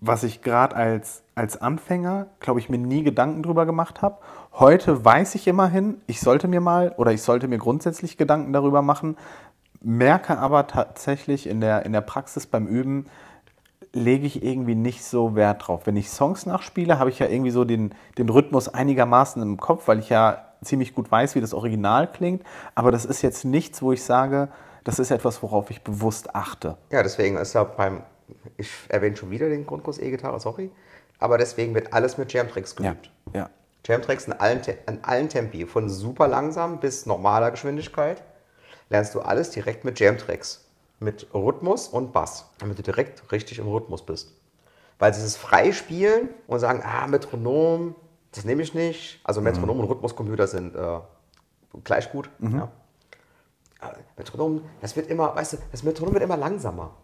was 0.00 0.24
ich 0.24 0.42
gerade 0.42 0.74
als, 0.74 1.22
als 1.34 1.60
Anfänger, 1.60 2.26
glaube 2.40 2.60
ich, 2.60 2.68
mir 2.68 2.78
nie 2.78 3.02
Gedanken 3.04 3.42
drüber 3.42 3.66
gemacht 3.66 4.02
habe. 4.02 4.18
Heute 4.52 5.04
weiß 5.04 5.34
ich 5.36 5.46
immerhin, 5.46 6.00
ich 6.06 6.20
sollte 6.20 6.48
mir 6.48 6.60
mal 6.60 6.92
oder 6.96 7.12
ich 7.12 7.22
sollte 7.22 7.46
mir 7.46 7.58
grundsätzlich 7.58 8.16
Gedanken 8.16 8.52
darüber 8.52 8.82
machen, 8.82 9.16
merke 9.86 10.36
aber 10.38 10.66
tatsächlich 10.66 11.46
in 11.48 11.60
der, 11.60 11.86
in 11.86 11.92
der 11.92 12.00
Praxis 12.00 12.46
beim 12.46 12.66
Üben, 12.66 13.06
lege 13.92 14.26
ich 14.26 14.42
irgendwie 14.42 14.74
nicht 14.74 15.04
so 15.04 15.36
Wert 15.36 15.66
drauf. 15.66 15.82
Wenn 15.86 15.96
ich 15.96 16.10
Songs 16.10 16.44
nachspiele, 16.44 16.98
habe 16.98 17.08
ich 17.08 17.18
ja 17.20 17.28
irgendwie 17.28 17.52
so 17.52 17.64
den, 17.64 17.94
den 18.18 18.28
Rhythmus 18.28 18.68
einigermaßen 18.68 19.40
im 19.40 19.58
Kopf, 19.58 19.86
weil 19.88 20.00
ich 20.00 20.08
ja 20.08 20.44
ziemlich 20.62 20.94
gut 20.94 21.10
weiß, 21.10 21.36
wie 21.36 21.40
das 21.40 21.54
Original 21.54 22.10
klingt. 22.10 22.42
Aber 22.74 22.90
das 22.90 23.04
ist 23.04 23.22
jetzt 23.22 23.44
nichts, 23.44 23.80
wo 23.80 23.92
ich 23.92 24.02
sage, 24.02 24.48
das 24.84 24.98
ist 24.98 25.10
etwas, 25.12 25.42
worauf 25.42 25.70
ich 25.70 25.82
bewusst 25.82 26.34
achte. 26.34 26.76
Ja, 26.90 27.02
deswegen 27.02 27.36
ist 27.36 27.54
ja 27.54 27.62
beim, 27.64 28.02
ich 28.56 28.70
erwähne 28.88 29.16
schon 29.16 29.30
wieder 29.30 29.48
den 29.48 29.66
Grundkurs 29.66 29.98
E-Gitarre, 29.98 30.40
sorry. 30.40 30.70
Aber 31.20 31.38
deswegen 31.38 31.74
wird 31.74 31.92
alles 31.92 32.18
mit 32.18 32.32
Jam-Tricks 32.32 32.74
Ja, 32.80 32.90
geübt. 32.90 33.10
ja. 33.32 33.48
Jam-Tricks 33.86 34.26
in 34.26 34.32
allen, 34.32 34.60
in 34.88 35.04
allen 35.04 35.28
Tempi, 35.28 35.64
von 35.64 35.88
super 35.88 36.26
langsam 36.26 36.80
bis 36.80 37.06
normaler 37.06 37.52
Geschwindigkeit, 37.52 38.22
lernst 38.88 39.14
du 39.14 39.20
alles 39.20 39.50
direkt 39.50 39.84
mit 39.84 39.98
Jam-Tricks. 39.98 40.64
Mit 40.98 41.26
Rhythmus 41.34 41.88
und 41.88 42.12
Bass, 42.12 42.50
damit 42.58 42.78
du 42.78 42.82
direkt 42.82 43.30
richtig 43.30 43.58
im 43.58 43.68
Rhythmus 43.68 44.04
bist. 44.04 44.32
Weil 44.98 45.12
dieses 45.12 45.36
Freispielen 45.36 46.30
und 46.46 46.58
sagen, 46.58 46.82
ah, 46.82 47.06
Metronom, 47.06 47.94
das 48.32 48.44
nehme 48.44 48.62
ich 48.62 48.72
nicht. 48.72 49.20
Also 49.22 49.42
Metronom 49.42 49.80
und 49.80 49.86
Rhythmuscomputer 49.86 50.46
sind 50.46 50.74
äh, 50.74 51.00
gleich 51.84 52.10
gut. 52.10 52.30
Ja. 52.40 52.70
Aber 53.80 53.96
Metronom, 54.16 54.62
das 54.80 54.96
wird 54.96 55.08
immer, 55.08 55.36
weißt 55.36 55.54
du, 55.54 55.56
das 55.70 55.82
Metronom 55.82 56.14
wird 56.14 56.24
immer 56.24 56.36
langsamer. 56.36 56.94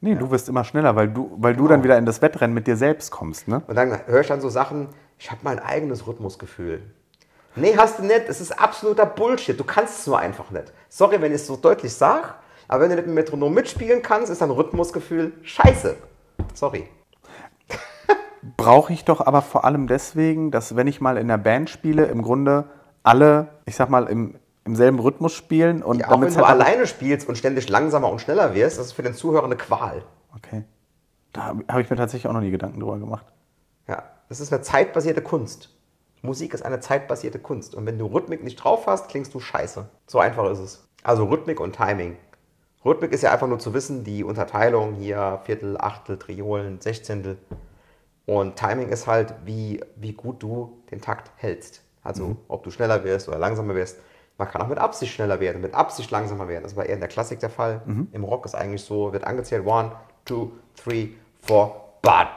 Nee, 0.00 0.16
du 0.16 0.30
wirst 0.30 0.48
immer 0.48 0.64
schneller, 0.64 0.96
weil 0.96 1.08
du, 1.08 1.30
weil 1.38 1.54
du 1.54 1.68
dann 1.68 1.84
wieder 1.84 1.96
in 1.96 2.04
das 2.04 2.20
Wettrennen 2.20 2.52
mit 2.52 2.66
dir 2.66 2.76
selbst 2.76 3.10
kommst. 3.10 3.46
Ne? 3.46 3.62
Und 3.68 3.76
dann 3.76 4.06
höre 4.06 4.20
ich 4.20 4.26
dann 4.26 4.40
so 4.40 4.48
Sachen, 4.48 4.88
ich 5.16 5.30
habe 5.30 5.40
mein 5.44 5.60
eigenes 5.60 6.06
Rhythmusgefühl. 6.06 6.82
Nee, 7.54 7.76
hast 7.76 7.98
du 7.98 8.04
nicht. 8.04 8.28
Das 8.28 8.40
ist 8.40 8.52
absoluter 8.58 9.06
Bullshit. 9.06 9.58
Du 9.58 9.64
kannst 9.64 10.00
es 10.00 10.06
nur 10.06 10.18
einfach 10.18 10.50
nicht. 10.50 10.72
Sorry, 10.88 11.20
wenn 11.20 11.32
ich 11.32 11.42
es 11.42 11.46
so 11.46 11.56
deutlich 11.56 11.92
sage, 11.92 12.28
aber 12.68 12.82
wenn 12.82 12.90
du 12.90 12.96
nicht 12.96 13.06
mit 13.06 13.12
dem 13.12 13.14
Metronom 13.14 13.52
mitspielen 13.52 14.02
kannst, 14.02 14.30
ist 14.30 14.40
dein 14.40 14.50
Rhythmusgefühl 14.50 15.32
scheiße. 15.42 15.96
Sorry. 16.54 16.88
Brauche 18.56 18.92
ich 18.92 19.04
doch 19.04 19.20
aber 19.20 19.42
vor 19.42 19.64
allem 19.64 19.86
deswegen, 19.86 20.50
dass 20.50 20.76
wenn 20.76 20.86
ich 20.86 21.00
mal 21.00 21.18
in 21.18 21.28
der 21.28 21.38
Band 21.38 21.68
spiele, 21.68 22.06
im 22.06 22.22
Grunde 22.22 22.64
alle, 23.02 23.48
ich 23.66 23.76
sag 23.76 23.90
mal, 23.90 24.06
im, 24.06 24.36
im 24.64 24.76
selben 24.76 24.98
Rhythmus 24.98 25.32
spielen 25.32 25.82
und 25.82 26.00
Ja, 26.00 26.06
auch 26.06 26.12
wenn 26.12 26.20
damit's 26.20 26.36
du 26.36 26.46
halt 26.46 26.60
alleine 26.60 26.86
spielst 26.86 27.28
und 27.28 27.36
ständig 27.36 27.68
langsamer 27.68 28.08
und 28.08 28.20
schneller 28.20 28.54
wirst, 28.54 28.78
das 28.78 28.86
ist 28.86 28.92
für 28.92 29.02
den 29.02 29.14
Zuhörer 29.14 29.44
eine 29.44 29.56
Qual. 29.56 30.02
Okay. 30.36 30.64
Da 31.32 31.42
habe 31.44 31.64
hab 31.68 31.80
ich 31.80 31.90
mir 31.90 31.96
tatsächlich 31.96 32.28
auch 32.28 32.34
noch 32.34 32.40
nie 32.40 32.50
Gedanken 32.50 32.80
drüber 32.80 32.98
gemacht. 32.98 33.26
Ja, 33.88 34.04
das 34.28 34.40
ist 34.40 34.52
eine 34.52 34.62
zeitbasierte 34.62 35.22
Kunst. 35.22 35.70
Musik 36.22 36.54
ist 36.54 36.64
eine 36.64 36.78
zeitbasierte 36.78 37.40
Kunst. 37.40 37.74
Und 37.74 37.84
wenn 37.84 37.98
du 37.98 38.06
Rhythmik 38.06 38.44
nicht 38.44 38.56
drauf 38.56 38.86
hast, 38.86 39.08
klingst 39.08 39.34
du 39.34 39.40
scheiße. 39.40 39.88
So 40.06 40.20
einfach 40.20 40.48
ist 40.50 40.60
es. 40.60 40.88
Also 41.02 41.24
Rhythmik 41.24 41.58
und 41.58 41.74
Timing. 41.74 42.16
Rhythmik 42.84 43.12
ist 43.12 43.22
ja 43.22 43.32
einfach 43.32 43.48
nur 43.48 43.58
zu 43.58 43.74
wissen, 43.74 44.04
die 44.04 44.22
Unterteilung 44.22 44.94
hier, 44.94 45.40
Viertel, 45.44 45.76
Achtel, 45.78 46.18
Triolen, 46.18 46.80
Sechzehntel. 46.80 47.38
Und 48.24 48.56
Timing 48.56 48.88
ist 48.88 49.08
halt, 49.08 49.34
wie, 49.44 49.80
wie 49.96 50.12
gut 50.12 50.42
du 50.42 50.82
den 50.90 51.00
Takt 51.00 51.32
hältst. 51.36 51.82
Also 52.04 52.36
ob 52.48 52.62
du 52.62 52.70
schneller 52.70 53.02
wirst 53.04 53.28
oder 53.28 53.38
langsamer 53.38 53.74
wirst. 53.74 53.98
Man 54.38 54.48
kann 54.48 54.62
auch 54.62 54.68
mit 54.68 54.78
Absicht 54.78 55.12
schneller 55.12 55.40
werden, 55.40 55.60
mit 55.60 55.74
Absicht 55.74 56.10
langsamer 56.10 56.48
werden. 56.48 56.64
Das 56.64 56.74
war 56.74 56.86
eher 56.86 56.94
in 56.94 57.00
der 57.00 57.08
Klassik 57.08 57.40
der 57.40 57.50
Fall. 57.50 57.82
Im 58.12 58.24
Rock 58.24 58.46
ist 58.46 58.54
eigentlich 58.54 58.82
so, 58.82 59.12
wird 59.12 59.24
angezählt, 59.24 59.66
one, 59.66 59.92
two, 60.24 60.52
three, 60.74 61.10
four, 61.42 61.92
bad, 62.00 62.28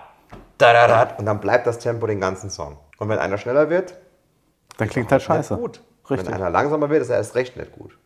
da, 0.57 0.73
da, 0.73 0.87
da. 0.87 1.15
Und 1.17 1.25
dann 1.25 1.39
bleibt 1.39 1.65
das 1.65 1.79
Tempo 1.79 2.05
den 2.05 2.19
ganzen 2.19 2.49
Song. 2.49 2.77
Und 2.97 3.09
wenn 3.09 3.19
einer 3.19 3.37
schneller 3.37 3.69
wird, 3.69 3.97
Dann 4.77 4.89
klingt 4.89 5.11
halt 5.11 5.21
scheiße. 5.21 5.55
gut. 5.55 5.81
Richtig. 6.09 6.27
Wenn 6.27 6.35
einer 6.35 6.49
langsamer 6.49 6.89
wird, 6.89 7.01
ist 7.01 7.09
er 7.09 7.17
erst 7.17 7.35
recht 7.35 7.57
nicht 7.57 7.71
gut. 7.71 7.97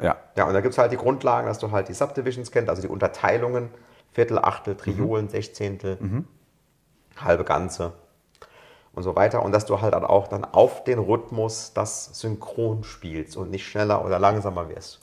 Ja. 0.00 0.16
Ja, 0.36 0.46
und 0.46 0.54
da 0.54 0.60
gibt 0.60 0.72
es 0.72 0.78
halt 0.78 0.92
die 0.92 0.96
Grundlagen, 0.96 1.46
dass 1.48 1.58
du 1.58 1.70
halt 1.72 1.88
die 1.88 1.94
Subdivisions 1.94 2.50
kennst, 2.52 2.70
also 2.70 2.80
die 2.82 2.88
Unterteilungen, 2.88 3.70
Viertel, 4.12 4.38
Achtel, 4.38 4.76
Triolen, 4.76 5.28
Sechzehntel, 5.28 5.98
halbe 7.16 7.44
Ganze 7.44 7.92
und 8.94 9.02
so 9.02 9.16
weiter. 9.16 9.42
Und 9.42 9.52
dass 9.52 9.66
du 9.66 9.80
halt 9.80 9.94
auch 9.94 10.28
dann 10.28 10.44
auf 10.44 10.84
den 10.84 10.98
Rhythmus 10.98 11.72
das 11.74 12.18
synchron 12.18 12.84
spielst 12.84 13.36
und 13.36 13.50
nicht 13.50 13.66
schneller 13.66 14.04
oder 14.04 14.18
langsamer 14.18 14.68
wirst. 14.68 15.00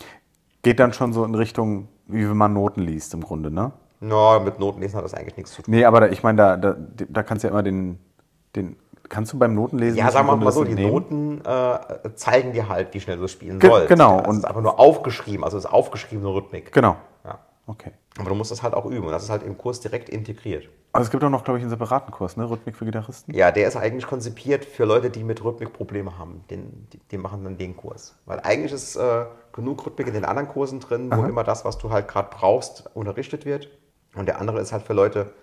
Geht 0.62 0.79
dann 0.79 0.93
schon 0.93 1.12
so 1.13 1.25
in 1.25 1.36
Richtung, 1.36 1.89
wie 2.08 2.27
wenn 2.27 2.38
man 2.38 2.53
Noten 2.53 2.81
liest 2.81 3.13
im 3.13 3.21
Grunde, 3.21 3.51
ne? 3.51 3.71
Na, 3.99 4.39
mit 4.39 4.60
Notenlesen 4.60 4.97
hat 4.97 5.05
das 5.05 5.13
eigentlich 5.13 5.38
nichts 5.38 5.53
zu 5.53 5.62
tun. 5.62 5.73
Nee, 5.73 5.86
aber 5.86 6.01
da, 6.01 6.08
ich 6.08 6.23
meine, 6.23 6.38
da, 6.38 6.58
da, 6.58 6.75
da 7.08 7.23
kannst 7.23 7.43
du 7.43 7.47
ja 7.47 7.51
immer 7.51 7.63
den, 7.63 7.99
den 8.55 8.75
kannst 9.09 9.33
du 9.33 9.39
beim 9.39 9.53
Notenlesen 9.55 9.97
Ja, 9.97 10.11
sagen 10.11 10.27
wir 10.27 10.35
mal 10.35 10.51
so, 10.51 10.63
die 10.63 10.71
entnehmen? 10.71 10.91
Noten 10.91 11.41
äh, 11.45 12.13
zeigen 12.15 12.53
dir 12.53 12.67
halt, 12.69 12.93
wie 12.93 12.99
schnell 12.99 13.17
du 13.17 13.27
spielen 13.27 13.59
Ge- 13.59 13.69
sollst. 13.69 13.87
genau, 13.89 14.19
Ja, 14.19 14.25
und- 14.27 14.37
ist 14.37 14.45
einfach 14.45 14.61
nur 14.61 14.79
aufgeschrieben, 14.79 15.43
also 15.43 15.57
es 15.57 15.65
ist 15.65 15.71
aufgeschriebene 15.71 16.27
Rhythmik. 16.33 16.71
Genau. 16.71 16.97
Ja. 17.23 17.39
Okay. 17.67 17.91
Aber 18.19 18.29
du 18.29 18.35
musst 18.35 18.51
das 18.51 18.61
halt 18.63 18.73
auch 18.73 18.85
üben 18.85 19.05
und 19.07 19.11
das 19.11 19.23
ist 19.23 19.29
halt 19.29 19.43
im 19.43 19.57
Kurs 19.57 19.79
direkt 19.79 20.09
integriert. 20.09 20.69
Aber 20.93 21.03
es 21.03 21.09
gibt 21.11 21.21
auch 21.23 21.29
noch, 21.29 21.43
glaube 21.43 21.57
ich, 21.57 21.63
einen 21.63 21.71
separaten 21.71 22.11
Kurs, 22.11 22.37
ne? 22.37 22.49
Rhythmik 22.49 22.75
für 22.77 22.85
Gitarristen. 22.85 23.33
Ja, 23.33 23.51
der 23.51 23.67
ist 23.67 23.75
eigentlich 23.75 24.07
konzipiert 24.07 24.63
für 24.63 24.85
Leute, 24.85 25.09
die 25.09 25.23
mit 25.23 25.43
Rhythmik 25.43 25.73
Probleme 25.73 26.17
haben. 26.17 26.43
Den, 26.49 26.87
die, 26.93 26.99
die 27.11 27.17
machen 27.17 27.43
dann 27.43 27.57
den 27.57 27.75
Kurs. 27.75 28.15
Weil 28.25 28.39
eigentlich 28.39 28.71
ist 28.71 28.95
äh, 28.95 29.25
genug 29.51 29.85
Rhythmik 29.85 30.07
in 30.07 30.13
den 30.13 30.23
anderen 30.23 30.47
Kursen 30.47 30.79
drin, 30.79 31.11
wo 31.13 31.25
immer 31.25 31.43
das, 31.43 31.65
was 31.65 31.77
du 31.77 31.89
halt 31.89 32.07
gerade 32.07 32.29
brauchst, 32.31 32.89
unterrichtet 32.93 33.45
wird. 33.45 33.67
Und 34.15 34.27
der 34.27 34.39
andere 34.39 34.61
ist 34.61 34.71
halt 34.71 34.83
für 34.83 34.93
Leute, 34.93 35.33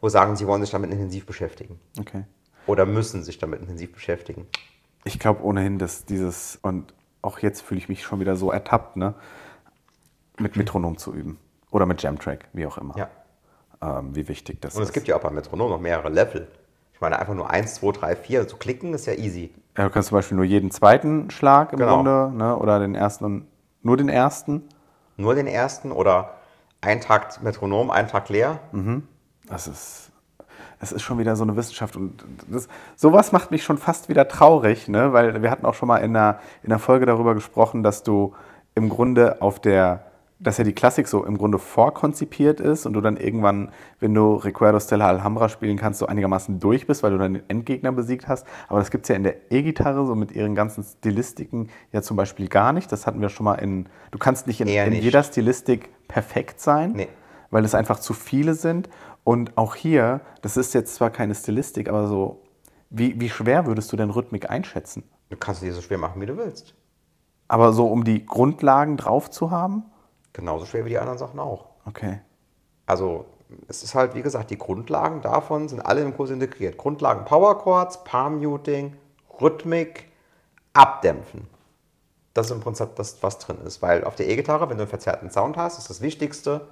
wo 0.00 0.08
sagen, 0.08 0.36
sie 0.36 0.46
wollen 0.46 0.60
sich 0.60 0.70
damit 0.70 0.92
intensiv 0.92 1.26
beschäftigen. 1.26 1.80
Okay. 1.98 2.22
Oder 2.66 2.86
müssen 2.86 3.22
sich 3.22 3.38
damit 3.38 3.60
intensiv 3.60 3.92
beschäftigen. 3.92 4.46
Ich 5.04 5.18
glaube 5.18 5.42
ohnehin, 5.44 5.78
dass 5.78 6.04
dieses, 6.04 6.58
und 6.62 6.94
auch 7.22 7.38
jetzt 7.40 7.60
fühle 7.62 7.78
ich 7.78 7.88
mich 7.88 8.02
schon 8.02 8.20
wieder 8.20 8.36
so 8.36 8.50
ertappt, 8.50 8.96
ne? 8.96 9.14
Mit 10.38 10.56
Metronom 10.56 10.96
zu 10.98 11.12
üben. 11.14 11.38
Oder 11.70 11.86
mit 11.86 12.02
Jamtrack, 12.02 12.46
wie 12.52 12.66
auch 12.66 12.78
immer. 12.78 12.96
Ja. 12.96 13.08
Ähm, 13.82 14.14
wie 14.16 14.28
wichtig 14.28 14.60
das 14.62 14.74
Und 14.76 14.82
ist. 14.82 14.88
es 14.88 14.92
gibt 14.94 15.08
ja 15.08 15.16
auch 15.16 15.20
beim 15.20 15.34
Metronom 15.34 15.70
noch 15.70 15.80
mehrere 15.80 16.08
Level. 16.08 16.48
Ich 16.94 17.00
meine, 17.00 17.18
einfach 17.18 17.34
nur 17.34 17.50
1, 17.50 17.74
2, 17.74 17.92
3, 17.92 18.16
4 18.16 18.48
zu 18.48 18.56
klicken 18.56 18.94
ist 18.94 19.06
ja 19.06 19.14
easy. 19.14 19.52
ja, 19.76 19.84
du 19.84 19.90
kannst 19.90 20.08
zum 20.08 20.16
Beispiel 20.18 20.36
nur 20.36 20.44
jeden 20.46 20.70
zweiten 20.70 21.30
Schlag 21.30 21.72
im 21.72 21.78
Genau. 21.80 21.96
Grunde, 21.96 22.30
ne? 22.34 22.56
Oder 22.56 22.78
den 22.78 22.94
ersten 22.94 23.24
und 23.24 23.46
nur 23.82 23.96
den 23.96 24.08
ersten. 24.08 24.62
Nur 25.16 25.34
den 25.34 25.46
ersten 25.46 25.92
oder 25.92 26.34
ein 26.80 27.00
Takt 27.00 27.42
Metronom, 27.42 27.90
ein 27.90 28.08
Takt 28.08 28.28
leer. 28.30 28.60
Das 29.46 29.66
ist, 29.68 30.10
es 30.84 30.92
ist 30.92 31.02
schon 31.02 31.18
wieder 31.18 31.34
so 31.34 31.42
eine 31.42 31.56
Wissenschaft 31.56 31.96
und 31.96 32.24
das, 32.48 32.68
sowas 32.94 33.32
macht 33.32 33.50
mich 33.50 33.64
schon 33.64 33.78
fast 33.78 34.08
wieder 34.08 34.28
traurig, 34.28 34.88
ne? 34.88 35.12
weil 35.12 35.42
wir 35.42 35.50
hatten 35.50 35.66
auch 35.66 35.74
schon 35.74 35.88
mal 35.88 35.98
in 35.98 36.14
einer, 36.14 36.38
in 36.62 36.70
einer 36.70 36.78
Folge 36.78 37.06
darüber 37.06 37.34
gesprochen, 37.34 37.82
dass 37.82 38.02
du 38.02 38.34
im 38.74 38.88
Grunde 38.88 39.40
auf 39.40 39.60
der, 39.60 40.04
dass 40.40 40.58
ja 40.58 40.64
die 40.64 40.74
Klassik 40.74 41.08
so 41.08 41.24
im 41.24 41.38
Grunde 41.38 41.58
vorkonzipiert 41.58 42.60
ist 42.60 42.84
und 42.86 42.92
du 42.92 43.00
dann 43.00 43.16
irgendwann, 43.16 43.70
wenn 44.00 44.12
du 44.12 44.34
Recuerdo 44.34 44.78
Stella 44.78 45.08
Alhambra 45.08 45.48
spielen 45.48 45.78
kannst, 45.78 46.00
so 46.00 46.06
einigermaßen 46.06 46.60
durch 46.60 46.86
bist, 46.86 47.02
weil 47.02 47.12
du 47.12 47.18
dann 47.18 47.34
den 47.34 47.42
Endgegner 47.48 47.92
besiegt 47.92 48.28
hast. 48.28 48.46
Aber 48.68 48.78
das 48.78 48.90
gibt 48.90 49.04
es 49.04 49.08
ja 49.08 49.16
in 49.16 49.22
der 49.22 49.50
E-Gitarre 49.50 50.04
so 50.04 50.14
mit 50.14 50.32
ihren 50.32 50.54
ganzen 50.54 50.84
Stilistiken 50.84 51.70
ja 51.92 52.02
zum 52.02 52.16
Beispiel 52.16 52.48
gar 52.48 52.72
nicht. 52.72 52.92
Das 52.92 53.06
hatten 53.06 53.20
wir 53.20 53.28
schon 53.30 53.44
mal 53.44 53.54
in, 53.54 53.86
du 54.10 54.18
kannst 54.18 54.46
nicht 54.46 54.60
in, 54.60 54.68
in 54.68 54.90
nicht. 54.90 55.02
jeder 55.02 55.22
Stilistik 55.22 55.88
perfekt 56.08 56.60
sein 56.60 56.92
Nee. 56.92 57.08
weil 57.50 57.64
es 57.64 57.74
einfach 57.74 57.98
zu 58.00 58.12
viele 58.12 58.54
sind. 58.54 58.88
Und 59.24 59.56
auch 59.56 59.74
hier, 59.74 60.20
das 60.42 60.56
ist 60.56 60.74
jetzt 60.74 60.94
zwar 60.94 61.10
keine 61.10 61.34
Stilistik, 61.34 61.88
aber 61.88 62.06
so, 62.06 62.42
wie, 62.90 63.18
wie 63.18 63.30
schwer 63.30 63.66
würdest 63.66 63.90
du 63.92 63.96
denn 63.96 64.10
Rhythmik 64.10 64.50
einschätzen? 64.50 65.02
Du 65.30 65.36
kannst 65.36 65.62
dir 65.62 65.72
so 65.72 65.80
schwer 65.80 65.98
machen, 65.98 66.20
wie 66.20 66.26
du 66.26 66.36
willst. 66.36 66.74
Aber 67.48 67.72
so, 67.72 67.86
um 67.86 68.04
die 68.04 68.24
Grundlagen 68.24 68.96
drauf 68.96 69.30
zu 69.30 69.50
haben? 69.50 69.84
Genauso 70.32 70.66
schwer 70.66 70.84
wie 70.84 70.90
die 70.90 70.98
anderen 70.98 71.18
Sachen 71.18 71.40
auch. 71.40 71.66
Okay. 71.86 72.20
Also 72.86 73.24
es 73.68 73.82
ist 73.82 73.94
halt, 73.94 74.14
wie 74.14 74.22
gesagt, 74.22 74.50
die 74.50 74.58
Grundlagen 74.58 75.22
davon 75.22 75.68
sind 75.68 75.80
alle 75.80 76.02
im 76.02 76.14
Kurs 76.14 76.30
integriert. 76.30 76.76
Grundlagen 76.76 77.24
Power 77.24 77.58
Chords, 77.58 78.04
Palm 78.04 78.38
Muting, 78.38 78.96
Rhythmik, 79.40 80.08
Abdämpfen. 80.72 81.46
Das 82.34 82.46
ist 82.46 82.52
im 82.52 82.60
Prinzip 82.60 82.96
das, 82.96 83.22
was 83.22 83.38
drin 83.38 83.58
ist. 83.64 83.80
Weil 83.80 84.04
auf 84.04 84.16
der 84.16 84.28
E-Gitarre, 84.28 84.68
wenn 84.68 84.76
du 84.76 84.82
einen 84.82 84.90
verzerrten 84.90 85.30
Sound 85.30 85.56
hast, 85.56 85.78
ist 85.78 85.88
das 85.88 86.00
Wichtigste, 86.00 86.66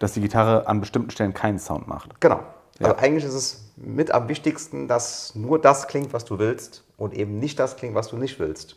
Dass 0.00 0.14
die 0.14 0.20
Gitarre 0.20 0.66
an 0.66 0.80
bestimmten 0.80 1.10
Stellen 1.10 1.32
keinen 1.34 1.60
Sound 1.60 1.86
macht. 1.86 2.20
genau. 2.20 2.40
Also 2.80 2.92
Ja. 2.94 2.98
eigentlich 2.98 3.24
ist 3.24 3.34
es 3.34 3.72
mit 3.76 4.10
am 4.10 4.28
wichtigsten, 4.28 4.88
dass 4.88 5.34
nur 5.34 5.60
das 5.60 5.86
klingt, 5.86 6.14
was 6.14 6.24
du 6.24 6.38
willst 6.38 6.82
und 6.96 7.12
eben 7.12 7.38
nicht 7.38 7.58
das 7.58 7.76
klingt, 7.76 7.94
was 7.94 8.08
du 8.08 8.16
nicht 8.16 8.38
willst. 8.40 8.76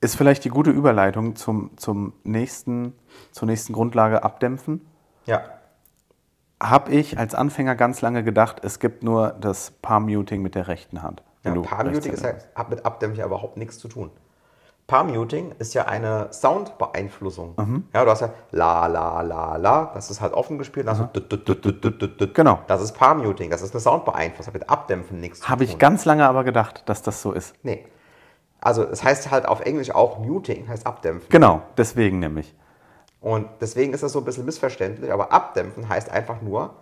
Ist 0.00 0.14
vielleicht 0.16 0.44
die 0.44 0.48
gute 0.48 0.70
Überleitung 0.70 1.34
zum, 1.34 1.76
zum 1.76 2.12
nächsten, 2.22 2.92
zur 3.32 3.46
nächsten 3.46 3.72
Grundlage 3.72 4.22
abdämpfen. 4.22 4.86
Ja. 5.24 5.42
Habe 6.62 6.92
ich 6.92 7.18
als 7.18 7.34
Anfänger 7.34 7.74
ganz 7.74 8.00
lange 8.00 8.22
gedacht, 8.22 8.60
es 8.62 8.78
gibt 8.78 9.02
nur 9.02 9.30
das 9.30 9.72
Palm-Muting 9.82 10.40
mit 10.40 10.54
der 10.54 10.68
rechten 10.68 11.02
Hand. 11.02 11.22
Ja, 11.42 11.50
wenn 11.50 11.54
du 11.54 11.62
Palm 11.62 11.88
Muting 11.92 12.12
ist 12.12 12.22
Rechtshänder 12.22 12.44
ja, 12.54 12.54
hat 12.54 12.70
mit 12.70 12.86
Abdämpfen 12.86 13.24
überhaupt 13.24 13.56
nichts 13.56 13.78
zu 13.78 13.88
tun. 13.88 14.10
Palm 14.86 15.12
Muting 15.12 15.52
ist 15.58 15.74
ja 15.74 15.86
eine 15.86 16.28
Soundbeeinflussung. 16.32 17.54
Mhm. 17.56 17.84
Ja, 17.92 18.04
du 18.04 18.10
hast 18.10 18.20
ja 18.20 18.32
la, 18.52 18.86
la, 18.86 19.20
la, 19.22 19.56
la, 19.56 19.90
das 19.92 20.10
ist 20.10 20.20
halt 20.20 20.32
offen 20.32 20.58
gespielt. 20.58 20.86
Also 20.86 21.08
dut. 21.12 22.34
Genau. 22.34 22.60
Das 22.68 22.80
ist 22.80 22.92
Palm 22.92 23.18
Muting, 23.18 23.50
das 23.50 23.62
ist 23.62 23.74
eine 23.74 23.80
Soundbeeinflussung, 23.80 24.52
mit 24.52 24.70
Abdämpfen 24.70 25.20
nichts 25.20 25.40
zu 25.40 25.48
Habe 25.48 25.64
ich 25.64 25.78
ganz 25.78 26.04
lange 26.04 26.26
aber 26.28 26.44
gedacht, 26.44 26.84
dass 26.86 27.02
das 27.02 27.20
so 27.20 27.32
ist. 27.32 27.54
Nee. 27.64 27.84
Also 28.60 28.84
es 28.84 29.02
heißt 29.02 29.30
halt 29.30 29.46
auf 29.46 29.60
Englisch 29.60 29.90
auch 29.90 30.18
Muting, 30.18 30.68
heißt 30.68 30.86
Abdämpfen. 30.86 31.28
Genau, 31.30 31.62
deswegen 31.76 32.20
nämlich. 32.20 32.54
Und 33.20 33.48
deswegen 33.60 33.92
ist 33.92 34.04
das 34.04 34.12
so 34.12 34.20
ein 34.20 34.24
bisschen 34.24 34.44
missverständlich, 34.44 35.12
aber 35.12 35.32
Abdämpfen 35.32 35.88
heißt 35.88 36.10
einfach 36.10 36.40
nur, 36.42 36.74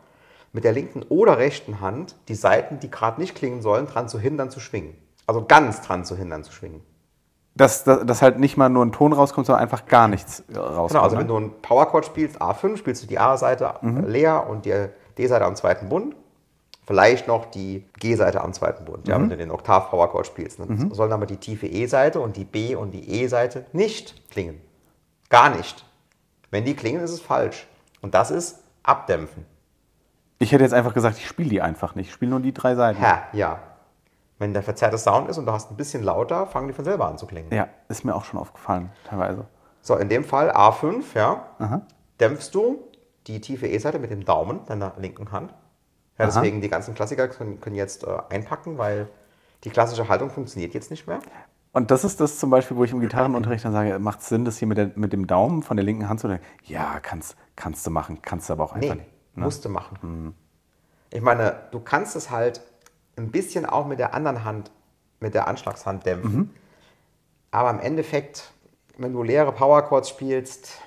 mit 0.52 0.62
der 0.64 0.72
linken 0.72 1.02
oder 1.08 1.38
rechten 1.38 1.80
Hand 1.80 2.16
die 2.28 2.34
Saiten, 2.34 2.78
die 2.80 2.90
gerade 2.90 3.20
nicht 3.20 3.34
klingen 3.34 3.62
sollen, 3.62 3.86
dran 3.86 4.08
zu 4.08 4.18
hindern 4.20 4.50
zu 4.50 4.60
schwingen. 4.60 4.94
Also 5.26 5.44
ganz 5.46 5.80
dran 5.80 6.04
zu 6.04 6.16
hindern 6.16 6.44
zu 6.44 6.52
schwingen. 6.52 6.82
Dass, 7.56 7.84
dass, 7.84 8.04
dass 8.04 8.22
halt 8.22 8.40
nicht 8.40 8.56
mal 8.56 8.68
nur 8.68 8.84
ein 8.84 8.90
Ton 8.90 9.12
rauskommt, 9.12 9.46
sondern 9.46 9.62
einfach 9.62 9.86
gar 9.86 10.08
nichts 10.08 10.42
rauskommt. 10.48 10.90
Genau, 10.90 11.02
also 11.02 11.16
ne? 11.16 11.20
wenn 11.20 11.28
du 11.28 11.36
einen 11.36 11.62
Powerchord 11.62 12.04
spielst, 12.04 12.42
A5, 12.42 12.76
spielst 12.76 13.04
du 13.04 13.06
die 13.06 13.18
A-Seite 13.18 13.74
leer 14.06 14.48
und 14.48 14.64
die 14.64 14.88
D-Seite 15.18 15.44
am 15.44 15.54
zweiten 15.54 15.88
Bund. 15.88 16.16
Vielleicht 16.86 17.28
noch 17.28 17.46
die 17.46 17.86
G-Seite 17.98 18.42
am 18.42 18.52
zweiten 18.52 18.84
Bund, 18.84 19.08
ja, 19.08 19.18
wenn 19.18 19.30
du 19.30 19.36
den 19.36 19.50
Oktav-Powerchord 19.50 20.26
spielst. 20.26 20.58
Dann 20.58 20.92
sollen 20.92 21.12
aber 21.12 21.24
die 21.24 21.38
tiefe 21.38 21.66
E-Seite 21.66 22.20
und 22.20 22.36
die 22.36 22.44
B- 22.44 22.74
und 22.74 22.90
die 22.90 23.22
E-Seite 23.22 23.64
nicht 23.72 24.30
klingen. 24.30 24.60
Gar 25.30 25.56
nicht. 25.56 25.84
Wenn 26.50 26.64
die 26.64 26.74
klingen, 26.74 27.02
ist 27.02 27.12
es 27.12 27.20
falsch. 27.20 27.66
Und 28.02 28.14
das 28.14 28.30
ist 28.30 28.62
Abdämpfen. 28.82 29.46
Ich 30.38 30.52
hätte 30.52 30.62
jetzt 30.62 30.74
einfach 30.74 30.92
gesagt, 30.92 31.16
ich 31.16 31.26
spiele 31.26 31.48
die 31.48 31.62
einfach 31.62 31.94
nicht. 31.94 32.08
Ich 32.08 32.12
spiele 32.12 32.32
nur 32.32 32.40
die 32.40 32.52
drei 32.52 32.74
Seiten. 32.74 33.02
Ja, 33.02 33.22
ja. 33.32 33.60
Wenn 34.38 34.52
der 34.52 34.62
verzerrte 34.62 34.98
Sound 34.98 35.28
ist 35.28 35.38
und 35.38 35.46
du 35.46 35.52
hast 35.52 35.70
ein 35.70 35.76
bisschen 35.76 36.02
lauter, 36.02 36.46
fangen 36.46 36.66
die 36.68 36.74
von 36.74 36.84
selber 36.84 37.06
an 37.06 37.18
zu 37.18 37.26
klingen. 37.26 37.52
Ja, 37.52 37.68
ist 37.88 38.04
mir 38.04 38.14
auch 38.14 38.24
schon 38.24 38.40
aufgefallen, 38.40 38.90
teilweise. 39.08 39.46
So, 39.80 39.96
in 39.96 40.08
dem 40.08 40.24
Fall 40.24 40.50
A5, 40.50 41.04
ja, 41.14 41.82
dämpfst 42.20 42.50
du 42.54 42.78
die 43.26 43.40
tiefe 43.40 43.66
E-Seite 43.68 43.98
mit 43.98 44.10
dem 44.10 44.24
Daumen 44.24 44.64
deiner 44.66 44.92
linken 44.98 45.30
Hand. 45.30 45.52
Ja, 46.18 46.26
deswegen 46.26 46.60
die 46.60 46.68
ganzen 46.68 46.94
Klassiker 46.94 47.28
können, 47.28 47.60
können 47.60 47.76
jetzt 47.76 48.04
äh, 48.04 48.18
einpacken, 48.30 48.78
weil 48.78 49.08
die 49.64 49.70
klassische 49.70 50.08
Haltung 50.08 50.30
funktioniert 50.30 50.72
jetzt 50.74 50.90
nicht 50.90 51.06
mehr. 51.06 51.18
Und 51.72 51.90
das 51.90 52.04
ist 52.04 52.20
das 52.20 52.38
zum 52.38 52.50
Beispiel, 52.50 52.76
wo 52.76 52.84
ich 52.84 52.92
im 52.92 53.00
Gitarrenunterricht 53.00 53.64
dann 53.64 53.72
sage, 53.72 53.98
macht 53.98 54.20
es 54.20 54.28
Sinn, 54.28 54.44
das 54.44 54.58
hier 54.58 54.68
mit, 54.68 54.78
der, 54.78 54.90
mit 54.94 55.12
dem 55.12 55.26
Daumen 55.26 55.62
von 55.64 55.76
der 55.76 55.84
linken 55.84 56.08
Hand 56.08 56.20
zu 56.20 56.28
denken? 56.28 56.44
Ja, 56.64 57.00
kannst, 57.00 57.36
kannst 57.56 57.84
du 57.86 57.90
machen, 57.90 58.22
kannst 58.22 58.48
du 58.48 58.52
aber 58.52 58.64
auch 58.64 58.74
einfach 58.74 58.94
Nee, 58.94 59.00
nicht. 59.00 59.10
musst 59.36 59.64
du 59.64 59.68
machen. 59.68 60.34
Ich 61.10 61.20
meine, 61.20 61.56
du 61.72 61.80
kannst 61.80 62.14
es 62.14 62.30
halt 62.30 62.62
ein 63.16 63.30
bisschen 63.30 63.66
auch 63.66 63.86
mit 63.86 63.98
der 63.98 64.14
anderen 64.14 64.44
Hand, 64.44 64.70
mit 65.20 65.34
der 65.34 65.48
Anschlagshand 65.48 66.04
dämpfen. 66.06 66.50
Aber 67.50 67.70
im 67.70 67.80
Endeffekt, 67.80 68.52
wenn 68.98 69.12
du 69.12 69.22
leere 69.22 69.52
Powerchords 69.52 70.08
spielst, 70.08 70.78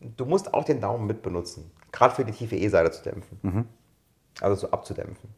du 0.00 0.24
musst 0.24 0.52
auch 0.54 0.64
den 0.64 0.80
Daumen 0.80 1.06
mit 1.06 1.22
benutzen. 1.22 1.70
Gerade 1.92 2.14
für 2.14 2.24
die 2.24 2.32
tiefe 2.32 2.56
E-Seite 2.56 2.90
zu 2.90 3.02
dämpfen. 3.02 3.68
Also 4.40 4.66
so 4.66 4.70
abzudämpfen. 4.70 5.30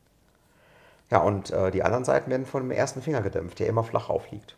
Ja, 1.10 1.18
und 1.18 1.50
äh, 1.50 1.70
die 1.70 1.82
anderen 1.82 2.04
Seiten 2.04 2.30
werden 2.30 2.44
von 2.46 2.62
dem 2.62 2.70
ersten 2.70 3.00
Finger 3.00 3.22
gedämpft, 3.22 3.58
der 3.60 3.66
immer 3.68 3.84
flach 3.84 4.08
aufliegt. 4.10 4.56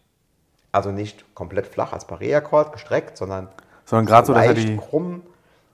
Also 0.73 0.91
nicht 0.91 1.35
komplett 1.35 1.67
flach 1.67 1.93
als 1.93 2.09
Barré-Akkord 2.09 2.73
gestreckt, 2.73 3.17
sondern 3.17 3.49
Sondern 3.85 4.07
gerade 4.07 4.27
so, 4.27 4.35
dass 4.35 4.47
er 4.47 4.55
leicht 4.55 4.69
die. 4.69 4.77
krumm 4.77 5.23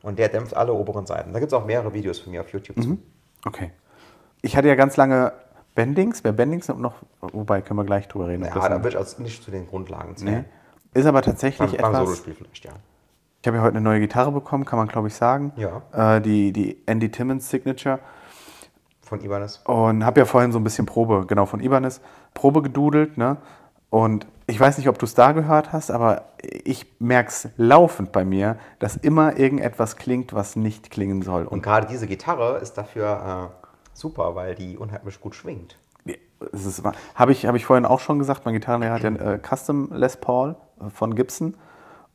und 0.03 0.19
der 0.19 0.29
dämpft 0.29 0.55
alle 0.57 0.73
oberen 0.73 1.07
Seiten. 1.07 1.33
Da 1.33 1.39
gibt 1.39 1.53
es 1.53 1.59
auch 1.59 1.65
mehrere 1.65 1.93
Videos 1.93 2.19
von 2.19 2.33
mir 2.33 2.41
auf 2.41 2.49
YouTube 2.53 2.83
zu. 2.83 2.99
Okay. 3.45 3.71
Ich 4.43 4.57
hatte 4.57 4.69
ja 4.69 4.75
ganz 4.75 4.97
lange 4.97 5.33
Bendings. 5.77 6.25
Wer 6.25 6.33
Bendings 6.33 6.67
noch, 6.69 6.95
wobei 7.21 7.63
können 7.63 7.79
wir 7.79 7.85
gleich 7.85 8.09
drüber 8.09 8.27
reden. 8.27 8.45
Ja, 8.45 8.69
da 8.69 8.79
würde 8.79 8.89
ich 8.89 8.99
also 8.99 9.23
nicht 9.23 9.45
zu 9.45 9.53
den 9.53 9.69
Grundlagen 9.69 10.11
nee. 10.11 10.17
zählen. 10.17 10.45
Ist 10.95 11.07
aber 11.07 11.23
tatsächlich 11.23 11.71
Beim, 11.71 11.81
beim 11.81 11.91
etwas. 11.93 12.05
Solospiel 12.07 12.35
vielleicht, 12.35 12.65
ja. 12.65 12.73
Ich 13.43 13.47
habe 13.47 13.59
ja 13.59 13.63
heute 13.63 13.77
eine 13.77 13.85
neue 13.85 14.01
Gitarre 14.01 14.33
bekommen, 14.33 14.65
kann 14.65 14.79
man 14.79 14.89
glaube 14.89 15.07
ich 15.07 15.15
sagen. 15.15 15.53
Ja. 15.57 16.17
Äh, 16.17 16.21
die, 16.21 16.53
die 16.53 16.83
Andy 16.87 17.11
Timmons 17.11 17.49
Signature. 17.49 18.01
Von 19.03 19.21
Ibanez. 19.21 19.61
Und 19.67 20.05
habe 20.05 20.19
ja 20.19 20.27
vorhin 20.27 20.51
so 20.51 20.59
ein 20.59 20.65
bisschen 20.65 20.87
Probe, 20.87 21.27
genau 21.29 21.47
von 21.47 21.61
Ibanez, 21.61 22.01
Probe 22.35 22.63
gedudelt. 22.63 23.17
Ne? 23.19 23.37
Und 23.89 24.27
ich 24.49 24.59
weiß 24.59 24.79
nicht, 24.79 24.89
ob 24.89 24.99
du 24.99 25.07
es 25.07 25.15
da 25.15 25.33
gehört 25.33 25.73
hast, 25.73 25.91
aber 25.91 26.25
ich 26.43 26.87
merke 26.99 27.29
es 27.29 27.49
laufend 27.57 28.11
bei 28.11 28.25
mir, 28.25 28.57
dass 28.79 28.97
immer 28.97 29.39
irgendetwas 29.39 29.97
klingt, 29.97 30.33
was 30.33 30.57
nicht 30.57 30.91
klingen 30.91 31.23
soll. 31.23 31.43
Und 31.43 31.53
Und 31.53 31.63
gerade 31.63 31.87
diese 31.87 32.07
Gitarre 32.07 32.59
ist 32.59 32.75
dafür 32.75 33.53
äh, 33.63 33.66
super, 33.99 34.35
weil 34.35 34.55
die 34.55 34.77
unheimlich 34.77 35.21
gut 35.21 35.35
schwingt. 35.35 35.79
habe 37.15 37.33
ich, 37.33 37.47
hab 37.47 37.55
ich 37.55 37.67
vorhin 37.67 37.87
auch 37.87 38.01
schon 38.01 38.19
gesagt, 38.19 38.45
mein 38.45 38.55
Gitarrenlehrer 38.55 38.95
hat 38.95 39.03
ja 39.03 39.09
einen 39.09 39.19
äh, 39.19 39.39
Custom 39.39 39.91
Les 39.93 40.17
Paul 40.19 40.57
äh, 40.81 40.91
von 40.91 41.15
Gibson. 41.15 41.55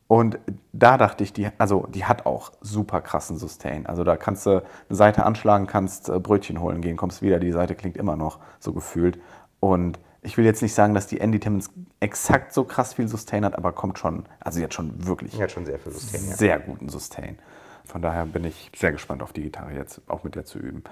Und 0.08 0.40
da 0.74 0.98
dachte 0.98 1.24
ich, 1.24 1.32
die, 1.32 1.48
also 1.58 1.88
die 1.88 2.04
hat 2.04 2.26
auch 2.26 2.52
super 2.60 3.00
krassen 3.00 3.38
Sustain. 3.38 3.86
Also 3.86 4.04
da 4.04 4.18
kannst 4.18 4.46
du 4.46 4.62
eine 4.62 4.64
Seite 4.90 5.26
anschlagen, 5.26 5.68
kannst 5.68 6.10
äh, 6.10 6.20
Brötchen 6.20 6.60
holen 6.60 6.82
gehen, 6.82 6.98
kommst 6.98 7.22
wieder, 7.22 7.40
die 7.40 7.52
Seite 7.52 7.76
klingt 7.76 7.98
immer 7.98 8.18
noch 8.18 8.40
so 8.60 8.74
gefühlt. 8.74 9.20
Und 9.62 10.00
ich 10.22 10.38
will 10.38 10.46
jetzt 10.46 10.62
nicht 10.62 10.74
sagen, 10.74 10.94
dass 10.94 11.08
die 11.08 11.20
Andy 11.20 11.40
Timmons 11.40 11.72
exakt 12.00 12.54
so 12.54 12.64
krass 12.64 12.94
viel 12.94 13.08
Sustain 13.08 13.46
hat, 13.46 13.56
aber 13.58 13.72
kommt 13.72 13.98
schon, 14.00 14.26
also 14.40 14.60
jetzt 14.60 14.76
schon 14.76 15.06
wirklich 15.08 15.32
Die 15.32 15.42
hat 15.42 15.52
schon 15.52 15.66
sehr 15.66 15.80
viel 15.80 15.94
Sustain. 15.94 16.28
Ja. 16.30 16.36
sehr 16.36 16.60
guten 16.60 16.90
Sustain. 16.90 17.40
Von 17.86 18.02
daher 18.02 18.26
bin 18.26 18.44
ich 18.44 18.72
sehr 18.76 18.92
gespannt 18.92 19.24
auf 19.24 19.34
die 19.34 19.44
Gitarre 19.44 19.74
jetzt, 19.74 20.02
auch 20.08 20.24
mit 20.24 20.36
der 20.36 20.46
zu 20.46 20.60
üben. 20.60 20.84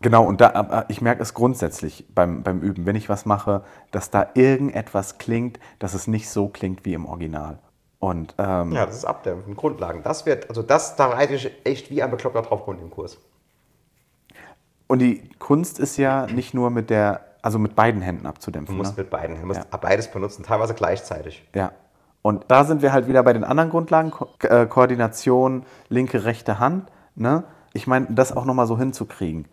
Genau, 0.00 0.24
und 0.24 0.40
da, 0.40 0.52
aber 0.54 0.84
ich 0.88 1.00
merke 1.00 1.22
es 1.22 1.34
grundsätzlich 1.34 2.04
beim, 2.14 2.42
beim 2.42 2.60
Üben, 2.60 2.84
wenn 2.84 2.96
ich 2.96 3.08
was 3.08 3.24
mache, 3.26 3.62
dass 3.90 4.10
da 4.10 4.26
irgendetwas 4.34 5.18
klingt, 5.18 5.58
dass 5.78 5.94
es 5.94 6.06
nicht 6.06 6.28
so 6.28 6.48
klingt 6.48 6.84
wie 6.84 6.94
im 6.94 7.06
Original. 7.06 7.58
Und 8.00 8.34
ähm, 8.36 8.72
Ja, 8.72 8.84
das 8.84 8.96
ist 8.96 9.04
Abdämpfen, 9.06 9.56
Grundlagen. 9.56 10.02
Das 10.02 10.26
wird, 10.26 10.50
also 10.50 10.62
das, 10.62 10.96
da 10.96 11.06
reite 11.06 11.34
ich 11.34 11.50
echt 11.64 11.90
wie 11.90 12.02
ein 12.02 12.10
Bekloppter 12.10 12.42
drauf 12.42 12.68
im 12.68 12.90
Kurs. 12.90 13.18
Und 14.86 14.98
die 14.98 15.28
Kunst 15.38 15.78
ist 15.78 15.96
ja 15.96 16.26
nicht 16.26 16.52
nur 16.52 16.68
mit 16.70 16.90
der, 16.90 17.22
also 17.40 17.58
mit 17.58 17.74
beiden 17.74 18.02
Händen 18.02 18.24
Du 18.24 18.28
abzudämpfen. 18.28 18.76
musst 18.76 18.96
ne? 18.96 19.04
mit 19.04 19.10
beiden, 19.10 19.40
du 19.40 19.46
musst 19.46 19.60
Ja. 19.72 19.76
beides 19.78 20.10
benutzen, 20.10 20.42
teilweise 20.42 20.74
gleichzeitig. 20.74 21.48
Ja. 21.54 21.72
Und 22.20 22.44
da 22.48 22.64
sind 22.64 22.82
wir 22.82 22.92
halt 22.92 23.06
wieder 23.06 23.22
bei 23.22 23.32
den 23.32 23.44
anderen 23.44 23.70
Grundlagen, 23.70 24.10
Ko 24.10 24.28
äh, 24.42 24.66
Koordination, 24.66 25.64
linke, 25.88 26.24
rechte 26.24 26.58
Hand. 26.58 26.90
Ne? 27.14 27.44
Ich 27.72 27.86
meine, 27.86 28.06
das 28.10 28.36
auch 28.36 28.44
nochmal 28.44 28.66
so 28.66 28.78
hinzukriegen. 28.78 29.46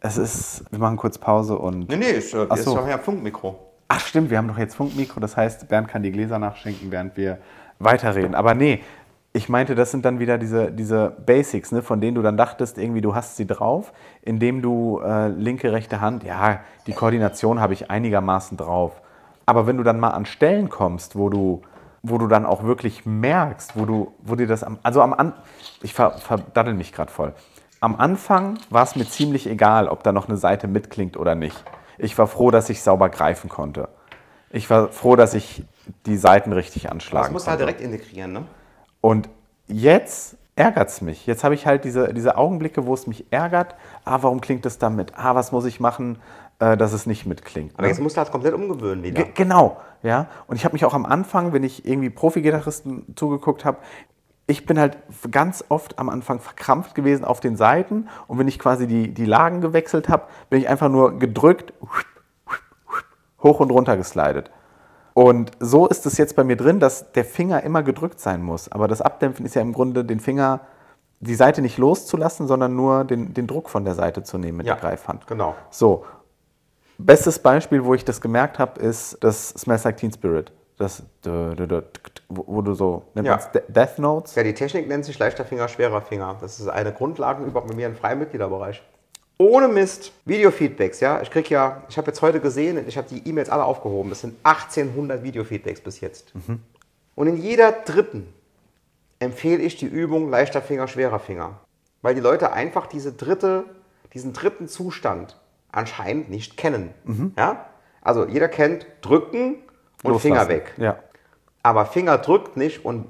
Es 0.00 0.16
ist, 0.16 0.64
wir 0.70 0.78
machen 0.78 0.96
kurz 0.96 1.18
Pause 1.18 1.58
und. 1.58 1.88
Nee, 1.88 1.96
nee, 1.96 2.10
ist, 2.10 2.34
äh, 2.34 2.46
Ach 2.48 2.56
ist 2.56 2.64
so. 2.64 2.76
doch 2.76 2.86
ja 2.86 2.96
ein 2.96 3.00
Funkmikro. 3.00 3.58
Ach 3.88 4.00
stimmt, 4.00 4.30
wir 4.30 4.38
haben 4.38 4.48
doch 4.48 4.58
jetzt 4.58 4.74
Funkmikro, 4.74 5.18
das 5.18 5.36
heißt, 5.36 5.68
Bernd 5.68 5.88
kann 5.88 6.02
die 6.02 6.12
Gläser 6.12 6.38
nachschenken, 6.38 6.90
während 6.90 7.16
wir 7.16 7.38
weiterreden. 7.78 8.34
Aber 8.34 8.54
nee, 8.54 8.82
ich 9.32 9.48
meinte, 9.48 9.74
das 9.74 9.90
sind 9.90 10.04
dann 10.04 10.18
wieder 10.18 10.36
diese, 10.36 10.70
diese 10.70 11.16
Basics, 11.24 11.72
ne, 11.72 11.82
von 11.82 12.00
denen 12.00 12.14
du 12.14 12.22
dann 12.22 12.36
dachtest, 12.36 12.76
irgendwie 12.78 13.00
du 13.00 13.14
hast 13.14 13.36
sie 13.36 13.46
drauf, 13.46 13.92
indem 14.22 14.62
du 14.62 15.00
äh, 15.00 15.28
linke, 15.28 15.72
rechte 15.72 16.00
Hand, 16.00 16.24
ja, 16.24 16.60
die 16.86 16.92
Koordination 16.92 17.60
habe 17.60 17.72
ich 17.72 17.90
einigermaßen 17.90 18.56
drauf. 18.56 19.00
Aber 19.46 19.66
wenn 19.66 19.76
du 19.78 19.82
dann 19.82 20.00
mal 20.00 20.10
an 20.10 20.26
Stellen 20.26 20.68
kommst, 20.68 21.16
wo 21.16 21.30
du, 21.30 21.62
wo 22.02 22.18
du 22.18 22.26
dann 22.26 22.44
auch 22.44 22.64
wirklich 22.64 23.06
merkst, 23.06 23.78
wo 23.78 23.86
du, 23.86 24.12
wo 24.22 24.34
dir 24.34 24.46
das 24.46 24.62
am, 24.62 24.78
also 24.82 25.00
am 25.02 25.14
An, 25.14 25.32
ich 25.82 25.94
ver, 25.94 26.18
verdaddel 26.18 26.74
mich 26.74 26.92
gerade 26.92 27.10
voll. 27.10 27.32
Am 27.80 27.96
Anfang 27.96 28.58
war 28.70 28.82
es 28.82 28.96
mir 28.96 29.06
ziemlich 29.08 29.46
egal, 29.48 29.88
ob 29.88 30.02
da 30.02 30.12
noch 30.12 30.28
eine 30.28 30.36
Seite 30.36 30.66
mitklingt 30.66 31.16
oder 31.16 31.34
nicht. 31.34 31.62
Ich 31.96 32.16
war 32.18 32.26
froh, 32.26 32.50
dass 32.50 32.68
ich 32.70 32.82
sauber 32.82 33.08
greifen 33.08 33.48
konnte. 33.48 33.88
Ich 34.50 34.68
war 34.70 34.88
froh, 34.88 35.14
dass 35.16 35.34
ich 35.34 35.64
die 36.06 36.16
Seiten 36.16 36.52
richtig 36.52 36.90
anschlagen 36.90 37.26
Das 37.26 37.32
musst 37.32 37.46
du 37.46 37.50
halt 37.50 37.60
konnte. 37.60 37.76
direkt 37.78 37.94
integrieren, 37.94 38.32
ne? 38.32 38.44
Und 39.00 39.28
jetzt 39.66 40.36
ärgert 40.56 40.88
es 40.88 41.00
mich. 41.02 41.26
Jetzt 41.26 41.44
habe 41.44 41.54
ich 41.54 41.66
halt 41.66 41.84
diese, 41.84 42.12
diese 42.14 42.36
Augenblicke, 42.36 42.86
wo 42.86 42.94
es 42.94 43.06
mich 43.06 43.26
ärgert. 43.30 43.76
Ah, 44.04 44.18
warum 44.22 44.40
klingt 44.40 44.66
es 44.66 44.78
damit? 44.78 45.12
Ah, 45.16 45.34
was 45.36 45.52
muss 45.52 45.64
ich 45.66 45.78
machen, 45.78 46.18
äh, 46.58 46.76
dass 46.76 46.92
es 46.92 47.06
nicht 47.06 47.26
mitklingt? 47.26 47.74
Aber 47.74 47.82
ne? 47.82 47.88
jetzt 47.88 48.00
musst 48.00 48.16
du 48.16 48.20
halt 48.20 48.32
komplett 48.32 48.54
umgewöhnen 48.54 49.04
wieder. 49.04 49.22
Ge- 49.22 49.32
Genau, 49.34 49.76
ja. 50.02 50.26
Und 50.48 50.56
ich 50.56 50.64
habe 50.64 50.72
mich 50.72 50.84
auch 50.84 50.94
am 50.94 51.06
Anfang, 51.06 51.52
wenn 51.52 51.62
ich 51.62 51.86
irgendwie 51.86 52.10
Profi-Gitarristen 52.10 53.14
zugeguckt 53.14 53.64
habe, 53.64 53.78
ich 54.48 54.66
bin 54.66 54.78
halt 54.80 54.96
ganz 55.30 55.62
oft 55.68 55.98
am 55.98 56.08
Anfang 56.08 56.40
verkrampft 56.40 56.94
gewesen 56.96 57.24
auf 57.24 57.38
den 57.38 57.54
Seiten 57.56 58.08
und 58.26 58.38
wenn 58.38 58.48
ich 58.48 58.58
quasi 58.58 58.86
die, 58.88 59.14
die 59.14 59.26
Lagen 59.26 59.60
gewechselt 59.60 60.08
habe, 60.08 60.24
bin 60.50 60.60
ich 60.60 60.68
einfach 60.68 60.88
nur 60.88 61.18
gedrückt, 61.18 61.72
hoch 63.42 63.60
und 63.60 63.70
runter 63.70 63.96
geslidet. 63.96 64.50
Und 65.14 65.50
so 65.60 65.86
ist 65.86 66.06
es 66.06 66.16
jetzt 66.16 66.34
bei 66.34 66.44
mir 66.44 66.56
drin, 66.56 66.80
dass 66.80 67.12
der 67.12 67.24
Finger 67.24 67.62
immer 67.62 67.82
gedrückt 67.82 68.20
sein 68.20 68.42
muss. 68.42 68.70
Aber 68.72 68.88
das 68.88 69.00
Abdämpfen 69.02 69.44
ist 69.44 69.54
ja 69.54 69.62
im 69.62 69.72
Grunde 69.72 70.04
den 70.04 70.18
Finger, 70.18 70.60
die 71.20 71.34
Seite 71.34 71.60
nicht 71.60 71.76
loszulassen, 71.78 72.46
sondern 72.46 72.74
nur 72.74 73.04
den, 73.04 73.34
den 73.34 73.46
Druck 73.46 73.68
von 73.68 73.84
der 73.84 73.94
Seite 73.94 74.22
zu 74.22 74.38
nehmen 74.38 74.58
mit 74.58 74.66
Ja, 74.66 74.74
der 74.74 74.80
Greifhand. 74.80 75.26
genau. 75.26 75.54
So, 75.70 76.04
Bestes 77.00 77.38
Beispiel, 77.38 77.84
wo 77.84 77.94
ich 77.94 78.04
das 78.04 78.20
gemerkt 78.20 78.58
habe, 78.58 78.80
ist 78.80 79.18
das 79.20 79.50
Smells 79.50 79.84
Like 79.84 79.98
Teen 79.98 80.12
Spirit. 80.12 80.50
Das, 80.78 81.04
wo 82.28 82.44
wo 82.46 82.62
du 82.62 82.74
so, 82.74 83.04
nennt 83.14 83.26
Ja. 83.26 83.36
De- 83.36 83.62
Death 83.68 83.98
Notes? 83.98 84.34
Ja, 84.34 84.42
die 84.42 84.54
Technik 84.54 84.86
nennt 84.88 85.04
sich 85.04 85.18
leichter 85.18 85.44
Finger, 85.44 85.68
schwerer 85.68 86.02
Finger. 86.02 86.36
Das 86.40 86.60
ist 86.60 86.68
eine 86.68 86.92
Grundlagenübung 86.92 87.66
bei 87.66 87.74
mir 87.74 87.86
im 87.86 87.96
freien 87.96 88.18
Mitgliederbereich. 88.18 88.82
Ohne 89.38 89.68
Mist. 89.68 90.12
Videofeedbacks, 90.24 91.00
ja. 91.00 91.22
Ich 91.22 91.30
krieg 91.30 91.48
ja, 91.48 91.82
ich 91.88 91.96
habe 91.96 92.08
jetzt 92.08 92.20
heute 92.22 92.40
gesehen, 92.40 92.82
ich 92.88 92.98
habe 92.98 93.08
die 93.08 93.26
E-Mails 93.28 93.48
alle 93.48 93.64
aufgehoben. 93.64 94.10
Das 94.10 94.20
sind 94.20 94.34
1800 94.42 95.22
Videofeedbacks 95.22 95.80
bis 95.80 96.00
jetzt. 96.00 96.32
Und 97.14 97.26
in 97.26 97.36
jeder 97.36 97.70
dritten 97.72 98.32
empfehle 99.20 99.62
ich 99.62 99.76
die 99.76 99.86
Übung 99.86 100.28
leichter 100.28 100.60
Finger, 100.60 100.88
schwerer 100.88 101.18
Finger. 101.20 101.60
Weil 102.02 102.14
die 102.14 102.20
Leute 102.20 102.52
einfach 102.52 102.86
diese 102.86 103.12
dritte, 103.12 103.64
diesen 104.14 104.32
dritten 104.32 104.68
Zustand 104.68 105.36
anscheinend 105.72 106.30
nicht 106.30 106.56
kennen. 106.56 106.92
Ja? 107.36 107.66
Also 108.02 108.26
jeder 108.26 108.48
kennt 108.48 108.86
drücken 109.02 109.56
und 110.02 110.18
Finger 110.20 110.36
Loslassen. 110.44 110.48
weg. 110.50 110.74
Ja. 110.78 110.98
Aber 111.62 111.86
Finger 111.86 112.18
drückt 112.18 112.56
nicht 112.56 112.84
und 112.84 113.06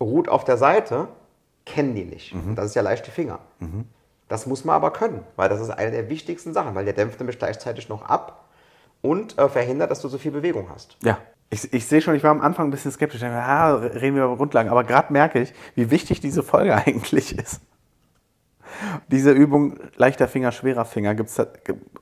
ruht 0.00 0.28
auf 0.28 0.44
der 0.44 0.56
Seite, 0.56 1.08
kennen 1.64 1.94
die 1.94 2.04
nicht. 2.04 2.32
Und 2.34 2.56
Das 2.56 2.66
ist 2.66 2.74
ja 2.74 2.82
leichte 2.82 3.10
Finger. 3.10 3.40
Das 4.28 4.46
muss 4.46 4.64
man 4.64 4.76
aber 4.76 4.92
können, 4.92 5.22
weil 5.36 5.48
das 5.48 5.60
ist 5.60 5.70
eine 5.70 5.90
der 5.90 6.08
wichtigsten 6.08 6.52
Sachen, 6.52 6.74
weil 6.74 6.84
der 6.84 6.94
dämpft 6.94 7.20
nämlich 7.20 7.38
gleichzeitig 7.38 7.88
noch 7.88 8.02
ab 8.02 8.44
und 9.02 9.38
äh, 9.38 9.48
verhindert, 9.48 9.90
dass 9.90 10.00
du 10.00 10.08
so 10.08 10.18
viel 10.18 10.32
Bewegung 10.32 10.68
hast. 10.68 10.96
Ja. 11.02 11.18
Ich, 11.48 11.72
ich 11.72 11.86
sehe 11.86 12.00
schon, 12.00 12.16
ich 12.16 12.24
war 12.24 12.32
am 12.32 12.40
Anfang 12.40 12.66
ein 12.66 12.70
bisschen 12.70 12.90
skeptisch. 12.90 13.22
Ich 13.22 13.28
dachte, 13.28 13.40
ah, 13.40 13.74
reden 13.74 14.16
wir 14.16 14.24
über 14.24 14.36
Grundlagen. 14.36 14.68
Aber 14.68 14.82
gerade 14.82 15.12
merke 15.12 15.40
ich, 15.40 15.52
wie 15.76 15.90
wichtig 15.90 16.20
diese 16.20 16.42
Folge 16.42 16.74
eigentlich 16.86 17.38
ist. 17.38 17.60
Diese 19.08 19.30
Übung, 19.30 19.78
leichter 19.94 20.26
Finger, 20.26 20.50
schwerer 20.50 20.84
Finger, 20.84 21.14
gibt 21.14 21.30
es 21.30 21.40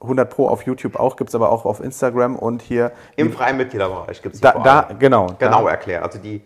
100 0.05 0.31
Pro 0.31 0.49
auf 0.49 0.63
YouTube 0.63 0.97
auch, 0.97 1.17
gibt 1.17 1.31
es 1.31 1.35
aber 1.35 1.51
auch 1.51 1.65
auf 1.65 1.81
Instagram 1.81 2.37
und 2.37 2.63
hier. 2.63 2.93
Im 3.17 3.33
freien 3.33 3.57
Mitgliederbereich 3.57 4.23
gibt 4.23 4.37
es 4.37 4.41
da, 4.41 4.53
vor 4.53 4.63
da, 4.63 4.89
genau. 4.99 5.27
genau 5.39 5.65
Da, 5.65 5.71
erklärt. 5.71 6.03
Also 6.03 6.19
die 6.19 6.43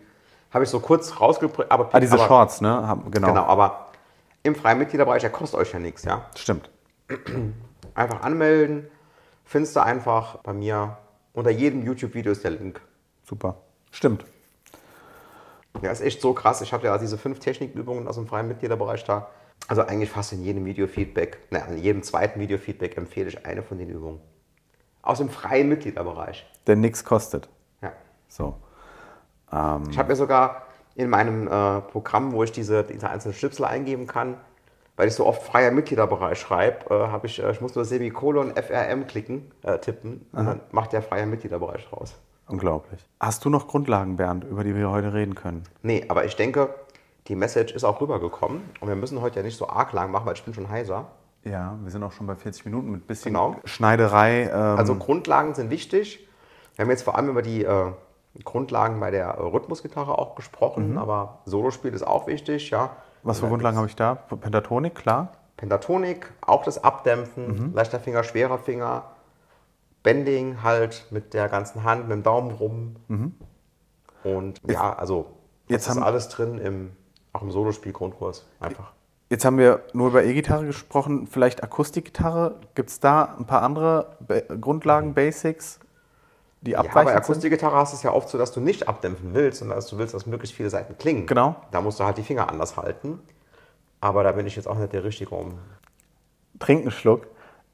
habe 0.51 0.63
ich 0.63 0.69
so 0.69 0.79
kurz 0.79 1.19
rausgebracht. 1.19 1.71
Aber, 1.71 1.89
ah, 1.91 1.99
diese 1.99 2.15
aber, 2.15 2.27
Shorts, 2.27 2.61
ne? 2.61 2.97
Genau. 3.11 3.27
Genau, 3.27 3.43
aber 3.43 3.87
im 4.43 4.55
freien 4.55 4.79
Mitgliederbereich, 4.79 5.21
der 5.21 5.31
kostet 5.31 5.59
euch 5.59 5.73
ja 5.73 5.79
nichts. 5.79 6.03
Ja? 6.03 6.25
Stimmt. 6.35 6.69
Einfach 7.95 8.21
anmelden, 8.21 8.87
findest 9.45 9.75
du 9.75 9.83
einfach 9.83 10.37
bei 10.37 10.53
mir. 10.53 10.97
Unter 11.33 11.51
jedem 11.51 11.85
YouTube-Video 11.85 12.31
ist 12.31 12.43
der 12.43 12.51
Link. 12.51 12.81
Super. 13.23 13.57
Stimmt. 13.91 14.25
Ja, 15.81 15.91
ist 15.91 16.01
echt 16.01 16.21
so 16.21 16.33
krass. 16.33 16.61
Ich 16.61 16.73
habe 16.73 16.87
ja 16.87 16.97
diese 16.97 17.17
fünf 17.17 17.39
Technikübungen 17.39 18.07
aus 18.07 18.15
dem 18.15 18.27
freien 18.27 18.47
Mitgliederbereich 18.47 19.03
da. 19.03 19.27
Also 19.67 19.83
eigentlich 19.83 20.09
fast 20.09 20.33
in 20.33 20.43
jedem 20.43 20.65
Videofeedback, 20.65 21.37
na, 21.51 21.59
in 21.65 21.77
jedem 21.77 22.03
zweiten 22.03 22.39
Videofeedback 22.39 22.97
empfehle 22.97 23.27
ich 23.29 23.45
eine 23.45 23.61
von 23.61 23.77
den 23.77 23.89
Übungen. 23.89 24.19
Aus 25.01 25.19
dem 25.19 25.29
freien 25.29 25.69
Mitgliederbereich. 25.69 26.45
Der 26.67 26.75
nichts 26.75 27.03
kostet. 27.03 27.49
Ja. 27.81 27.93
So. 28.27 28.55
Ich 29.89 29.97
habe 29.97 30.09
ja 30.09 30.15
sogar 30.15 30.67
in 30.95 31.09
meinem 31.09 31.47
äh, 31.47 31.81
Programm, 31.81 32.33
wo 32.33 32.43
ich 32.43 32.51
diese, 32.51 32.83
diese 32.83 33.09
einzelnen 33.09 33.33
Schnipsel 33.33 33.65
eingeben 33.65 34.05
kann, 34.05 34.37
weil 34.95 35.07
ich 35.07 35.15
so 35.15 35.25
oft 35.25 35.41
freier 35.43 35.71
Mitgliederbereich 35.71 36.39
schreibe, 36.39 36.93
äh, 36.93 37.07
habe 37.07 37.27
ich, 37.27 37.41
äh, 37.41 37.49
ich 37.51 37.61
muss 37.61 37.73
nur 37.73 37.85
Semikolon 37.85 38.53
FRM 38.55 39.07
klicken, 39.07 39.51
äh, 39.63 39.79
tippen 39.79 40.27
und 40.33 40.45
dann 40.45 40.59
macht 40.71 40.91
der 40.91 41.01
freie 41.01 41.25
Mitgliederbereich 41.25 41.91
raus. 41.93 42.15
Unglaublich. 42.47 43.07
Hast 43.19 43.45
du 43.45 43.49
noch 43.49 43.67
Grundlagen, 43.67 44.17
Bernd, 44.17 44.43
über 44.43 44.63
die 44.63 44.75
wir 44.75 44.89
heute 44.89 45.13
reden 45.13 45.35
können? 45.35 45.63
Nee, 45.83 46.05
aber 46.09 46.25
ich 46.25 46.35
denke, 46.35 46.73
die 47.29 47.35
Message 47.35 47.73
ist 47.73 47.83
auch 47.83 48.01
rübergekommen 48.01 48.61
und 48.81 48.87
wir 48.87 48.95
müssen 48.95 49.21
heute 49.21 49.39
ja 49.39 49.45
nicht 49.45 49.57
so 49.57 49.69
arg 49.69 49.93
lang 49.93 50.11
machen, 50.11 50.25
weil 50.25 50.33
ich 50.33 50.43
bin 50.43 50.53
schon 50.53 50.67
heiser. 50.67 51.05
Ja, 51.45 51.77
wir 51.81 51.91
sind 51.91 52.03
auch 52.03 52.11
schon 52.11 52.27
bei 52.27 52.35
40 52.35 52.65
Minuten 52.65 52.91
mit 52.91 53.07
bisschen 53.07 53.33
Genau. 53.33 53.55
Schneiderei. 53.63 54.49
Ähm, 54.51 54.51
Also 54.51 54.95
Grundlagen 54.95 55.53
sind 55.53 55.69
wichtig. 55.69 56.27
Wir 56.75 56.83
haben 56.83 56.89
jetzt 56.89 57.03
vor 57.03 57.15
allem 57.15 57.29
über 57.29 57.41
die 57.41 57.63
äh, 57.63 57.91
Grundlagen 58.43 58.99
bei 58.99 59.11
der 59.11 59.27
äh, 59.27 59.41
Rhythmusgitarre 59.41 60.17
auch 60.17 60.35
gesprochen, 60.35 60.97
aber 60.97 61.39
Solospiel 61.45 61.93
ist 61.93 62.05
auch 62.05 62.27
wichtig, 62.27 62.71
ja. 62.71 62.91
was 63.23 63.39
für 63.39 63.47
Grundlagen 63.47 63.77
habe 63.77 63.87
ich 63.87 63.95
da? 63.95 64.15
Pentatonik, 64.15 64.95
klar. 64.95 65.33
Pentatonik, 65.57 66.31
auch 66.41 66.63
das 66.63 66.83
Abdämpfen, 66.83 67.73
leichter 67.73 67.99
Finger, 67.99 68.23
schwerer 68.23 68.57
Finger, 68.57 69.03
Bending 70.03 70.63
halt 70.63 71.07
mit 71.11 71.33
der 71.33 71.49
ganzen 71.49 71.83
Hand, 71.83 72.03
mit 72.07 72.11
dem 72.11 72.23
Daumen 72.23 72.51
rum. 72.51 72.95
Und 74.23 74.61
ja, 74.67 74.93
also 74.93 75.27
jetzt 75.67 75.89
ist 75.89 75.97
alles 75.97 76.29
drin 76.29 76.57
im, 76.59 76.91
auch 77.33 77.41
im 77.41 77.51
Solospiel-Grundkurs. 77.51 78.45
Einfach. 78.59 78.91
Jetzt 79.29 79.45
haben 79.45 79.57
wir 79.59 79.83
nur 79.93 80.07
über 80.07 80.23
E-Gitarre 80.23 80.65
gesprochen, 80.65 81.27
vielleicht 81.27 81.63
Akustikgitarre. 81.63 82.55
Gibt 82.73 82.89
es 82.89 82.99
da 82.99 83.35
ein 83.37 83.45
paar 83.45 83.61
andere 83.61 84.17
Ba- 84.19 84.55
Grundlagen, 84.59 85.13
Basics, 85.13 85.79
die 86.61 86.71
Ja, 86.71 86.81
bei? 86.81 87.15
Akustikgitarre 87.15 87.75
hast 87.75 87.93
du 87.93 87.97
es 87.97 88.03
ja 88.03 88.11
oft 88.11 88.27
so, 88.29 88.37
dass 88.39 88.51
du 88.51 88.59
nicht 88.59 88.87
abdämpfen 88.87 89.33
willst, 89.33 89.59
sondern 89.59 89.77
dass 89.77 89.87
du 89.87 89.99
willst, 89.99 90.15
dass 90.15 90.25
möglichst 90.25 90.55
viele 90.55 90.71
Seiten 90.71 90.97
klingen. 90.97 91.27
Genau. 91.27 91.55
Da 91.71 91.81
musst 91.81 91.99
du 91.99 92.05
halt 92.05 92.17
die 92.17 92.23
Finger 92.23 92.49
anders 92.49 92.75
halten. 92.75 93.19
Aber 94.01 94.23
da 94.23 94.31
bin 94.31 94.47
ich 94.47 94.55
jetzt 94.55 94.67
auch 94.67 94.77
nicht 94.77 94.93
der 94.93 95.03
Richtige 95.03 95.35
um. 95.35 95.59
Trink 96.57 96.81
einen 96.81 96.91
Schluck. 96.91 97.27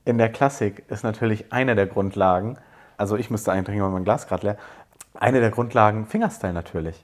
In 0.03 0.17
der 0.17 0.29
Klassik 0.31 0.83
ist 0.89 1.03
natürlich 1.03 1.51
eine 1.53 1.75
der 1.75 1.87
Grundlagen, 1.87 2.57
also 2.97 3.15
ich 3.15 3.29
müsste 3.29 3.51
eigentlich 3.51 3.65
trinken, 3.65 3.83
weil 3.83 3.91
mein 3.91 4.03
Glas 4.03 4.27
gerade 4.27 4.47
leer, 4.47 4.57
eine 5.13 5.39
der 5.39 5.51
Grundlagen 5.51 6.05
Fingerstyle 6.05 6.53
natürlich. 6.53 7.03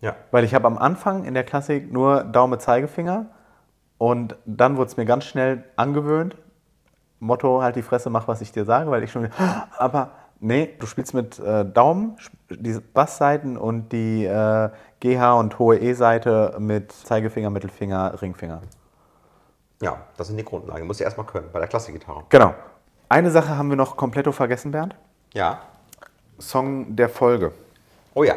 Ja. 0.00 0.16
Weil 0.30 0.44
ich 0.44 0.54
habe 0.54 0.66
am 0.66 0.78
Anfang 0.78 1.24
in 1.24 1.34
der 1.34 1.44
Klassik 1.44 1.92
nur 1.92 2.24
Daumen, 2.24 2.60
Zeigefinger 2.60 3.26
und 3.98 4.36
dann 4.46 4.76
wurde 4.76 4.90
es 4.90 4.96
mir 4.96 5.04
ganz 5.04 5.24
schnell 5.24 5.64
angewöhnt. 5.76 6.36
Motto, 7.20 7.62
halt 7.62 7.76
die 7.76 7.82
Fresse, 7.82 8.10
mach, 8.10 8.28
was 8.28 8.40
ich 8.40 8.52
dir 8.52 8.64
sage, 8.64 8.90
weil 8.90 9.02
ich 9.02 9.10
schon, 9.10 9.28
aber 9.78 10.12
Nee, 10.40 10.76
du 10.78 10.86
spielst 10.86 11.14
mit 11.14 11.38
äh, 11.40 11.64
Daumen, 11.64 12.16
die 12.48 12.78
Bassseiten 12.94 13.56
und 13.56 13.92
die 13.92 14.24
äh, 14.24 14.70
GH 15.00 15.32
und 15.34 15.58
hohe 15.58 15.78
E-Seite 15.78 16.54
mit 16.60 16.92
Zeigefinger, 16.92 17.50
Mittelfinger, 17.50 18.20
Ringfinger. 18.22 18.62
Ja, 19.82 19.96
das 20.16 20.28
sind 20.28 20.36
die 20.36 20.44
Grundlagen. 20.44 20.86
Musst 20.86 21.00
du 21.00 21.04
erstmal 21.04 21.26
können 21.26 21.48
bei 21.52 21.58
der 21.58 21.68
Klassikgitarre. 21.68 22.24
Genau. 22.28 22.54
Eine 23.08 23.30
Sache 23.30 23.56
haben 23.56 23.68
wir 23.68 23.76
noch 23.76 23.96
komplett 23.96 24.32
vergessen, 24.32 24.70
Bernd. 24.70 24.94
Ja. 25.34 25.60
Song 26.38 26.94
der 26.94 27.08
Folge. 27.08 27.52
Oh 28.14 28.22
ja. 28.22 28.34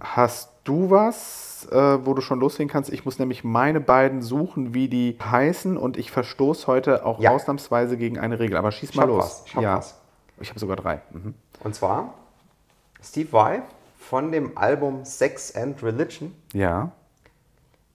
Hast 0.00 0.49
du 0.64 0.90
was, 0.90 1.66
äh, 1.70 2.04
wo 2.06 2.14
du 2.14 2.20
schon 2.20 2.40
loslegen 2.40 2.70
kannst? 2.70 2.90
Ich 2.92 3.04
muss 3.04 3.18
nämlich 3.18 3.44
meine 3.44 3.80
beiden 3.80 4.22
suchen, 4.22 4.74
wie 4.74 4.88
die 4.88 5.16
heißen 5.22 5.76
und 5.76 5.96
ich 5.96 6.10
verstoße 6.10 6.66
heute 6.66 7.04
auch 7.04 7.20
Ja. 7.20 7.30
ausnahmsweise 7.32 7.96
gegen 7.96 8.18
eine 8.18 8.38
Regel. 8.38 8.56
Aber 8.56 8.72
schieß 8.72 8.90
Ich 8.90 8.96
mal 8.96 9.04
los. 9.06 9.24
was, 9.24 9.42
ich 9.46 9.56
hab 9.56 9.62
ja. 9.62 9.76
was. 9.78 9.94
Ich 10.40 10.48
habe 10.50 10.58
sogar 10.60 10.76
drei. 10.76 11.00
Mhm. 11.10 11.34
Und 11.62 11.74
zwar 11.74 12.14
Steve 13.02 13.32
Vai 13.32 13.62
von 13.98 14.32
dem 14.32 14.56
Album 14.56 15.04
Sex 15.04 15.54
and 15.54 15.82
Religion. 15.82 16.34
Ja. 16.52 16.90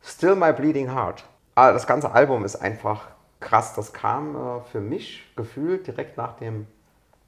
Still 0.04 0.36
My 0.36 0.54
Bleeding 0.54 0.94
Heart. 0.94 1.24
Ah, 1.56 1.72
das 1.72 1.88
ganze 1.88 2.12
Album 2.12 2.46
ist 2.46 2.58
einfach 2.58 3.08
krass. 3.40 3.74
Das 3.74 3.94
kam 3.94 4.36
äh, 4.36 4.62
für 4.72 4.82
mich 4.82 5.24
gefühlt 5.36 5.88
direkt 5.88 6.18
nach 6.18 6.36
dem 6.38 6.68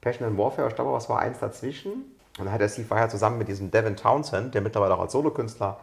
Passion 0.00 0.28
and 0.28 0.38
Warfare. 0.38 0.68
Ich 0.68 0.74
glaube, 0.76 0.92
was 0.92 1.08
war 1.08 1.18
eins 1.18 1.38
dazwischen? 1.40 2.04
Und 2.38 2.46
da 2.46 2.52
hat 2.52 2.60
der 2.60 2.68
Steve 2.68 2.88
Vai 2.88 3.06
zusammen 3.08 3.38
mit 3.38 3.48
diesem 3.48 3.70
Devin 3.70 3.96
Townsend, 3.96 4.54
der 4.54 4.60
mittlerweile 4.60 4.94
auch 4.94 5.00
als 5.00 5.12
Solokünstler 5.12 5.78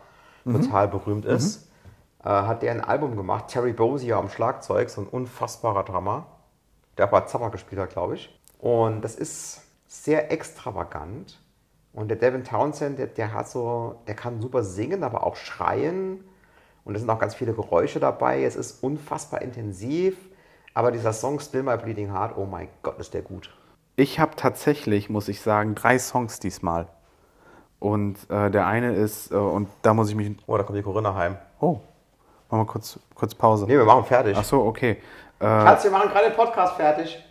total 0.46 0.88
berühmt 0.88 1.26
ist, 1.26 1.68
äh, 2.24 2.30
hat 2.30 2.62
der 2.62 2.72
ein 2.72 2.82
Album 2.82 3.16
gemacht. 3.16 3.48
Terry 3.48 3.74
Bozier 3.74 4.18
am 4.18 4.30
Schlagzeug, 4.30 4.90
so 4.90 5.02
ein 5.02 5.08
unfassbarer 5.08 5.84
Drummer, 5.84 6.28
der 6.98 7.06
auch 7.06 7.12
bei 7.12 7.22
Zappa 7.22 7.50
gespielt 7.50 7.82
hat, 7.82 7.90
glaube 7.90 8.16
ich. 8.16 8.40
Und 8.60 9.02
das 9.02 9.16
ist 9.16 9.64
sehr 9.88 10.32
extravagant. 10.32 11.40
Und 11.94 12.10
der 12.10 12.18
Devin 12.18 12.44
Townsend, 12.44 13.00
der, 13.00 13.08
der 13.08 13.34
hat 13.34 13.50
so, 13.50 14.02
der 14.08 14.16
kann 14.16 14.42
super 14.42 14.64
singen, 14.64 15.04
aber 15.04 15.26
auch 15.26 15.36
schreien. 15.36 16.24
Und 16.84 16.96
es 16.96 17.02
sind 17.02 17.10
auch 17.10 17.20
ganz 17.20 17.36
viele 17.36 17.54
Geräusche 17.54 18.00
dabei. 18.00 18.44
Es 18.44 18.56
ist 18.56 18.84
unfassbar 18.84 19.42
intensiv. 19.42 20.18
Aber 20.74 20.92
dieser 20.92 21.14
Song 21.14 21.40
Still 21.40 21.64
My 21.64 21.78
Bleeding 21.78 22.12
Heart, 22.12 22.38
oh 22.38 22.46
mein 22.46 22.68
Gott, 22.84 23.00
ist 23.00 23.14
der 23.14 23.22
gut. 23.22 23.50
Ich 23.96 24.20
habe 24.20 24.36
tatsächlich, 24.36 25.10
muss 25.10 25.28
ich 25.28 25.42
sagen, 25.42 25.76
drei 25.76 25.98
Songs 26.00 26.40
diesmal. 26.40 26.88
Und 27.80 28.18
äh, 28.30 28.50
der 28.52 28.68
eine 28.68 28.94
ist, 28.94 29.32
äh, 29.32 29.36
und 29.36 29.70
da 29.82 29.94
muss 29.94 30.10
ich 30.10 30.16
mich. 30.16 30.36
Oh, 30.48 30.58
da 30.58 30.64
kommt 30.64 30.78
die 30.78 30.84
Corinna 30.84 31.14
heim. 31.16 31.38
Oh, 31.60 31.80
machen 32.50 32.62
wir 32.62 32.66
kurz, 32.66 33.00
kurz 33.14 33.36
Pause. 33.36 33.66
Nee, 33.66 33.78
wir 33.78 33.86
machen 33.86 34.06
fertig. 34.06 34.36
Ach 34.38 34.44
so, 34.44 34.64
okay. 34.64 34.98
Äh, 35.40 35.46
Schatz, 35.46 35.84
wir 35.84 35.92
machen 35.92 36.10
gerade 36.10 36.30
den 36.30 36.36
Podcast 36.36 36.76
fertig. 36.76 37.24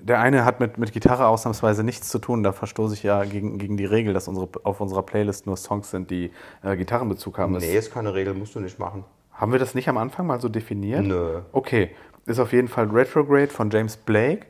Der 0.00 0.20
eine 0.20 0.44
hat 0.44 0.60
mit, 0.60 0.78
mit 0.78 0.92
Gitarre 0.92 1.26
ausnahmsweise 1.26 1.82
nichts 1.82 2.08
zu 2.08 2.18
tun. 2.18 2.42
Da 2.42 2.52
verstoße 2.52 2.94
ich 2.94 3.02
ja 3.02 3.24
gegen, 3.24 3.58
gegen 3.58 3.76
die 3.76 3.84
Regel, 3.84 4.14
dass 4.14 4.28
unsere, 4.28 4.48
auf 4.62 4.80
unserer 4.80 5.02
Playlist 5.02 5.46
nur 5.46 5.56
Songs 5.56 5.90
sind, 5.90 6.10
die 6.10 6.30
äh, 6.62 6.76
Gitarrenbezug 6.76 7.38
haben. 7.38 7.54
Nee, 7.54 7.76
ist 7.76 7.92
keine 7.92 8.14
Regel, 8.14 8.34
musst 8.34 8.54
du 8.54 8.60
nicht 8.60 8.78
machen. 8.78 9.04
Haben 9.32 9.52
wir 9.52 9.58
das 9.58 9.74
nicht 9.74 9.88
am 9.88 9.98
Anfang 9.98 10.26
mal 10.26 10.40
so 10.40 10.48
definiert? 10.48 11.04
Nö. 11.04 11.40
Okay, 11.52 11.90
ist 12.26 12.38
auf 12.38 12.52
jeden 12.52 12.68
Fall 12.68 12.86
Retrograde 12.86 13.48
von 13.48 13.70
James 13.70 13.96
Blake. 13.96 14.46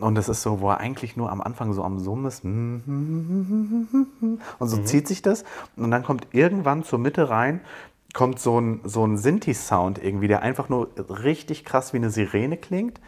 Und 0.00 0.14
das 0.14 0.28
ist 0.28 0.42
so, 0.42 0.60
wo 0.60 0.70
er 0.70 0.78
eigentlich 0.78 1.16
nur 1.16 1.30
am 1.30 1.40
Anfang 1.40 1.72
so 1.72 1.84
am 1.84 1.98
Summen 1.98 2.26
ist. 2.26 2.44
Und 2.44 4.40
so 4.60 4.82
zieht 4.82 5.06
sich 5.06 5.22
das. 5.22 5.44
Und 5.76 5.90
dann 5.90 6.02
kommt 6.02 6.28
irgendwann 6.32 6.82
zur 6.82 6.98
Mitte 6.98 7.28
rein, 7.28 7.60
kommt 8.14 8.40
so 8.40 8.60
ein, 8.60 8.80
so 8.84 9.06
ein 9.06 9.18
Sinti-Sound 9.18 10.02
irgendwie, 10.02 10.28
der 10.28 10.42
einfach 10.42 10.68
nur 10.68 10.88
richtig 11.08 11.64
krass 11.64 11.92
wie 11.92 11.98
eine 11.98 12.10
Sirene 12.10 12.56
klingt. 12.56 13.00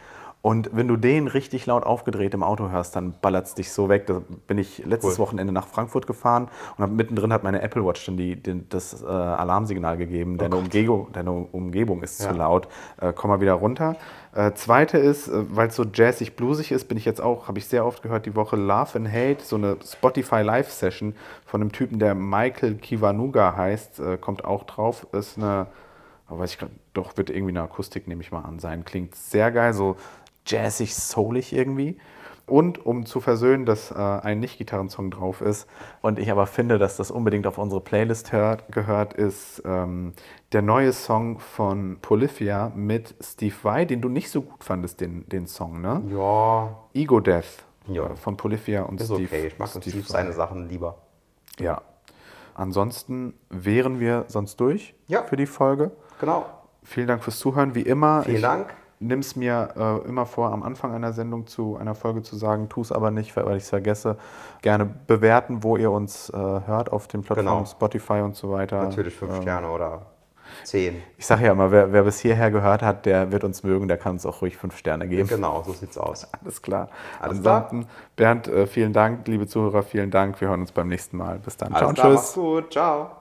Und 0.43 0.71
wenn 0.73 0.89
du 0.89 0.97
den 0.97 1.29
richtig 1.29 1.67
laut 1.67 1.85
aufgedreht 1.85 2.35
im 2.35 2.43
Auto 2.43 2.69
hörst, 2.69 2.97
dann 2.97 3.15
ballert 3.23 3.47
es 3.47 3.55
dich 3.55 3.71
so 3.71 3.89
weg. 3.89 4.07
Da 4.09 4.23
bin 4.49 4.59
ich 4.59 4.85
letztes 4.85 5.13
Cool. 5.13 5.19
Wochenende 5.27 5.53
nach 5.53 5.69
Frankfurt 5.69 6.09
gefahren 6.09 6.49
und 6.77 6.83
hab, 6.83 6.91
mittendrin 6.91 7.33
hat 7.33 7.45
meine 7.45 7.63
Apple 7.63 7.85
Watch 7.87 8.05
dann 8.07 8.17
die, 8.17 8.35
den, 8.35 8.69
das 8.69 9.03
äh, 9.03 9.07
Alarmsignal 9.07 9.97
gegeben. 9.97 10.39
Deine, 10.39 10.57
Umgebung, 10.57 11.07
deine 11.13 11.31
Umgebung 11.31 12.03
ist 12.03 12.19
zu 12.19 12.27
Ja. 12.27 12.33
laut. 12.33 12.67
Äh, 13.01 13.13
komm 13.15 13.31
mal 13.31 13.41
wieder 13.41 13.53
runter. 13.55 13.95
Äh, 14.35 14.51
zweite 14.55 14.99
ist, 14.99 15.29
äh, 15.29 15.45
weil 15.55 15.69
es 15.69 15.77
so 15.77 15.85
jazzig, 15.95 16.35
bluesig 16.35 16.73
ist, 16.73 16.89
bin 16.89 16.99
ich 16.99 17.05
jetzt 17.05 17.21
auch, 17.21 17.47
habe 17.47 17.59
ich 17.61 17.67
sehr 17.69 17.87
oft 17.87 18.03
gehört, 18.03 18.27
die 18.27 18.35
Woche 18.35 18.57
Love 18.57 18.97
and 18.99 19.13
Hate, 19.13 19.45
so 19.45 19.55
eine 19.55 19.77
Spotify 19.85 20.41
Live-Session 20.43 21.15
von 21.47 21.61
einem 21.61 21.71
Typen, 21.71 22.01
der 22.01 22.17
Michael 22.17 22.75
Kiwanuga 22.75 23.55
heißt, 23.57 24.01
äh, 24.01 24.17
kommt 24.17 24.45
auch 24.45 24.65
drauf. 24.65 25.07
Ist 25.13 25.39
eine, 25.39 25.69
aber 26.27 26.41
weiß 26.41 26.51
ich 26.55 26.59
grad, 26.59 26.71
doch, 26.95 27.17
wird 27.17 27.31
irgendwie 27.31 27.53
eine 27.53 27.63
Akustik, 27.63 28.09
nehme 28.09 28.23
ich 28.23 28.33
mal 28.33 28.41
an, 28.41 28.59
sein. 28.59 28.85
Klingt 28.85 29.15
sehr 29.15 29.53
geil, 29.53 29.73
so 29.73 29.95
jazzig, 30.47 30.95
soulig 30.95 31.53
irgendwie. 31.53 31.99
Und 32.45 32.85
um 32.85 33.07
zu 33.07 33.21
versöhnen, 33.21 33.65
dass 33.67 33.93
äh, 33.93 33.95
ein 33.95 34.41
Nicht-Gitarrensong 34.41 35.13
drauf 35.13 35.41
ist 35.41 35.69
und 36.03 36.19
ich 36.19 36.31
aber 36.31 36.47
finde, 36.47 36.79
dass 36.79 36.97
das 36.97 37.11
unbedingt 37.13 37.47
auf 37.47 37.57
unsere 37.57 37.81
Playlist 37.81 38.33
hört, 38.33 38.71
gehört, 38.73 39.15
ist 39.15 39.63
ähm, 39.65 40.13
der 40.51 40.61
neue 40.61 40.93
Song 40.93 41.39
von 41.39 41.99
Polyphia 42.03 42.73
mit 42.75 43.15
Steve 43.21 43.55
Vai, 43.63 43.85
den 43.85 44.01
du 44.01 44.09
nicht 44.09 44.29
so 44.29 44.43
gut 44.43 44.65
fandest, 44.65 45.01
den, 45.01 45.27
den 45.29 45.47
Song, 45.47 45.81
ne? 45.81 46.03
Ja, 46.11 46.77
Ego 46.95 47.21
Death 47.21 47.65
Ja. 47.87 48.07
äh, 48.11 48.17
von 48.17 48.37
Polyphia 48.37 48.83
und 48.83 49.01
ist 49.01 49.07
Steve. 49.07 49.23
okay. 49.33 49.47
Ich 49.47 49.59
mag 49.61 49.69
Steve, 49.69 49.89
Steve 49.91 50.05
seine 50.09 50.33
Sachen 50.33 50.69
lieber. 50.69 50.99
Ja. 51.61 51.81
Ansonsten 52.55 53.35
wären 53.51 54.01
wir 54.01 54.25
sonst 54.27 54.57
durch 54.61 54.95
Ja. 55.07 55.23
für 55.23 55.37
die 55.37 55.47
Folge. 55.47 55.93
Genau. 56.21 56.45
Vielen 56.83 57.07
Dank 57.07 57.23
fürs 57.23 57.39
Zuhören. 57.39 57.75
Wie 57.77 57.83
immer. 57.83 58.25
Vielen 58.25 58.37
ich 58.37 58.43
Dank. 58.43 58.75
Nimm 59.03 59.19
es 59.21 59.37
mir 59.37 59.69
äh, 60.05 60.09
immer 60.09 60.27
vor, 60.27 60.53
am 60.53 60.63
Anfang 60.63 60.95
einer 60.95 61.13
Sendung 61.13 61.47
zu 61.47 61.77
einer 61.77 61.95
Folge 61.95 62.23
zu 62.23 62.37
sagen, 62.37 62.69
tu 62.69 62.81
es 62.83 62.93
aber 62.93 63.11
nicht, 63.11 63.37
weil 63.37 63.57
ich 63.57 63.65
es 63.65 63.71
vergesse. 63.71 64.17
Gerne 64.63 64.87
bewerten, 65.07 65.63
wo 65.63 65.77
ihr 65.77 65.91
uns 65.91 66.31
äh, 66.31 66.37
hört 66.37 66.93
auf 66.93 67.09
den 67.09 67.23
Plattformen 67.23 67.65
Genau. 67.65 67.71
Spotify 67.71 68.21
und 68.21 68.37
so 68.37 68.51
weiter. 68.53 68.83
Natürlich 68.85 69.15
fünf 69.15 69.37
Ähm, 69.37 69.43
Sterne 69.43 69.71
oder 69.71 70.07
zehn. 70.65 71.03
Ich 71.17 71.27
sage 71.27 71.47
ja 71.47 71.53
immer, 71.53 71.71
wer, 71.71 71.93
wer 71.93 72.03
bis 72.05 72.21
hierher 72.21 72.51
gehört 72.51 72.83
hat, 72.83 73.07
der 73.07 73.33
wird 73.33 73.45
uns 73.45 73.63
mögen, 73.63 73.89
der 73.89 73.99
kann 73.99 74.13
uns 74.13 74.27
auch 74.27 74.43
ruhig 74.43 74.57
fünf 74.57 74.77
Sterne 74.77 75.09
geben. 75.09 75.29
Genau, 75.29 75.63
so 75.65 75.73
sieht's 75.73 75.99
aus. 75.99 76.29
Alles 76.43 76.63
klar. 76.63 76.89
Alles 77.21 77.39
Ansonsten, 77.39 77.87
Bernd, 78.17 78.49
äh, 78.49 78.67
vielen 78.67 78.93
Dank, 78.93 79.27
liebe 79.29 79.47
Zuhörer, 79.47 79.83
vielen 79.83 80.11
Dank. 80.11 80.41
Wir 80.41 80.49
hören 80.49 80.61
uns 80.61 80.73
beim 80.73 80.89
nächsten 80.89 81.17
Mal. 81.17 81.39
Bis 81.39 81.57
dann. 81.57 81.77
Ciao 81.77 81.79
Alles 81.79 81.91
und 81.91 81.95
klar, 81.95 82.11
tschüss. 82.11 82.17
mach's 82.17 82.35
gut. 82.35 82.73
Ciao. 82.73 83.13